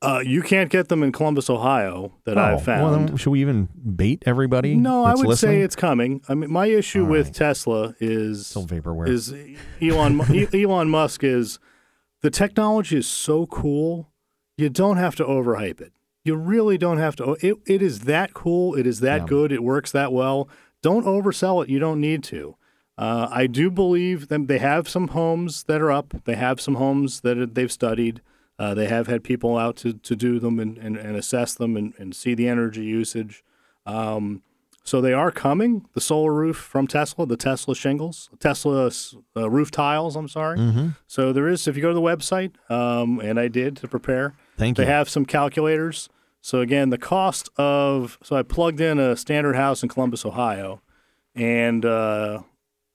Uh, 0.00 0.22
you 0.24 0.40
can't 0.42 0.70
get 0.70 0.88
them 0.88 1.02
in 1.02 1.12
Columbus, 1.12 1.50
Ohio, 1.50 2.12
that 2.24 2.38
oh, 2.38 2.40
I've 2.42 2.52
Well, 2.66 2.92
found. 2.92 3.08
then 3.10 3.16
should 3.16 3.30
we 3.30 3.40
even 3.40 3.68
bait 3.96 4.22
everybody? 4.26 4.74
no, 4.76 5.04
I 5.04 5.14
would 5.14 5.26
listening? 5.26 5.52
say 5.56 5.60
it's 5.62 5.76
coming. 5.76 6.22
I 6.28 6.34
mean, 6.34 6.50
my 6.50 6.66
issue 6.66 7.04
with. 7.04 7.32
Tesla 7.32 7.94
is 8.00 8.46
still 8.46 8.66
vaporware. 8.66 9.08
is 9.08 9.34
Elon 9.82 10.20
Elon 10.54 10.88
Musk 10.88 11.24
is 11.24 11.58
the 12.22 12.30
technology 12.30 12.98
is 12.98 13.06
so 13.06 13.46
cool, 13.46 14.10
you 14.56 14.68
don't 14.70 14.96
have 14.96 15.16
to 15.16 15.24
overhype 15.24 15.80
it. 15.80 15.92
You 16.24 16.36
really 16.36 16.78
don't 16.78 16.98
have 16.98 17.16
to. 17.16 17.36
It, 17.42 17.56
it 17.66 17.82
is 17.82 18.00
that 18.00 18.32
cool. 18.32 18.74
It 18.74 18.86
is 18.86 19.00
that 19.00 19.22
Yeah. 19.22 19.26
good. 19.26 19.52
It 19.52 19.62
works 19.62 19.92
that 19.92 20.12
well. 20.12 20.48
Don't 20.82 21.04
oversell 21.04 21.62
it. 21.62 21.68
You 21.68 21.78
don't 21.78 22.00
need 22.00 22.22
to. 22.24 22.56
Uh, 22.96 23.26
I 23.30 23.46
do 23.46 23.70
believe 23.70 24.28
that 24.28 24.46
They 24.48 24.58
have 24.58 24.88
some 24.88 25.08
homes 25.08 25.64
that 25.64 25.82
are 25.82 25.90
up. 25.90 26.14
They 26.24 26.36
have 26.36 26.60
some 26.60 26.76
homes 26.76 27.20
that 27.22 27.54
they've 27.54 27.72
studied. 27.72 28.22
Uh, 28.58 28.74
they 28.74 28.86
have 28.86 29.06
had 29.06 29.24
people 29.24 29.56
out 29.58 29.76
to, 29.76 29.94
to 29.94 30.14
do 30.14 30.38
them 30.38 30.60
and, 30.60 30.78
and, 30.78 30.96
and 30.96 31.16
assess 31.16 31.54
them 31.54 31.76
and, 31.76 31.92
and 31.98 32.14
see 32.14 32.34
the 32.34 32.48
energy 32.48 32.84
usage. 32.84 33.42
Um, 33.84 34.42
so 34.84 35.00
they 35.00 35.14
are 35.14 35.30
coming. 35.30 35.86
The 35.94 36.00
solar 36.00 36.32
roof 36.32 36.56
from 36.56 36.86
Tesla, 36.86 37.26
the 37.26 37.38
Tesla 37.38 37.74
shingles, 37.74 38.28
Tesla 38.38 38.90
uh, 39.34 39.50
roof 39.50 39.70
tiles. 39.70 40.14
I'm 40.14 40.28
sorry. 40.28 40.58
mm-hmm. 40.58 40.88
So 41.06 41.32
there 41.32 41.48
is. 41.48 41.66
If 41.66 41.74
you 41.74 41.82
go 41.82 41.88
to 41.88 41.94
the 41.94 42.02
website, 42.02 42.52
um, 42.70 43.18
and 43.18 43.40
I 43.40 43.48
did 43.48 43.76
to 43.78 43.88
prepare, 43.88 44.34
Thank 44.58 44.76
they 44.76 44.84
you. 44.84 44.90
have 44.90 45.08
some 45.08 45.24
calculators. 45.24 46.10
So 46.42 46.60
again, 46.60 46.90
the 46.90 46.98
cost 46.98 47.48
of 47.56 48.18
so 48.22 48.36
I 48.36 48.42
plugged 48.42 48.78
in 48.78 48.98
a 48.98 49.16
standard 49.16 49.56
house 49.56 49.82
in 49.82 49.88
Columbus, 49.88 50.26
Ohio, 50.26 50.82
and 51.34 51.84
uh, 51.86 52.42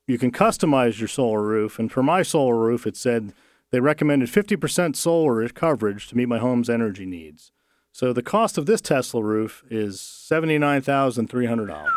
you 0.06 0.20
can 0.20 0.32
customize 0.32 1.00
your 1.00 1.08
solar 1.08 1.42
roof. 1.42 1.80
And 1.80 1.92
for 1.92 2.04
my 2.04 2.22
solar 2.22 2.56
roof, 2.56 2.86
it 2.86 2.96
said 2.96 3.34
they 3.72 3.80
recommended 3.80 4.30
50% 4.30 4.96
solar 4.96 5.48
coverage 5.50 6.08
to 6.08 6.18
meet 6.18 6.28
my 6.28 6.40
home's 6.40 6.70
energy 6.70 7.06
needs. 7.06 7.52
So 7.92 8.14
the 8.14 8.24
cost 8.24 8.58
of 8.58 8.66
this 8.66 8.82
Tesla 8.82 9.22
roof 9.24 9.64
is 9.70 10.00
seventy-nine 10.00 10.82
thousand 10.82 11.28
three 11.30 11.48
hundred 11.48 11.68
dollars. 11.68 11.92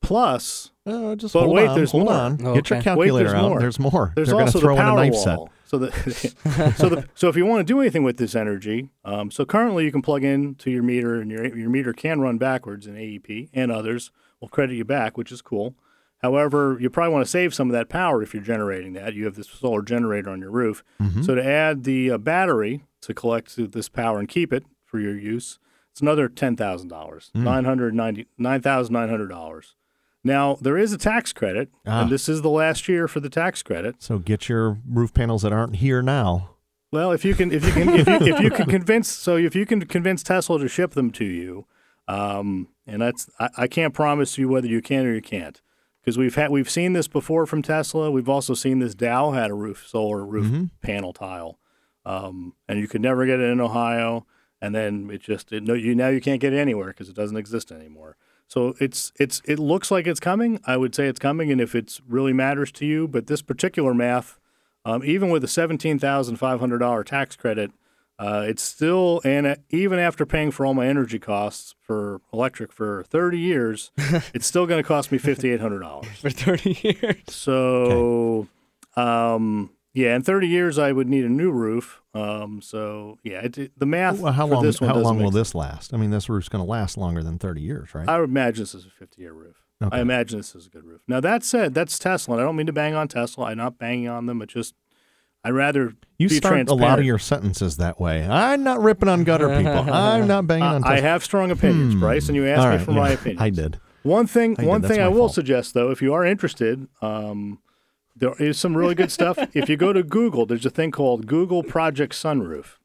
Plus, 0.00 0.70
Uh, 0.86 1.14
just 1.14 1.32
But 1.32 1.44
hold 1.44 1.54
wait, 1.56 1.68
on, 1.68 1.76
there's 1.76 1.92
hold 1.92 2.04
more. 2.04 2.12
on. 2.12 2.32
Oh, 2.46 2.54
Get 2.54 2.68
your 2.68 2.78
okay. 2.78 2.90
Wait, 2.90 3.06
calculator 3.06 3.28
there's 3.30 3.32
out. 3.42 3.48
more. 3.48 3.60
There's 3.60 3.78
more. 3.78 4.12
There's 4.14 4.28
They're 4.28 4.34
going 4.34 4.44
also 4.46 4.58
to 4.60 4.64
throw 4.64 4.74
the 4.76 4.82
in 4.82 4.86
a 4.88 4.94
knife 4.94 5.12
wall. 5.14 5.50
So 5.64 5.78
the 5.78 5.90
so 6.76 6.88
the 6.90 7.08
so 7.14 7.28
if 7.28 7.36
you 7.36 7.46
want 7.46 7.66
to 7.66 7.72
do 7.72 7.80
anything 7.80 8.02
with 8.04 8.18
this 8.18 8.34
energy, 8.34 8.90
um, 9.04 9.30
so 9.30 9.46
currently 9.46 9.84
you 9.86 9.90
can 9.92 10.02
plug 10.02 10.22
in 10.22 10.54
to 10.56 10.70
your 10.70 10.82
meter, 10.82 11.14
and 11.20 11.30
your 11.30 11.56
your 11.56 11.70
meter 11.70 11.94
can 11.94 12.20
run 12.20 12.36
backwards 12.36 12.86
in 12.86 12.94
AEP, 12.94 13.48
and 13.54 13.72
others 13.72 14.10
will 14.40 14.48
credit 14.48 14.74
you 14.76 14.84
back, 14.84 15.16
which 15.16 15.32
is 15.32 15.40
cool. 15.40 15.74
However, 16.24 16.78
you 16.80 16.88
probably 16.88 17.12
want 17.12 17.26
to 17.26 17.30
save 17.30 17.52
some 17.54 17.68
of 17.68 17.72
that 17.74 17.90
power 17.90 18.22
if 18.22 18.32
you're 18.32 18.42
generating 18.42 18.94
that. 18.94 19.12
You 19.12 19.26
have 19.26 19.34
this 19.34 19.46
solar 19.48 19.82
generator 19.82 20.30
on 20.30 20.40
your 20.40 20.50
roof. 20.50 20.82
Mm-hmm. 20.98 21.20
So 21.22 21.34
to 21.34 21.44
add 21.44 21.84
the 21.84 22.12
uh, 22.12 22.16
battery 22.18 22.82
to 23.02 23.12
collect 23.12 23.56
this 23.72 23.90
power 23.90 24.18
and 24.18 24.26
keep 24.26 24.50
it 24.50 24.64
for 24.86 24.98
your 24.98 25.18
use, 25.18 25.58
it's 25.92 26.00
another 26.00 26.28
ten 26.30 26.56
thousand 26.56 26.88
dollars, 26.88 27.30
Hmm. 27.34 27.44
nine 27.44 27.64
hundred 27.66 27.94
ninety 27.94 28.26
nine 28.38 28.62
thousand 28.62 28.94
nine 28.94 29.10
hundred 29.10 29.28
dollars. 29.28 29.74
Now 30.24 30.56
there 30.62 30.78
is 30.78 30.94
a 30.94 30.98
tax 30.98 31.34
credit, 31.34 31.68
Ah. 31.86 32.00
and 32.00 32.10
this 32.10 32.26
is 32.26 32.40
the 32.40 32.48
last 32.48 32.88
year 32.88 33.06
for 33.06 33.20
the 33.20 33.28
tax 33.28 33.62
credit. 33.62 33.96
So 34.02 34.18
get 34.18 34.48
your 34.48 34.78
roof 34.88 35.12
panels 35.12 35.42
that 35.42 35.52
aren't 35.52 35.76
here 35.76 36.00
now. 36.00 36.50
Well, 36.90 37.12
if 37.12 37.22
you 37.22 37.34
can, 37.34 37.52
if 37.52 37.66
you 37.66 37.72
can, 37.72 37.88
if 37.90 38.08
you, 38.08 38.34
if 38.34 38.40
you 38.40 38.50
can 38.50 38.66
convince, 38.66 39.08
so 39.08 39.36
if 39.36 39.54
you 39.54 39.66
can 39.66 39.84
convince 39.84 40.22
Tesla 40.22 40.58
to 40.58 40.68
ship 40.68 40.92
them 40.92 41.10
to 41.12 41.24
you, 41.26 41.66
um, 42.08 42.68
and 42.86 43.02
that's, 43.02 43.28
I, 43.38 43.48
I 43.58 43.66
can't 43.66 43.92
promise 43.92 44.38
you 44.38 44.48
whether 44.48 44.66
you 44.68 44.80
can 44.80 45.04
or 45.04 45.12
you 45.14 45.20
can't, 45.20 45.60
because 46.04 46.18
we've 46.18 46.34
had, 46.34 46.50
we've 46.50 46.68
seen 46.68 46.92
this 46.92 47.08
before 47.08 47.46
from 47.46 47.62
Tesla. 47.62 48.10
We've 48.10 48.28
also 48.28 48.52
seen 48.54 48.78
this 48.78 48.94
Dow 48.94 49.30
had 49.30 49.50
a 49.50 49.54
roof 49.54 49.86
solar 49.86 50.24
roof 50.24 50.70
panel 50.82 51.12
tile, 51.12 51.58
um, 52.04 52.54
and 52.68 52.78
you 52.78 52.86
could 52.88 53.00
never 53.00 53.24
get 53.24 53.40
it 53.40 53.50
in 53.50 53.60
Ohio, 53.60 54.26
and 54.60 54.74
then 54.74 55.10
it 55.10 55.22
just, 55.22 55.52
it, 55.52 55.62
no, 55.62 55.74
you 55.74 55.94
now 55.94 56.08
you 56.08 56.20
can't 56.20 56.40
get 56.40 56.52
it 56.52 56.58
anywhere 56.58 56.88
because 56.88 57.08
it 57.08 57.16
doesn't 57.16 57.36
exist 57.36 57.72
anymore. 57.72 58.16
So 58.46 58.74
it's 58.78 59.12
it's 59.18 59.40
it 59.46 59.58
looks 59.58 59.90
like 59.90 60.06
it's 60.06 60.20
coming. 60.20 60.60
I 60.66 60.76
would 60.76 60.94
say 60.94 61.06
it's 61.06 61.18
coming, 61.18 61.50
and 61.50 61.60
if 61.60 61.74
it 61.74 62.00
really 62.06 62.34
matters 62.34 62.70
to 62.72 62.86
you, 62.86 63.08
but 63.08 63.26
this 63.26 63.40
particular 63.40 63.94
math 63.94 64.38
um, 64.84 65.02
even 65.04 65.30
with 65.30 65.42
a 65.44 65.48
seventeen 65.48 65.98
thousand 65.98 66.36
five 66.36 66.60
hundred 66.60 66.78
dollar 66.78 67.04
tax 67.04 67.36
credit, 67.36 67.70
uh, 68.26 68.44
it's 68.46 68.62
still 68.62 69.20
and 69.24 69.46
uh, 69.46 69.56
even 69.70 69.98
after 69.98 70.24
paying 70.24 70.50
for 70.50 70.64
all 70.64 70.74
my 70.74 70.86
energy 70.86 71.18
costs 71.18 71.74
for 71.82 72.20
electric 72.32 72.72
for 72.72 73.02
thirty 73.04 73.38
years, 73.38 73.90
it's 74.34 74.46
still 74.46 74.66
going 74.66 74.82
to 74.82 74.86
cost 74.86 75.10
me 75.12 75.18
fifty 75.18 75.50
eight 75.50 75.60
hundred 75.60 75.80
dollars. 75.80 76.16
for 76.20 76.30
30 76.30 76.78
years. 76.82 77.16
So, 77.28 78.48
um, 78.96 79.70
yeah, 79.92 80.16
in 80.16 80.22
thirty 80.22 80.48
years 80.48 80.78
I 80.78 80.92
would 80.92 81.08
need 81.08 81.24
a 81.24 81.28
new 81.28 81.50
roof. 81.50 82.00
Um, 82.14 82.60
so 82.62 83.18
yeah, 83.22 83.40
it, 83.44 83.58
it- 83.58 83.72
the 83.78 83.86
math 83.86 84.20
Well, 84.20 84.32
how 84.32 84.46
for 84.46 84.54
long? 84.54 84.62
this 84.64 84.80
one 84.80 84.90
How 84.90 84.96
long 84.96 85.22
will 85.22 85.30
this 85.30 85.54
last? 85.54 85.92
I 85.94 85.96
mean, 85.96 86.10
this 86.10 86.28
roof's 86.28 86.48
going 86.48 86.64
to 86.64 86.70
last 86.70 86.96
longer 86.96 87.22
than 87.22 87.38
thirty 87.38 87.60
years, 87.60 87.94
right? 87.94 88.08
I 88.08 88.18
would 88.20 88.28
imagine 88.30 88.62
this 88.62 88.74
is 88.74 88.86
a 88.86 88.90
50 88.90 89.20
year 89.20 89.32
roof. 89.32 89.56
Okay. 89.82 89.96
I 89.98 90.00
imagine 90.00 90.38
this 90.38 90.54
is 90.54 90.66
a 90.66 90.70
good 90.70 90.84
roof. 90.84 91.02
Now, 91.08 91.20
that 91.20 91.42
said, 91.42 91.74
that's 91.74 91.98
Tesla. 91.98 92.34
And 92.36 92.42
I 92.42 92.46
don't 92.46 92.54
mean 92.56 92.66
to 92.68 92.72
bang 92.72 92.94
on 92.94 93.08
Tesla. 93.08 93.46
I'm 93.46 93.58
not 93.58 93.76
banging 93.76 94.08
on 94.08 94.26
them. 94.26 94.40
It 94.40 94.48
just, 94.48 94.72
I'd 95.44 95.52
rather 95.52 95.94
you 96.18 96.28
start 96.28 96.68
a 96.68 96.74
lot 96.74 96.98
of 96.98 97.04
your 97.04 97.18
sentences 97.18 97.76
that 97.76 98.00
way. 98.00 98.26
I'm 98.26 98.64
not 98.64 98.80
ripping 98.80 99.08
on 99.08 99.24
gutter 99.24 99.54
people. 99.56 99.72
I'm 99.92 100.26
not 100.26 100.46
banging 100.46 100.64
on. 100.64 100.84
I, 100.84 100.94
I 100.94 101.00
have 101.00 101.22
strong 101.22 101.50
opinions, 101.50 101.94
Bryce, 101.96 102.28
and 102.28 102.36
you 102.36 102.46
asked 102.46 102.60
All 102.60 102.70
me 102.70 102.76
right, 102.76 102.84
for 102.84 102.92
my 102.92 103.08
yeah, 103.08 103.14
opinion. 103.14 103.42
I 103.42 103.50
did. 103.50 103.80
One 104.02 104.26
thing, 104.26 104.56
I 104.58 104.64
one 104.64 104.82
thing 104.82 105.00
I 105.00 105.08
will 105.08 105.20
fault. 105.20 105.34
suggest 105.34 105.74
though, 105.74 105.90
if 105.90 106.00
you 106.00 106.14
are 106.14 106.24
interested, 106.24 106.88
um, 107.02 107.58
there 108.16 108.34
is 108.38 108.58
some 108.58 108.76
really 108.76 108.94
good 108.94 109.10
stuff. 109.12 109.38
if 109.54 109.68
you 109.68 109.76
go 109.76 109.92
to 109.92 110.02
Google, 110.02 110.46
there's 110.46 110.66
a 110.66 110.70
thing 110.70 110.90
called 110.90 111.26
Google 111.26 111.62
Project 111.62 112.14
Sunroof. 112.14 112.76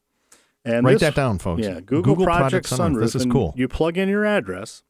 And 0.64 0.84
Write 0.84 0.94
this- 0.94 1.00
that 1.00 1.14
down, 1.14 1.38
folks. 1.38 1.62
Yeah, 1.62 1.80
Google, 1.80 2.16
Project, 2.16 2.68
Sunroof. 2.68 3.00
This 3.00 3.14
is 3.14 3.26
cool. 3.26 3.54
You 3.56 3.68
plug 3.68 3.96
in 3.96 4.08
your 4.08 4.26
address, 4.26 4.82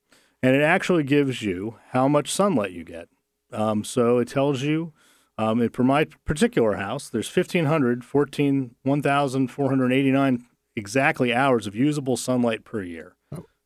and 0.43 0.57
it 0.57 0.63
actually 0.63 1.05
gives 1.05 1.43
you 1.43 1.77
how 1.91 2.09
much 2.09 2.33
sunlight 2.33 2.73
you 2.73 2.83
get. 2.83 3.09
Um, 3.53 3.85
so 3.85 4.19
it 4.19 4.29
tells 4.29 4.63
you, 4.63 4.93
um, 5.43 5.61
it, 5.63 5.73
for 5.75 5.85
my 5.85 6.07
particular 6.25 6.75
house, 6.75 7.09
there's 7.09 7.35
1,500, 7.35 8.05
14, 8.05 8.75
1,489 8.83 10.45
exactly 10.77 11.33
hours 11.35 11.67
of 11.67 11.75
usable 11.75 12.17
sunlight 12.17 12.65
per 12.65 12.83
year. 12.83 13.17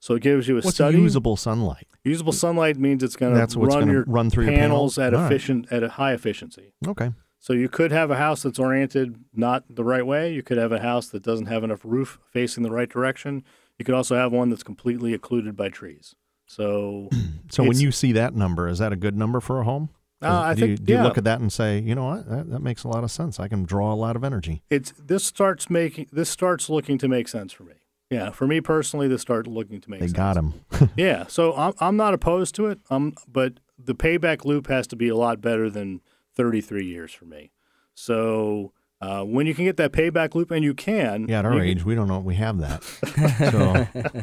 So 0.01 0.15
it 0.15 0.23
gives 0.23 0.49
you 0.49 0.57
a 0.57 0.59
Oh. 0.59 0.63
What's 0.65 0.77
study. 0.77 0.99
usable 0.99 1.37
sunlight? 1.37 1.87
Usable 2.05 2.33
sunlight 2.33 2.77
means 2.77 3.03
it's 3.03 3.17
going 3.17 3.35
to 3.35 3.59
run 3.59 3.89
your 3.91 4.05
run 4.07 4.29
through 4.29 4.45
your 4.45 4.53
panels, 4.55 4.97
panels? 4.97 4.99
at 4.99 5.15
All 5.15 5.21
right. 5.23 5.27
efficient 5.33 5.73
at 5.73 5.83
a 5.83 5.89
high 5.91 6.13
efficiency. 6.13 6.75
Okay. 6.87 7.13
So 7.39 7.53
you 7.55 7.69
could 7.71 7.91
have 7.91 8.11
a 8.11 8.17
house 8.17 8.43
that's 8.43 8.59
oriented 8.59 9.17
not 9.35 9.65
the 9.71 9.85
right 9.85 10.07
way. 10.07 10.33
You 10.33 10.43
could 10.43 10.59
have 10.59 10.73
a 10.73 10.81
house 10.81 11.09
that 11.09 11.23
doesn't 11.23 11.47
have 11.47 11.65
enough 11.65 11.81
roof 11.85 12.19
facing 12.31 12.63
the 12.63 12.71
right 12.71 12.89
direction. 12.89 13.45
You 13.79 13.85
could 13.87 13.95
also 13.95 14.15
have 14.17 14.31
one 14.33 14.51
that's 14.51 14.63
completely 14.63 15.15
occluded 15.15 15.57
by 15.57 15.71
trees. 15.71 16.15
So 16.47 17.09
So 17.51 17.65
when 17.65 17.79
you 17.79 17.91
see 17.91 18.13
that 18.13 18.35
number, 18.35 18.69
is 18.69 18.79
that 18.81 18.93
a 18.93 18.97
good 18.97 19.17
number 19.17 19.41
for 19.41 19.61
a 19.61 19.65
home? 19.65 19.89
Uh, 20.25 20.41
I 20.41 20.55
do 20.55 20.61
think 20.61 20.71
you, 20.71 20.77
do 20.87 20.93
you 20.95 21.03
look 21.03 21.19
at 21.19 21.25
that 21.25 21.41
and 21.41 21.53
say, 21.53 21.79
you 21.81 21.95
know 21.95 22.05
what, 22.07 22.29
that, 22.29 22.51
that 22.51 22.61
makes 22.63 22.85
a 22.85 22.89
lot 22.89 23.05
of 23.05 23.11
sense. 23.11 23.39
I 23.41 23.49
can 23.49 23.65
draw 23.65 23.93
a 23.93 23.97
lot 23.97 24.17
of 24.17 24.25
energy. 24.25 24.63
it's 24.71 24.93
this 24.99 25.25
starts 25.25 25.69
making 25.71 26.07
this 26.13 26.29
starts 26.31 26.69
looking 26.69 26.99
to 26.99 27.09
make 27.09 27.29
sense 27.29 27.53
for 27.53 27.65
me. 27.65 27.75
Yeah, 28.11 28.31
for 28.31 28.47
me 28.47 28.61
personally, 28.61 29.09
this 29.09 29.23
starts 29.23 29.49
looking 29.49 29.81
to 29.81 29.91
make 29.91 30.01
They 30.01 30.07
sense. 30.07 30.17
got 30.17 30.37
him. 30.37 30.55
Yeah, 30.97 31.27
so 31.27 31.55
I'm 31.57 31.73
I'm 31.81 31.97
not 31.97 32.15
opposed 32.15 32.55
to 32.57 32.67
it. 32.67 32.79
Um, 32.91 33.15
but 33.27 33.55
the 33.79 33.95
payback 33.95 34.45
loop 34.45 34.69
has 34.69 34.87
to 34.89 34.97
be 34.97 35.09
a 35.09 35.17
lot 35.17 35.41
better 35.41 35.69
than 35.71 36.01
33 36.37 36.87
years 36.87 37.13
for 37.13 37.25
me. 37.25 37.51
So 37.95 38.73
uh, 39.01 39.23
when 39.25 39.47
you 39.47 39.55
can 39.55 39.65
get 39.65 39.77
that 39.79 39.93
payback 39.93 40.35
loop, 40.35 40.51
and 40.51 40.63
you 40.65 40.75
can, 40.75 41.27
Yeah, 41.29 41.41
at 41.41 41.45
our 41.45 41.53
can- 41.53 41.61
age, 41.63 41.85
we 41.85 41.95
don't 41.95 42.09
know 42.09 42.21
we 42.21 42.37
have 42.37 42.59
that. 42.59 42.83
so 43.51 44.23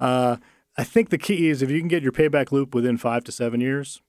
Uh, 0.00 0.36
I 0.76 0.84
think 0.84 1.10
the 1.10 1.18
key 1.18 1.48
is 1.48 1.62
if 1.62 1.70
you 1.70 1.78
can 1.78 1.88
get 1.88 2.02
your 2.02 2.12
payback 2.12 2.50
loop 2.50 2.74
within 2.74 2.96
five 2.96 3.24
to 3.24 3.32
seven 3.32 3.60
years, 3.60 4.00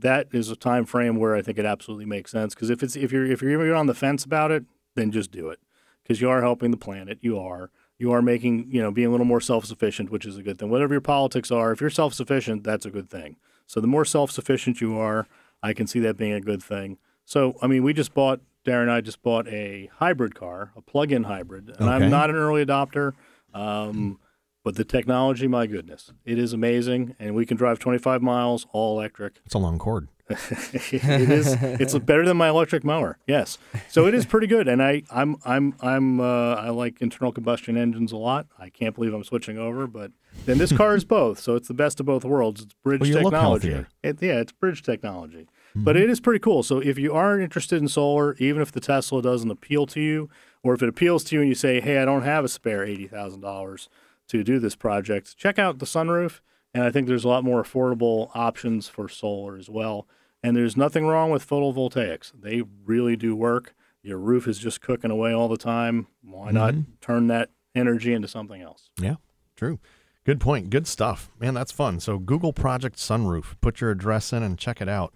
that 0.00 0.28
is 0.32 0.50
a 0.50 0.56
time 0.56 0.84
frame 0.84 1.16
where 1.16 1.34
I 1.34 1.42
think 1.42 1.58
it 1.58 1.64
absolutely 1.64 2.06
makes 2.06 2.30
sense. 2.30 2.54
Because 2.54 2.70
if 2.70 2.82
it's 2.82 2.96
if 2.96 3.12
you're 3.12 3.26
if 3.26 3.42
you're 3.42 3.52
even 3.52 3.72
on 3.72 3.86
the 3.86 3.94
fence 3.94 4.24
about 4.24 4.50
it, 4.50 4.64
then 4.94 5.10
just 5.10 5.30
do 5.30 5.48
it. 5.48 5.58
Because 6.02 6.20
you 6.20 6.28
are 6.28 6.42
helping 6.42 6.70
the 6.70 6.76
planet. 6.76 7.18
You 7.20 7.38
are 7.38 7.70
you 7.98 8.12
are 8.12 8.22
making 8.22 8.66
you 8.70 8.82
know 8.82 8.90
being 8.90 9.08
a 9.08 9.10
little 9.10 9.26
more 9.26 9.40
self 9.40 9.64
sufficient, 9.64 10.10
which 10.10 10.26
is 10.26 10.36
a 10.36 10.42
good 10.42 10.58
thing. 10.58 10.70
Whatever 10.70 10.94
your 10.94 11.00
politics 11.00 11.50
are, 11.50 11.72
if 11.72 11.80
you're 11.80 11.90
self 11.90 12.14
sufficient, 12.14 12.64
that's 12.64 12.86
a 12.86 12.90
good 12.90 13.08
thing. 13.08 13.36
So 13.66 13.80
the 13.80 13.86
more 13.86 14.04
self 14.04 14.30
sufficient 14.30 14.80
you 14.80 14.98
are, 14.98 15.26
I 15.62 15.72
can 15.72 15.86
see 15.86 16.00
that 16.00 16.16
being 16.16 16.32
a 16.32 16.40
good 16.40 16.62
thing. 16.62 16.98
So 17.24 17.56
I 17.62 17.66
mean, 17.66 17.82
we 17.82 17.92
just 17.94 18.12
bought 18.14 18.40
Darren 18.66 18.82
and 18.82 18.90
I 18.90 19.00
just 19.00 19.22
bought 19.22 19.46
a 19.48 19.90
hybrid 19.96 20.34
car, 20.34 20.72
a 20.76 20.80
plug-in 20.82 21.24
hybrid, 21.24 21.68
and 21.68 21.88
Okay. 21.88 22.04
I'm 22.04 22.10
not 22.10 22.30
an 22.30 22.36
early 22.36 22.64
adopter. 22.64 23.12
Um, 23.52 24.18
but 24.64 24.74
the 24.76 24.84
technology, 24.84 25.46
my 25.46 25.66
goodness, 25.68 26.12
it 26.24 26.38
is 26.38 26.52
amazing, 26.52 27.14
and 27.20 27.34
we 27.34 27.46
can 27.46 27.56
drive 27.56 27.78
25 27.78 28.22
miles 28.22 28.66
all 28.72 28.98
electric. 28.98 29.40
it's 29.44 29.54
a 29.54 29.58
long 29.58 29.78
cord. 29.78 30.08
it 30.30 31.30
is. 31.30 31.54
It's 31.60 31.98
better 31.98 32.24
than 32.24 32.38
my 32.38 32.48
electric 32.48 32.82
mower. 32.82 33.18
Yes, 33.26 33.58
so 33.88 34.06
it 34.06 34.14
is 34.14 34.24
pretty 34.24 34.46
good, 34.46 34.68
and 34.68 34.82
I, 34.82 35.02
I'm, 35.10 35.36
I'm, 35.44 35.74
I'm, 35.80 36.18
uh, 36.18 36.54
I 36.54 36.70
like 36.70 37.02
internal 37.02 37.30
combustion 37.30 37.76
engines 37.76 38.10
a 38.10 38.16
lot. 38.16 38.46
I 38.58 38.70
can't 38.70 38.94
believe 38.94 39.12
I'm 39.12 39.22
switching 39.22 39.58
over, 39.58 39.86
but 39.86 40.12
then 40.46 40.56
this 40.56 40.72
car 40.72 40.96
is 40.96 41.04
both, 41.18 41.38
so 41.40 41.56
it's 41.56 41.68
the 41.68 41.74
best 41.74 42.00
of 42.00 42.06
both 42.06 42.24
worlds. 42.24 42.62
It's 42.62 42.74
bridge 42.82 43.02
Well, 43.02 43.24
technology. 43.24 43.84
It, 44.02 44.22
yeah, 44.22 44.40
it's 44.40 44.52
bridge 44.52 44.82
technology, 44.82 45.46
but 45.76 45.94
it 45.94 46.08
is 46.08 46.20
pretty 46.20 46.40
cool. 46.40 46.62
So 46.62 46.78
if 46.78 46.98
you 46.98 47.12
aren't 47.12 47.42
interested 47.42 47.82
in 47.82 47.88
solar, 47.88 48.34
even 48.36 48.62
if 48.62 48.72
the 48.72 48.80
Tesla 48.80 49.20
doesn't 49.20 49.50
appeal 49.50 49.84
to 49.88 50.00
you, 50.00 50.30
or 50.62 50.72
if 50.72 50.82
it 50.82 50.88
appeals 50.88 51.24
to 51.24 51.36
you 51.36 51.42
and 51.42 51.50
you 51.50 51.54
say, 51.54 51.80
"Hey, 51.82 51.98
I 51.98 52.06
don't 52.06 52.22
have 52.22 52.46
a 52.46 52.48
spare 52.48 52.82
eighty 52.82 53.06
thousand 53.06 53.42
dollars 53.42 53.90
to 54.28 54.42
do 54.44 54.58
this 54.58 54.76
project," 54.76 55.36
check 55.36 55.58
out 55.58 55.78
the 55.78 55.86
sunroof. 55.86 56.40
And 56.72 56.82
I 56.82 56.90
think 56.90 57.06
there's 57.06 57.24
a 57.24 57.28
lot 57.28 57.44
more 57.44 57.62
affordable 57.62 58.30
options 58.34 58.88
for 58.88 59.08
solar 59.08 59.56
as 59.56 59.70
well. 59.70 60.08
And 60.42 60.56
there's 60.56 60.76
nothing 60.76 61.06
wrong 61.06 61.30
with 61.30 61.48
photovoltaics. 61.48 62.32
They 62.38 62.62
really 62.84 63.16
do 63.16 63.36
work. 63.36 63.74
Your 64.02 64.18
roof 64.18 64.46
is 64.46 64.58
just 64.58 64.82
cooking 64.82 65.10
away 65.10 65.32
all 65.32 65.48
the 65.48 65.56
time. 65.56 66.08
Why 66.22 66.50
not 66.50 66.74
mm-hmm. 66.74 66.90
turn 67.00 67.28
that 67.28 67.50
energy 67.74 68.12
into 68.12 68.28
something 68.28 68.60
else? 68.60 68.90
Yeah, 69.00 69.16
true. 69.56 69.78
Good 70.24 70.40
point. 70.40 70.70
Good 70.70 70.86
stuff. 70.86 71.30
Man, 71.38 71.54
that's 71.54 71.72
fun. 71.72 72.00
So 72.00 72.18
Google 72.18 72.52
Project 72.52 72.96
Sunroof. 72.96 73.54
Put 73.60 73.80
your 73.80 73.90
address 73.90 74.32
in 74.32 74.42
and 74.42 74.58
check 74.58 74.80
it 74.80 74.88
out 74.88 75.14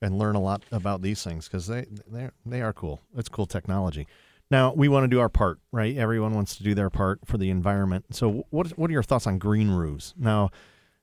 and 0.00 0.18
learn 0.18 0.36
a 0.36 0.40
lot 0.40 0.62
about 0.72 1.02
these 1.02 1.22
things 1.22 1.46
because 1.46 1.66
they 1.66 1.86
they 2.06 2.30
they 2.46 2.62
are 2.62 2.72
cool. 2.72 3.00
It's 3.16 3.28
cool 3.28 3.46
technology. 3.46 4.06
Now 4.50 4.72
we 4.74 4.88
want 4.88 5.04
to 5.04 5.08
do 5.08 5.20
our 5.20 5.28
part, 5.28 5.58
right? 5.72 5.96
Everyone 5.96 6.34
wants 6.34 6.56
to 6.56 6.62
do 6.64 6.74
their 6.74 6.90
part 6.90 7.20
for 7.24 7.38
the 7.38 7.50
environment. 7.50 8.06
So 8.14 8.46
what 8.50 8.68
what 8.78 8.90
are 8.90 8.92
your 8.92 9.02
thoughts 9.02 9.26
on 9.26 9.38
green 9.38 9.70
roofs? 9.70 10.14
Now, 10.18 10.50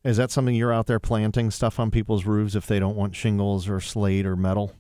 is 0.04 0.18
that 0.18 0.32
something 0.32 0.54
you're 0.56 0.74
out 0.74 0.88
there 0.88 1.00
planting 1.00 1.52
stuff 1.52 1.80
on 1.80 1.90
people's 1.92 2.26
roofs 2.26 2.56
if 2.56 2.68
they 2.68 2.80
don't 2.80 2.96
want 2.96 3.16
shingles 3.16 3.68
or 3.70 3.80
slate 3.80 4.26
or 4.26 4.36
metal? 4.36 4.74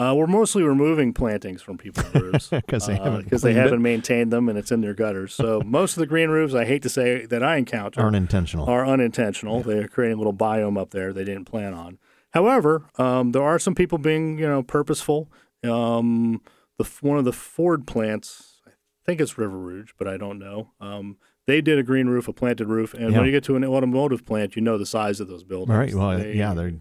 Uh, 0.00 0.14
we're 0.16 0.28
mostly 0.28 0.62
removing 0.62 1.12
plantings 1.12 1.60
from 1.60 1.76
people's 1.76 2.14
roofs 2.14 2.50
'Cause 2.68 2.86
they 2.86 2.94
haven't 2.94 3.24
because 3.24 3.42
they 3.42 3.52
haven't 3.54 3.82
maintained 3.82 4.32
them 4.32 4.48
and 4.48 4.56
it's 4.56 4.70
in 4.70 4.80
their 4.80 4.94
gutters. 4.94 5.34
So 5.34 5.60
most 5.66 5.96
of 5.96 6.00
the 6.00 6.06
green 6.06 6.30
roofs, 6.30 6.54
I 6.54 6.64
hate 6.64 6.82
to 6.82 6.88
say 6.88 7.26
that 7.26 7.42
I 7.42 7.56
encounter, 7.56 8.00
Aren't 8.00 8.14
intentional. 8.14 8.66
are 8.70 8.86
unintentional. 8.86 9.60
They're 9.62 9.88
creating 9.88 10.14
a 10.14 10.18
little 10.18 10.32
biome 10.34 10.78
up 10.80 10.90
there 10.90 11.12
they 11.12 11.24
didn't 11.24 11.46
plan 11.46 11.74
on. 11.74 11.98
However, 12.30 12.84
um, 12.96 13.32
there 13.32 13.42
are 13.42 13.58
some 13.58 13.74
people 13.74 13.98
being, 13.98 14.38
you 14.38 14.46
know, 14.46 14.62
purposeful. 14.62 15.32
Um, 15.64 16.42
the 16.78 16.84
one 17.00 17.18
of 17.18 17.24
the 17.24 17.32
Ford 17.32 17.86
plants, 17.86 18.60
I 18.66 18.70
think 19.04 19.20
it's 19.20 19.36
River 19.38 19.58
Rouge, 19.58 19.90
but 19.98 20.08
I 20.08 20.16
don't 20.16 20.38
know. 20.38 20.70
Um, 20.80 21.16
they 21.46 21.60
did 21.60 21.78
a 21.78 21.82
green 21.82 22.08
roof, 22.08 22.28
a 22.28 22.32
planted 22.32 22.68
roof, 22.68 22.94
and 22.94 23.10
Yeah. 23.12 23.18
when 23.18 23.26
you 23.26 23.32
get 23.32 23.44
to 23.44 23.56
an 23.56 23.64
automotive 23.64 24.24
plant, 24.24 24.54
you 24.56 24.62
know 24.62 24.78
the 24.78 24.86
size 24.86 25.18
of 25.20 25.28
those 25.28 25.44
buildings. 25.44 25.70
All 25.74 25.78
right. 25.80 25.94
Well, 25.94 26.18
They- 26.18 26.34
yeah, 26.34 26.54
they're 26.54 26.74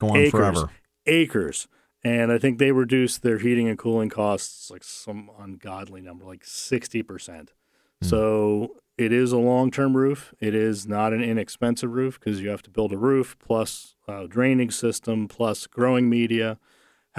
on 0.00 0.16
acres, 0.16 0.30
forever. 0.30 0.70
acres. 1.06 1.68
And 2.02 2.32
I 2.32 2.38
think 2.38 2.58
they 2.58 2.72
reduced 2.72 3.22
their 3.22 3.38
heating 3.38 3.68
and 3.68 3.78
cooling 3.78 4.08
costs 4.08 4.70
like 4.70 4.82
some 4.84 5.30
ungodly 5.38 6.00
number, 6.00 6.24
like 6.24 6.44
sixty 6.44 7.02
percent. 7.02 7.52
Hmm. 8.00 8.08
So 8.08 8.76
it 8.96 9.12
is 9.12 9.32
a 9.32 9.36
long 9.38 9.70
term 9.70 9.94
roof. 9.96 10.32
It 10.40 10.54
is 10.54 10.86
not 10.86 11.12
an 11.12 11.22
inexpensive 11.22 11.92
roof 11.92 12.18
because 12.18 12.40
you 12.40 12.48
have 12.48 12.62
to 12.62 12.70
build 12.70 12.92
a 12.92 12.96
roof 12.98 13.36
plus 13.38 13.96
a 14.08 14.26
draining 14.28 14.70
system 14.70 15.28
plus 15.28 15.66
growing 15.66 16.08
media. 16.08 16.58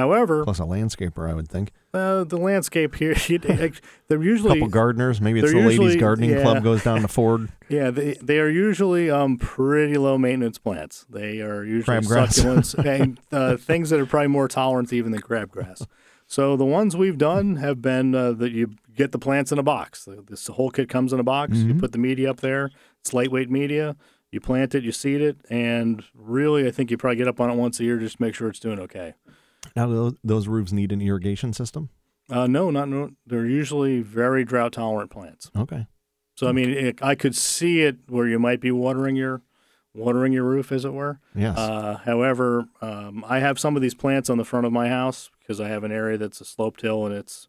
However, 0.02 0.44
Plus 0.44 0.60
a 0.60 0.64
landscaper, 0.64 1.30
I 1.30 1.34
would 1.34 1.48
think. 1.48 1.72
uh, 1.94 2.24
the 2.24 2.38
landscape 2.38 2.96
here, 2.96 3.14
they're 3.28 3.42
usually 3.42 3.80
A 4.10 4.20
usually 4.20 4.60
couple 4.60 4.68
gardeners. 4.70 5.22
Maybe 5.22 5.40
it's 5.40 5.52
the 5.52 5.60
ladies' 5.60 5.96
gardening 5.98 6.32
yeah. 6.32 6.42
club 6.42 6.64
goes 6.64 6.84
down 6.84 7.02
to 7.02 7.08
Ford. 7.18 7.50
Yeah, 7.70 7.90
they 7.92 8.14
they 8.22 8.40
are 8.40 8.50
usually 8.50 9.10
um 9.12 9.38
pretty 9.38 9.98
low 9.98 10.18
maintenance 10.18 10.58
plants. 10.58 11.06
They 11.10 11.42
are 11.42 11.64
usually 11.64 11.98
Crabgrass. 11.98 12.40
succulents 12.40 12.86
and 13.00 13.20
uh, 13.32 13.58
things 13.58 13.90
that 13.92 14.00
are 14.00 14.06
probably 14.06 14.28
more 14.28 14.48
tolerant 14.48 14.92
even 14.92 15.12
than 15.12 15.22
crabgrass. 15.22 15.86
So 16.28 16.56
the 16.56 16.66
ones 16.66 16.96
we've 16.96 17.18
done 17.18 17.58
have 17.58 17.82
been 17.82 18.16
uh, 18.16 18.32
that 18.34 18.52
you 18.54 18.76
get 18.96 19.12
the 19.12 19.20
plants 19.20 19.52
in 19.52 19.60
a 19.60 19.64
box. 19.64 20.08
This 20.30 20.48
whole 20.48 20.72
kit 20.72 20.88
comes 20.90 21.12
in 21.14 21.20
a 21.20 21.24
box. 21.24 21.58
You 21.58 21.74
Mhm. 21.74 21.80
put 21.80 21.92
the 21.92 21.98
media 21.98 22.30
up 22.30 22.40
there. 22.40 22.72
It's 23.02 23.14
lightweight 23.14 23.50
media. 23.50 23.96
You 24.32 24.40
plant 24.40 24.74
it, 24.74 24.84
you 24.86 24.94
seed 24.94 25.20
it, 25.20 25.36
and 25.50 26.06
really, 26.16 26.66
I 26.66 26.72
think 26.72 26.90
you 26.90 26.96
probably 26.96 27.18
get 27.18 27.28
up 27.28 27.42
on 27.42 27.50
it 27.50 27.56
once 27.58 27.82
a 27.82 27.84
year 27.84 27.98
just 27.98 28.16
to 28.16 28.22
make 28.24 28.34
sure 28.34 28.48
it's 28.48 28.62
doing 28.62 28.80
okay. 28.80 29.14
Now, 29.76 29.88
do 29.88 29.96
those, 29.96 30.14
those 30.24 30.48
roofs 30.48 30.72
need 30.72 30.92
an 30.92 31.02
irrigation 31.02 31.54
system? 31.54 31.90
Uh, 32.30 32.48
no, 32.48 32.72
not 32.72 32.88
no. 32.88 33.12
They're 33.26 33.46
usually 33.46 34.02
very 34.02 34.46
drought 34.46 34.74
tolerant 34.74 35.12
plants. 35.12 35.52
Okay. 35.56 35.88
So 36.36 36.48
I 36.48 36.54
mean, 36.54 36.70
it, 36.70 37.04
I 37.04 37.16
could 37.16 37.36
see 37.36 37.82
it 37.82 37.98
where 38.08 38.28
you 38.28 38.40
might 38.40 38.62
be 38.62 38.72
watering 38.72 39.16
your 39.16 39.42
watering 39.94 40.32
your 40.32 40.46
roof, 40.46 40.72
as 40.72 40.86
it 40.86 40.94
were. 40.94 41.20
Yes. 41.36 41.58
Uh, 41.58 42.00
however, 42.06 42.68
um, 42.82 43.26
I 43.28 43.40
have 43.40 43.60
some 43.60 43.76
of 43.76 43.82
these 43.82 43.94
plants 43.94 44.30
on 44.30 44.38
the 44.38 44.46
front 44.46 44.66
of 44.66 44.72
my 44.72 44.88
house 44.88 45.30
because 45.40 45.60
I 45.60 45.68
have 45.68 45.84
an 45.84 45.92
area 45.92 46.18
that's 46.18 46.40
a 46.40 46.46
sloped 46.46 46.82
hill 46.82 47.06
and 47.06 47.14
it's 47.14 47.48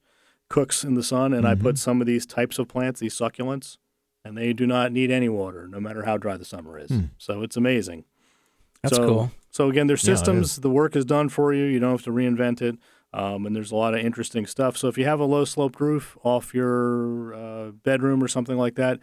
cooks 0.49 0.85
in 0.85 0.95
the 0.95 1.03
sun, 1.03 1.33
and 1.33 1.49
I 1.49 1.55
put 1.55 1.79
some 1.79 2.03
of 2.03 2.07
these 2.07 2.27
types 2.27 2.59
of 2.59 2.69
plants, 2.69 3.01
these 3.01 3.15
succulents, 3.15 3.79
and 4.23 4.37
they 4.37 4.53
do 4.53 4.67
not 4.67 4.93
need 4.93 5.11
any 5.11 5.31
water, 5.31 5.67
no 5.67 5.81
matter 5.81 6.03
how 6.03 6.19
dry 6.19 6.37
the 6.37 6.45
summer 6.45 6.79
is. 6.79 6.91
Hmm. 6.91 7.05
So 7.17 7.43
it's 7.43 7.57
amazing. 7.57 8.05
That's 8.83 8.97
so, 8.97 9.07
cool. 9.07 9.33
So 9.53 9.69
again, 9.69 9.87
there's 9.87 10.03
Yeah, 10.07 10.15
systems. 10.15 10.57
the 10.57 10.71
work 10.71 10.97
is 10.97 11.05
done 11.05 11.29
for 11.29 11.53
you. 11.53 11.65
You 11.65 11.79
don't 11.79 11.93
have 11.93 12.03
to 12.03 12.11
reinvent 12.11 12.61
it. 12.61 12.77
Um, 13.15 13.45
and 13.47 13.55
there's 13.55 13.71
a 13.71 13.77
lot 13.77 13.93
of 13.95 14.01
interesting 14.01 14.47
stuff. 14.47 14.77
So 14.77 14.89
if 14.89 14.97
you 14.99 15.05
have 15.05 15.21
a 15.21 15.25
low 15.27 15.45
sloped 15.45 15.79
roof 15.81 16.17
off 16.25 16.55
your 16.55 17.35
uh, 17.35 17.71
bedroom 17.71 18.25
or 18.25 18.29
something 18.29 18.57
like 18.57 18.75
that, 18.77 18.99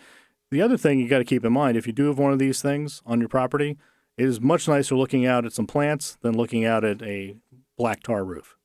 the 0.52 0.62
other 0.64 0.76
thing 0.78 1.00
you 1.00 1.08
got 1.08 1.20
to 1.20 1.24
keep 1.24 1.46
in 1.46 1.54
mind 1.54 1.78
if 1.78 1.86
you 1.86 1.94
do 1.94 2.08
have 2.08 2.18
one 2.18 2.34
of 2.34 2.40
these 2.40 2.60
things 2.62 3.02
on 3.06 3.20
your 3.20 3.30
property, 3.30 3.78
it 4.18 4.26
is 4.26 4.42
much 4.42 4.68
nicer 4.68 4.96
looking 4.96 5.26
out 5.28 5.46
at 5.46 5.54
some 5.54 5.68
plants 5.68 6.18
than 6.22 6.36
looking 6.36 6.66
out 6.66 6.84
at 6.84 7.02
a 7.04 7.38
black 7.78 8.02
tar 8.02 8.26
roof. 8.26 8.58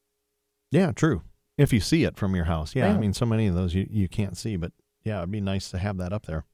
yeah, 0.71 0.91
true. 0.93 1.23
If 1.59 1.73
you 1.73 1.79
see 1.79 2.03
it 2.03 2.17
from 2.17 2.35
your 2.35 2.47
house. 2.47 2.75
Yeah, 2.75 2.93
I 2.93 2.99
mean, 2.99 3.13
so 3.13 3.25
many 3.27 3.47
of 3.47 3.55
those 3.55 3.75
you, 3.75 3.87
you 3.89 4.09
can't 4.09 4.37
see, 4.37 4.57
but 4.57 4.73
yeah, 5.05 5.19
it'd 5.19 5.31
be 5.31 5.41
nice 5.41 5.71
to 5.71 5.79
have 5.79 5.99
that 5.99 6.13
up 6.13 6.27
there. 6.27 6.47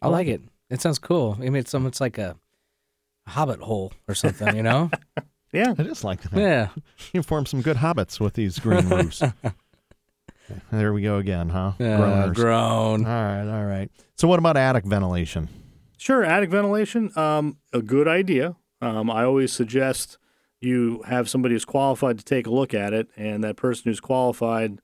I 0.00 0.08
like 0.08 0.26
it. 0.28 0.40
It 0.70 0.80
sounds 0.80 0.98
cool. 0.98 1.34
I 1.38 1.42
mean, 1.42 1.56
it's 1.56 1.70
some. 1.72 1.86
It's 1.86 2.00
like 2.00 2.16
a 2.16 2.36
hobbit 3.28 3.60
hole 3.60 3.92
or 4.08 4.14
something. 4.14 4.56
You 4.56 4.62
know? 4.62 4.90
Yeah. 5.50 5.72
I 5.78 5.82
just 5.82 6.04
like 6.04 6.20
that. 6.20 6.38
yeah. 6.38 6.68
You 7.14 7.22
form 7.22 7.46
some 7.46 7.62
good 7.62 7.78
hobbits 7.78 8.20
with 8.20 8.34
these 8.34 8.58
green 8.58 8.86
roofs. 8.86 9.22
there 10.70 10.92
we 10.92 11.00
go 11.00 11.16
again, 11.16 11.48
huh? 11.48 11.72
Yeah. 11.78 11.98
Groaners. 11.98 12.34
grown. 12.34 13.06
all 13.06 13.10
right, 13.24 13.48
all 13.58 13.64
right. 13.64 13.90
So, 14.16 14.28
what 14.28 14.38
about 14.38 14.58
attic 14.58 14.84
ventilation? 14.84 15.48
Sure, 15.96 16.22
attic 16.22 16.50
ventilation, 16.50 17.16
um, 17.16 17.56
a 17.72 17.80
good 17.80 18.06
idea. 18.06 18.56
Um, 18.82 19.10
I 19.10 19.24
always 19.24 19.50
suggest 19.50 20.18
you 20.60 21.02
have 21.06 21.30
somebody 21.30 21.54
who's 21.54 21.64
qualified 21.64 22.18
to 22.18 22.24
take 22.24 22.46
a 22.46 22.50
look 22.50 22.74
at 22.74 22.92
it, 22.92 23.08
and 23.16 23.42
that 23.42 23.56
person 23.56 23.84
who's 23.86 24.00
qualified. 24.00 24.80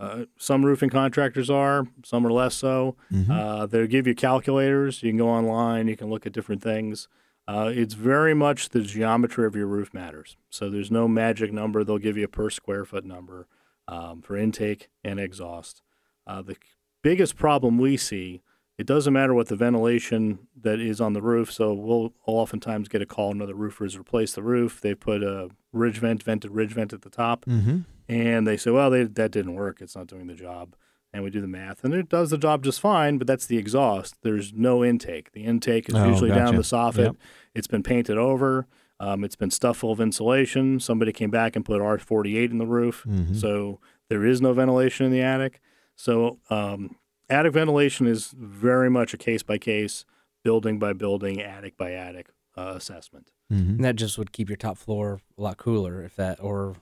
Uh, 0.00 0.24
some 0.38 0.64
roofing 0.64 0.90
contractors 0.90 1.48
are, 1.50 1.86
some 2.04 2.26
are 2.26 2.32
less 2.32 2.54
so. 2.54 2.96
Uh, 3.30 3.64
they'll 3.66 3.86
give 3.86 4.06
you 4.06 4.14
calculators. 4.14 5.02
You 5.02 5.10
can 5.10 5.18
go 5.18 5.28
online. 5.28 5.88
You 5.88 5.96
can 5.96 6.08
look 6.10 6.26
at 6.26 6.32
different 6.32 6.62
things. 6.62 7.08
Uh, 7.48 7.70
it's 7.72 7.94
very 7.94 8.34
much 8.34 8.70
the 8.70 8.80
geometry 8.80 9.46
of 9.46 9.54
your 9.54 9.66
roof 9.66 9.94
matters. 9.94 10.36
So 10.50 10.68
there's 10.68 10.90
no 10.90 11.06
magic 11.06 11.52
number. 11.52 11.84
They'll 11.84 11.98
give 11.98 12.16
you 12.16 12.24
a 12.24 12.28
per 12.28 12.50
square 12.50 12.84
foot 12.84 13.04
number 13.04 13.46
um, 13.86 14.20
for 14.22 14.36
intake 14.36 14.88
and 15.04 15.20
exhaust. 15.20 15.82
Uh, 16.26 16.42
the 16.42 16.56
biggest 17.02 17.36
problem 17.36 17.78
we 17.78 17.96
see, 17.96 18.42
it 18.78 18.86
doesn't 18.86 19.12
matter 19.12 19.32
what 19.32 19.46
the 19.46 19.54
ventilation 19.54 20.40
that 20.60 20.80
is 20.80 21.00
on 21.00 21.12
the 21.12 21.22
roof. 21.22 21.52
So 21.52 21.72
we'll 21.72 22.12
oftentimes 22.26 22.88
get 22.88 23.00
a 23.00 23.06
call. 23.06 23.30
Another 23.30 23.54
roofer's 23.54 23.96
replaced 23.96 24.34
the 24.34 24.42
roof. 24.42 24.80
They 24.80 24.94
put 24.96 25.22
a 25.22 25.50
ridge 25.72 25.98
vent, 25.98 26.24
vented 26.24 26.50
ridge 26.50 26.72
vent 26.72 26.92
at 26.92 27.02
the 27.02 27.10
top 27.10 27.44
Mm-hmm. 27.44 27.78
and 28.08 28.46
they 28.46 28.56
say, 28.56 28.72
well, 28.72 28.90
they, 28.90 29.04
that 29.04 29.30
didn't 29.30 29.54
work. 29.54 29.80
It's 29.80 29.94
not 29.94 30.08
doing 30.08 30.26
the 30.26 30.34
job. 30.34 30.74
And 31.12 31.24
we 31.24 31.30
do 31.30 31.40
the 31.40 31.46
math, 31.48 31.82
and 31.82 31.94
it 31.94 32.10
does 32.10 32.28
the 32.30 32.36
job 32.36 32.62
just 32.62 32.78
fine, 32.80 33.16
but 33.16 33.26
that's 33.26 33.46
the 33.46 33.56
exhaust. 33.56 34.16
There's 34.22 34.52
no 34.52 34.84
intake. 34.84 35.32
The 35.32 35.44
intake 35.44 35.88
is 35.88 35.94
Oh, 35.94 36.06
usually 36.06 36.28
down 36.30 36.56
the 36.56 36.62
soffit. 36.62 37.04
Yep. 37.04 37.16
It's 37.54 37.66
been 37.66 37.82
painted 37.82 38.18
over. 38.18 38.66
Um, 39.00 39.24
it's 39.24 39.36
been 39.36 39.50
stuffed 39.50 39.80
full 39.80 39.92
of 39.92 40.00
insulation. 40.00 40.78
Somebody 40.78 41.12
came 41.12 41.30
back 41.30 41.56
and 41.56 41.64
put 41.64 41.80
R48 41.80 42.50
in 42.50 42.58
the 42.58 42.66
roof. 42.66 43.04
Mhm. 43.08 43.34
So 43.34 43.80
there 44.10 44.26
is 44.26 44.42
no 44.42 44.52
ventilation 44.52 45.06
in 45.06 45.12
the 45.12 45.22
attic. 45.22 45.60
So 45.94 46.38
um, 46.50 46.96
attic 47.30 47.52
ventilation 47.54 48.06
is 48.06 48.34
very 48.36 48.90
much 48.90 49.14
a 49.14 49.18
case 49.18 49.42
by 49.42 49.56
case, 49.58 50.04
building 50.44 50.78
by 50.78 50.92
building, 50.92 51.40
attic 51.40 51.78
by 51.78 51.92
attic 51.92 52.28
uh, 52.58 52.72
assessment. 52.76 53.30
Mm-hmm. 53.50 53.70
And 53.70 53.84
that 53.84 53.96
just 53.96 54.18
would 54.18 54.32
keep 54.32 54.48
your 54.50 54.56
top 54.56 54.76
floor 54.76 55.20
a 55.38 55.40
lot 55.42 55.56
cooler 55.56 56.02
if 56.02 56.14
that 56.16 56.42
or 56.42 56.74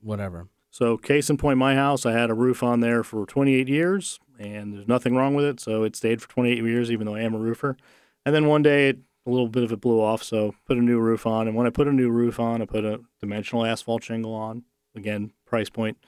whatever. 0.00 0.48
So, 0.72 0.96
case 0.96 1.28
in 1.28 1.36
point, 1.36 1.58
my 1.58 1.74
house, 1.74 2.06
I 2.06 2.12
had 2.12 2.30
a 2.30 2.34
roof 2.34 2.62
on 2.62 2.80
there 2.80 3.04
for 3.04 3.26
28 3.26 3.68
years, 3.68 4.18
and 4.38 4.72
there's 4.72 4.88
nothing 4.88 5.14
wrong 5.14 5.34
with 5.34 5.44
it. 5.44 5.60
So 5.60 5.84
it 5.84 5.94
stayed 5.94 6.22
for 6.22 6.30
28 6.30 6.64
years, 6.64 6.90
even 6.90 7.06
though 7.06 7.14
I 7.14 7.20
am 7.20 7.34
a 7.34 7.38
roofer. 7.38 7.76
And 8.24 8.34
then 8.34 8.46
one 8.46 8.62
day, 8.62 8.88
it, 8.88 8.98
a 9.26 9.30
little 9.30 9.48
bit 9.48 9.64
of 9.64 9.70
it 9.70 9.82
blew 9.82 10.00
off, 10.00 10.22
so 10.22 10.54
put 10.66 10.78
a 10.78 10.82
new 10.82 10.98
roof 10.98 11.26
on. 11.26 11.46
And 11.46 11.54
when 11.54 11.66
I 11.66 11.70
put 11.70 11.88
a 11.88 11.92
new 11.92 12.10
roof 12.10 12.40
on, 12.40 12.62
I 12.62 12.64
put 12.64 12.86
a 12.86 13.00
dimensional 13.20 13.66
asphalt 13.66 14.02
shingle 14.02 14.34
on. 14.34 14.64
Again, 14.96 15.32
price 15.44 15.68
point. 15.68 15.98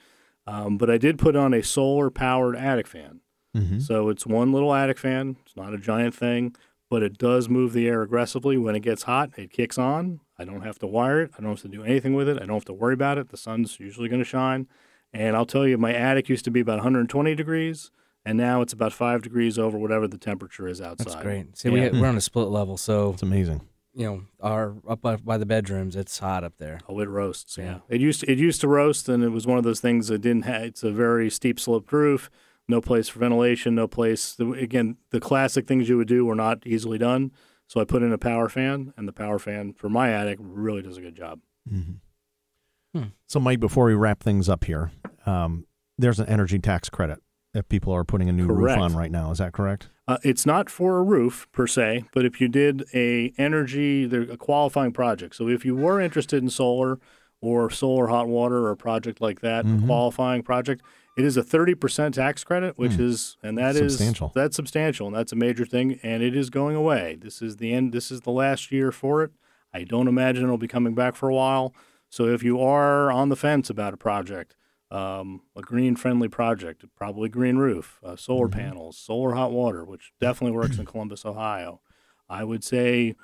Um, 0.47 0.77
but 0.77 0.89
I 0.89 0.97
did 0.97 1.19
put 1.19 1.35
on 1.35 1.53
a 1.53 1.61
solar 1.61 2.09
powered 2.09 2.55
attic 2.55 2.87
fan. 2.87 3.21
Mm-hmm. 3.55 3.79
So 3.79 4.09
it's 4.09 4.25
one 4.25 4.51
little 4.51 4.73
attic 4.73 4.97
fan. 4.97 5.37
It's 5.45 5.55
not 5.55 5.73
a 5.73 5.77
giant 5.77 6.15
thing, 6.15 6.55
but 6.89 7.03
it 7.03 7.17
does 7.19 7.49
move 7.49 7.73
the 7.73 7.87
air 7.87 8.01
aggressively. 8.01 8.57
When 8.57 8.75
it 8.75 8.81
gets 8.81 9.03
hot, 9.03 9.31
it 9.37 9.51
kicks 9.51 9.77
on. 9.77 10.21
I 10.37 10.45
don't 10.45 10.61
have 10.61 10.79
to 10.79 10.87
wire 10.87 11.21
it. 11.21 11.31
I 11.37 11.41
don't 11.41 11.51
have 11.51 11.61
to 11.61 11.67
do 11.67 11.83
anything 11.83 12.13
with 12.13 12.27
it. 12.27 12.37
I 12.37 12.45
don't 12.45 12.55
have 12.55 12.65
to 12.65 12.73
worry 12.73 12.93
about 12.93 13.17
it. 13.17 13.29
The 13.29 13.37
sun's 13.37 13.79
usually 13.79 14.09
going 14.09 14.21
to 14.21 14.25
shine. 14.25 14.67
And 15.13 15.35
I'll 15.35 15.45
tell 15.45 15.65
you, 15.67 15.77
my 15.77 15.93
attic 15.93 16.27
used 16.27 16.43
to 16.45 16.51
be 16.51 16.59
about 16.59 16.77
120 16.79 17.35
degrees, 17.35 17.89
and 18.25 18.37
now 18.37 18.61
it's 18.61 18.73
about 18.73 18.91
five 18.91 19.21
degrees 19.21 19.57
over 19.57 19.77
whatever 19.77 20.07
the 20.09 20.17
temperature 20.17 20.67
is 20.67 20.81
outside. 20.81 21.07
That's 21.07 21.21
great. 21.21 21.57
See, 21.57 21.69
Yeah. 21.69 21.89
we, 21.91 22.01
we're 22.01 22.07
on 22.07 22.17
a 22.17 22.21
split 22.21 22.49
level, 22.49 22.75
so 22.75 23.11
It's 23.13 23.23
amazing. 23.23 23.61
you 23.93 24.05
know, 24.07 24.21
our 24.41 24.75
up 24.89 25.01
by, 25.01 25.15
by 25.15 25.37
the 25.37 25.45
bedrooms, 25.45 25.95
it's 25.95 26.19
hot 26.19 26.43
up 26.43 26.57
there. 26.57 26.79
Oh, 26.89 26.99
it 26.99 27.07
roasts. 27.07 27.57
Yeah. 27.57 27.63
Yeah. 27.65 27.77
It 27.87 28.01
used 28.01 28.21
to, 28.21 28.31
it 28.31 28.37
used 28.37 28.59
to 28.61 28.67
roast, 28.67 29.07
and 29.07 29.23
it 29.23 29.29
was 29.29 29.47
one 29.47 29.57
of 29.57 29.63
those 29.63 29.79
things 29.79 30.09
that 30.09 30.19
didn't 30.19 30.43
have. 30.43 30.63
It's 30.63 30.83
a 30.83 30.91
very 30.91 31.29
steep 31.29 31.61
sloped 31.61 31.93
roof. 31.93 32.29
No 32.67 32.81
place 32.81 33.07
for 33.07 33.19
ventilation. 33.19 33.73
No 33.75 33.87
place. 33.87 34.37
Again, 34.39 34.97
the 35.11 35.21
classic 35.21 35.65
things 35.67 35.87
you 35.87 35.95
would 35.97 36.07
do 36.09 36.25
were 36.25 36.35
not 36.35 36.65
easily 36.65 36.97
done. 36.97 37.31
So 37.67 37.81
I 37.81 37.83
put 37.85 38.03
in 38.03 38.11
a 38.13 38.17
power 38.17 38.47
fan, 38.49 38.93
and 38.95 39.07
the 39.07 39.13
power 39.13 39.39
fan 39.39 39.73
for 39.73 39.89
my 39.89 40.11
attic 40.11 40.37
really 40.39 40.81
does 40.81 40.97
a 40.97 41.01
good 41.01 41.15
job. 41.15 41.39
Mm-hmm. 41.71 42.99
Hmm. 42.99 43.07
So, 43.27 43.39
Mike, 43.39 43.59
before 43.59 43.85
we 43.85 43.93
wrap 43.93 44.21
things 44.21 44.47
up 44.47 44.63
here, 44.65 44.91
um, 45.25 45.65
there's 45.97 46.19
an 46.19 46.27
energy 46.27 46.59
tax 46.59 46.89
credit 46.89 47.19
if 47.53 47.67
people 47.67 47.91
are 47.93 48.03
putting 48.03 48.29
a 48.29 48.33
new 48.33 48.47
Correct. 48.47 48.77
roof 48.77 48.91
on 48.91 48.95
right 48.95 49.11
now. 49.11 49.31
Is 49.31 49.39
that 49.39 49.53
correct? 49.53 49.89
Uh, 50.07 50.17
it's 50.23 50.45
not 50.45 50.69
for 50.69 50.97
a 50.97 51.03
roof 51.03 51.47
per 51.51 51.65
se, 51.65 52.03
but 52.13 52.25
if 52.25 52.39
you 52.39 52.47
did 52.47 52.83
a 52.93 53.33
energy, 53.37 54.05
they're 54.05 54.21
a 54.21 54.37
qualifying 54.37 54.91
project. 54.91 55.35
So 55.35 55.47
if 55.49 55.65
you 55.65 55.75
were 55.75 55.99
interested 55.99 56.43
in 56.43 56.49
solar 56.49 56.99
or 57.41 57.69
solar 57.71 58.07
hot 58.07 58.27
water 58.27 58.57
or 58.59 58.71
a 58.71 58.77
project 58.77 59.19
like 59.19 59.41
that, 59.41 59.65
Mhm. 59.65 59.83
a 59.83 59.85
qualifying 59.87 60.43
project, 60.43 60.83
it 61.15 61.23
is 61.25 61.37
a 61.37 61.43
30% 61.43 62.13
tax 62.13 62.43
credit, 62.43 62.77
which 62.77 62.93
Hmm. 62.95 63.03
is, 63.03 63.37
and 63.41 63.57
that 63.57 63.75
is 63.75 63.93
Substantial. 63.93 64.31
That's 64.35 64.55
substantial, 64.55 65.07
and 65.07 65.15
that's 65.15 65.31
a 65.31 65.35
major 65.35 65.65
thing, 65.65 65.99
and 66.03 66.21
it 66.21 66.35
is 66.35 66.49
going 66.49 66.75
away. 66.75 67.17
This 67.19 67.41
is 67.41 67.57
the 67.57 67.73
end. 67.73 67.93
This 67.93 68.11
is 68.11 68.21
the 68.21 68.31
last 68.31 68.71
year 68.71 68.91
for 68.91 69.23
it. 69.23 69.31
I 69.73 69.83
don't 69.83 70.07
imagine 70.07 70.43
it'll 70.43 70.57
be 70.57 70.67
coming 70.67 70.95
back 70.95 71.15
for 71.15 71.29
a 71.29 71.33
while. 71.35 71.73
So 72.09 72.27
if 72.27 72.43
you 72.43 72.61
are 72.61 73.11
on 73.11 73.29
the 73.29 73.35
fence 73.35 73.69
about 73.69 73.93
a 73.93 73.97
project, 73.97 74.55
um, 74.91 75.41
a 75.55 75.61
green 75.61 75.95
friendly 75.95 76.27
project, 76.29 76.85
probably 76.95 77.27
green 77.27 77.57
roof, 77.57 77.99
uh, 78.03 78.15
solar 78.15 78.47
panels, 78.47 78.97
solar 78.97 79.33
hot 79.35 79.51
water, 79.51 79.83
which 79.83 80.13
definitely 80.21 80.55
works 80.55 80.77
in 80.77 80.85
Columbus, 80.85 81.25
Ohio. 81.25 81.81
I 82.29 82.43
would 82.43 82.63
say 82.63 83.15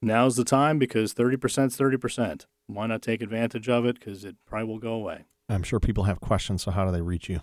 now's 0.00 0.36
the 0.36 0.44
time 0.44 0.78
because 0.78 1.12
30% 1.12 1.66
is 1.66 1.76
30%. 1.76 2.46
Why 2.66 2.86
not 2.86 3.02
take 3.02 3.20
advantage 3.20 3.68
of 3.68 3.84
it? 3.84 3.98
Because 3.98 4.24
it 4.24 4.36
probably 4.46 4.68
will 4.68 4.78
go 4.78 4.92
away. 4.94 5.24
I'm 5.48 5.62
sure 5.62 5.80
people 5.80 6.04
have 6.04 6.20
questions. 6.20 6.62
So, 6.62 6.70
how 6.70 6.84
do 6.84 6.92
they 6.92 7.00
reach 7.02 7.28
you? 7.28 7.40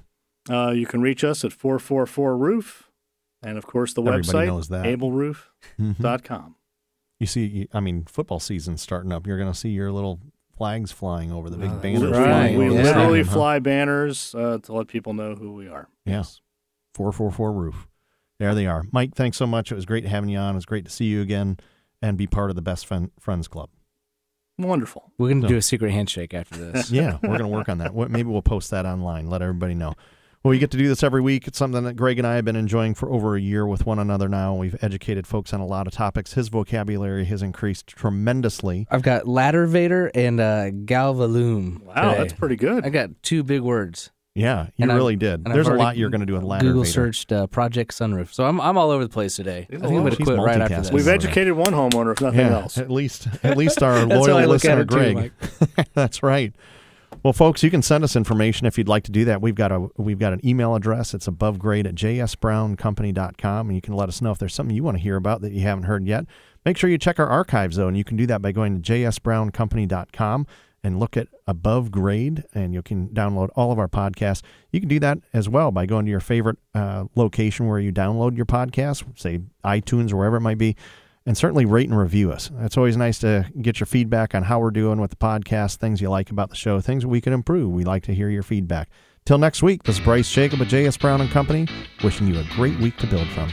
Uh, 0.50 0.72
you 0.72 0.86
can 0.86 1.02
reach 1.02 1.24
us 1.24 1.44
at 1.44 1.52
444 1.54 2.38
Roof. 2.38 2.90
And 3.42 3.58
of 3.58 3.66
course, 3.68 3.94
the 3.94 4.02
Everybody 4.02 4.28
website, 4.28 4.48
knows 4.48 4.68
that. 4.70 4.86
ableroof.com. 4.86 5.76
Mhm. 6.02 6.54
You 7.20 7.28
see, 7.28 7.68
I 7.74 7.80
mean, 7.80 8.06
football 8.06 8.40
season's 8.40 8.82
starting 8.82 9.12
up. 9.12 9.26
You're 9.28 9.38
going 9.38 9.52
to 9.52 9.58
see 9.58 9.70
your 9.70 9.92
little 9.92 10.20
flags 10.58 10.92
flying 10.92 11.32
over 11.32 11.50
the 11.50 11.58
big 11.58 11.70
Oh, 11.72 11.80
banners. 11.80 12.02
We- 12.02 12.08
right. 12.10 12.16
flying 12.30 12.58
We 12.58 12.70
literally 12.70 12.84
stadium, 13.24 13.28
huh? 13.28 13.34
fly 13.34 13.60
banners 13.60 14.36
uh, 14.36 14.58
to 14.64 14.74
let 14.74 14.88
people 14.88 15.14
know 15.14 15.36
who 15.36 15.54
we 15.54 15.68
are. 15.68 15.88
Yeah. 16.06 16.18
Yes. 16.18 16.42
444 16.94 17.52
Roof. 17.54 17.88
There 18.40 18.54
they 18.56 18.66
are. 18.68 18.84
Mike, 18.92 19.16
thanks 19.16 19.38
so 19.38 19.48
much. 19.48 19.72
It 19.72 19.76
was 19.76 19.86
great 19.86 20.06
having 20.06 20.30
you 20.30 20.38
on. 20.38 20.54
It 20.54 20.56
was 20.58 20.66
great 20.66 20.86
to 20.86 20.92
see 20.92 21.06
you 21.06 21.22
again 21.22 21.58
and 22.02 22.18
be 22.18 22.28
part 22.28 22.50
of 22.50 22.56
the 22.56 22.62
Best 22.62 22.86
Friend, 22.86 23.12
Friends 23.20 23.48
Club. 23.48 23.70
Wonderful. 24.58 25.12
We're 25.18 25.30
gonna 25.30 25.42
So- 25.44 25.48
do 25.50 25.58
a 25.58 25.62
secret 25.62 25.92
handshake 25.92 26.34
after 26.34 26.58
this. 26.72 26.90
Yeah, 26.96 27.18
we're 27.22 27.30
going 27.38 27.40
to 27.42 27.48
work 27.48 27.68
on 27.70 27.80
that. 27.80 27.94
What- 27.94 28.10
Maybe 28.12 28.30
we'll 28.30 28.42
post 28.42 28.72
that 28.72 28.86
online, 28.86 29.30
let 29.30 29.42
everybody 29.42 29.74
know. 29.76 29.94
Well, 30.44 30.52
we 30.52 30.60
get 30.60 30.70
to 30.72 30.78
do 30.78 30.88
this 30.88 31.02
every 31.02 31.22
week. 31.22 31.48
It's 31.48 31.58
something 31.58 31.84
that 31.86 31.96
Greg 31.96 32.20
and 32.20 32.28
I 32.28 32.36
have 32.36 32.46
been 32.46 32.56
enjoying 32.56 32.94
for 32.94 33.12
over 33.12 33.36
a 33.36 33.42
year 33.42 33.66
with 33.66 33.88
one 33.88 33.98
another 33.98 34.30
now. 34.30 34.54
We've 34.54 34.76
educated 34.80 35.26
folks 35.26 35.54
on 35.54 35.60
a 35.60 35.66
lot 35.66 35.88
of 35.88 35.94
topics. 35.94 36.34
His 36.34 36.50
vocabulary 36.50 37.26
has 37.26 37.42
increased 37.42 37.88
tremendously. 37.88 38.86
I've 38.92 39.02
got 39.02 39.28
ladder 39.28 39.66
vader 39.66 40.12
and 40.14 40.40
uh, 40.40 40.70
galvalume. 40.70 41.82
Wow, 41.82 42.12
today. 42.12 42.18
that's 42.20 42.34
pretty 42.34 42.58
good. 42.58 42.86
I 42.86 42.90
got 42.90 43.10
two 43.24 43.42
big 43.44 43.62
words. 43.62 44.12
Yeah, 44.36 44.66
you 44.76 44.84
And 44.84 44.92
I've- 44.92 44.98
really 44.98 45.16
did. 45.16 45.46
There's 45.46 45.70
a 45.70 45.74
lot 45.74 45.96
you're 45.96 46.10
going 46.10 46.20
to 46.20 46.26
do 46.26 46.34
with 46.34 46.44
ladder 46.44 46.66
Google 46.66 46.84
Vader. 46.84 46.92
searched 46.92 47.32
uh, 47.32 47.48
Project 47.48 47.94
Sunroof, 47.94 48.34
so 48.34 48.44
I'm 48.46 48.60
I'm 48.60 48.78
all 48.78 48.92
over 48.92 49.04
the 49.04 49.10
place 49.10 49.38
today. 49.38 49.60
I 49.70 49.78
think 49.78 49.84
I'm 49.86 49.94
gonna 49.94 50.16
quit 50.16 50.38
right 50.38 50.60
after 50.60 50.76
this. 50.82 50.92
We've 50.92 51.08
educated 51.08 51.54
one 51.54 51.72
homeowner, 51.72 52.12
if 52.12 52.20
nothing 52.20 52.42
yeah, 52.42 52.60
else. 52.60 52.78
at 52.78 52.92
least 52.92 53.30
at 53.44 53.56
least 53.56 53.82
our 53.82 54.06
loyal 54.06 54.38
how 54.38 54.40
at 54.40 54.50
listener 54.50 54.82
it 54.82 54.90
too, 54.90 55.14
Greg. 55.14 55.32
That's 55.94 56.22
right. 56.22 56.54
Well, 57.24 57.32
folks, 57.32 57.64
you 57.64 57.72
can 57.72 57.82
send 57.82 58.04
us 58.04 58.18
information 58.18 58.68
if 58.68 58.78
you'd 58.78 58.90
like 58.90 59.04
to 59.06 59.12
do 59.12 59.24
that. 59.26 59.42
We've 59.42 59.56
got 59.56 59.72
a 59.72 59.88
we've 59.96 60.20
got 60.20 60.34
an 60.34 60.46
email 60.46 60.76
address. 60.76 61.14
It's 61.14 61.28
above 61.28 61.58
grade 61.58 61.88
at 61.88 61.96
jsbrowncompany.com, 61.96 63.68
and 63.70 63.76
you 63.76 63.82
can 63.82 63.94
let 63.94 64.10
us 64.10 64.22
know 64.22 64.32
if 64.32 64.38
there's 64.38 64.54
something 64.54 64.76
you 64.76 64.84
want 64.84 64.98
to 64.98 65.02
hear 65.04 65.16
about 65.16 65.42
that 65.42 65.54
you 65.54 65.62
haven't 65.62 65.86
heard 65.86 66.06
yet. 66.06 66.26
Make 66.66 66.78
sure 66.78 66.90
you 66.90 66.98
check 66.98 67.20
our 67.20 67.28
archives 67.28 67.78
though, 67.78 67.88
and 67.88 67.96
you 67.96 68.04
can 68.04 68.18
do 68.18 68.28
that 68.28 68.42
by 68.42 68.52
going 68.52 68.82
to 68.82 68.94
jsbrowncompany.com 68.94 70.46
and 70.86 71.00
look 71.00 71.18
at 71.18 71.28
above 71.48 71.92
grade, 71.92 72.44
and 72.54 72.74
you 72.74 72.84
can 72.84 73.10
download 73.10 73.50
all 73.56 73.72
of 73.72 73.80
our 73.80 73.88
podcasts. 73.88 74.44
You 74.72 74.80
can 74.80 74.88
do 74.88 75.00
that 75.00 75.18
as 75.34 75.50
well 75.50 75.72
by 75.72 75.88
going 75.88 76.06
to 76.06 76.12
your 76.12 76.20
favorite 76.20 76.60
uh, 76.76 77.06
location 77.16 77.68
where 77.68 77.80
you 77.80 77.92
download 77.92 78.38
your 78.38 78.46
podcast, 78.46 79.04
say 79.20 79.42
iTunes 79.64 80.14
or 80.14 80.18
wherever 80.18 80.38
it 80.38 80.42
might 80.42 80.60
be 80.60 80.76
and 81.26 81.36
certainly 81.36 81.66
rate 81.66 81.90
and 81.90 81.98
review 81.98 82.32
us. 82.32 82.52
It's 82.60 82.78
always 82.78 82.96
nice 82.96 83.18
to 83.20 83.50
get 83.60 83.80
your 83.80 83.88
feedback 83.88 84.36
on 84.36 84.44
how 84.44 84.60
we're 84.60 84.70
doing 84.70 85.02
with 85.02 85.10
the 85.10 85.16
podcast, 85.16 85.78
things 85.78 86.00
you 86.00 86.10
like 86.10 86.30
about 86.30 86.52
the 86.52 86.56
show, 86.56 86.80
things 86.82 87.04
we 87.04 87.20
can 87.20 87.34
improve. 87.34 87.72
We 87.72 87.84
like 87.84 88.04
to 88.04 88.14
hear 88.14 88.30
your 88.30 88.44
feedback. 88.44 88.90
Till 89.26 89.40
next 89.40 89.64
week, 89.64 89.82
this 89.84 89.98
is 89.98 90.04
Bryce 90.04 90.32
Jacob 90.32 90.62
at 90.62 90.68
JS 90.68 91.00
Brown 91.00 91.22
and 91.22 91.32
Company, 91.32 91.68
wishing 92.04 92.28
you 92.28 92.40
a 92.40 92.44
great 92.56 92.78
week 92.80 92.98
to 92.98 93.08
build 93.08 93.28
from. 93.30 93.50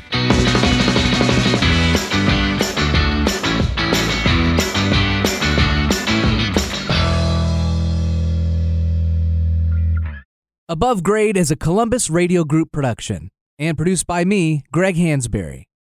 Above 10.73 11.03
Grade 11.03 11.37
is 11.37 11.51
a 11.51 11.55
Columbus 11.55 12.09
Radio 12.09 12.45
Group 12.45 12.73
production 12.73 13.29
and 13.59 13.77
produced 13.77 14.07
by 14.07 14.25
me, 14.25 14.63
Greg 14.73 14.97
Hansberry. 14.97 15.65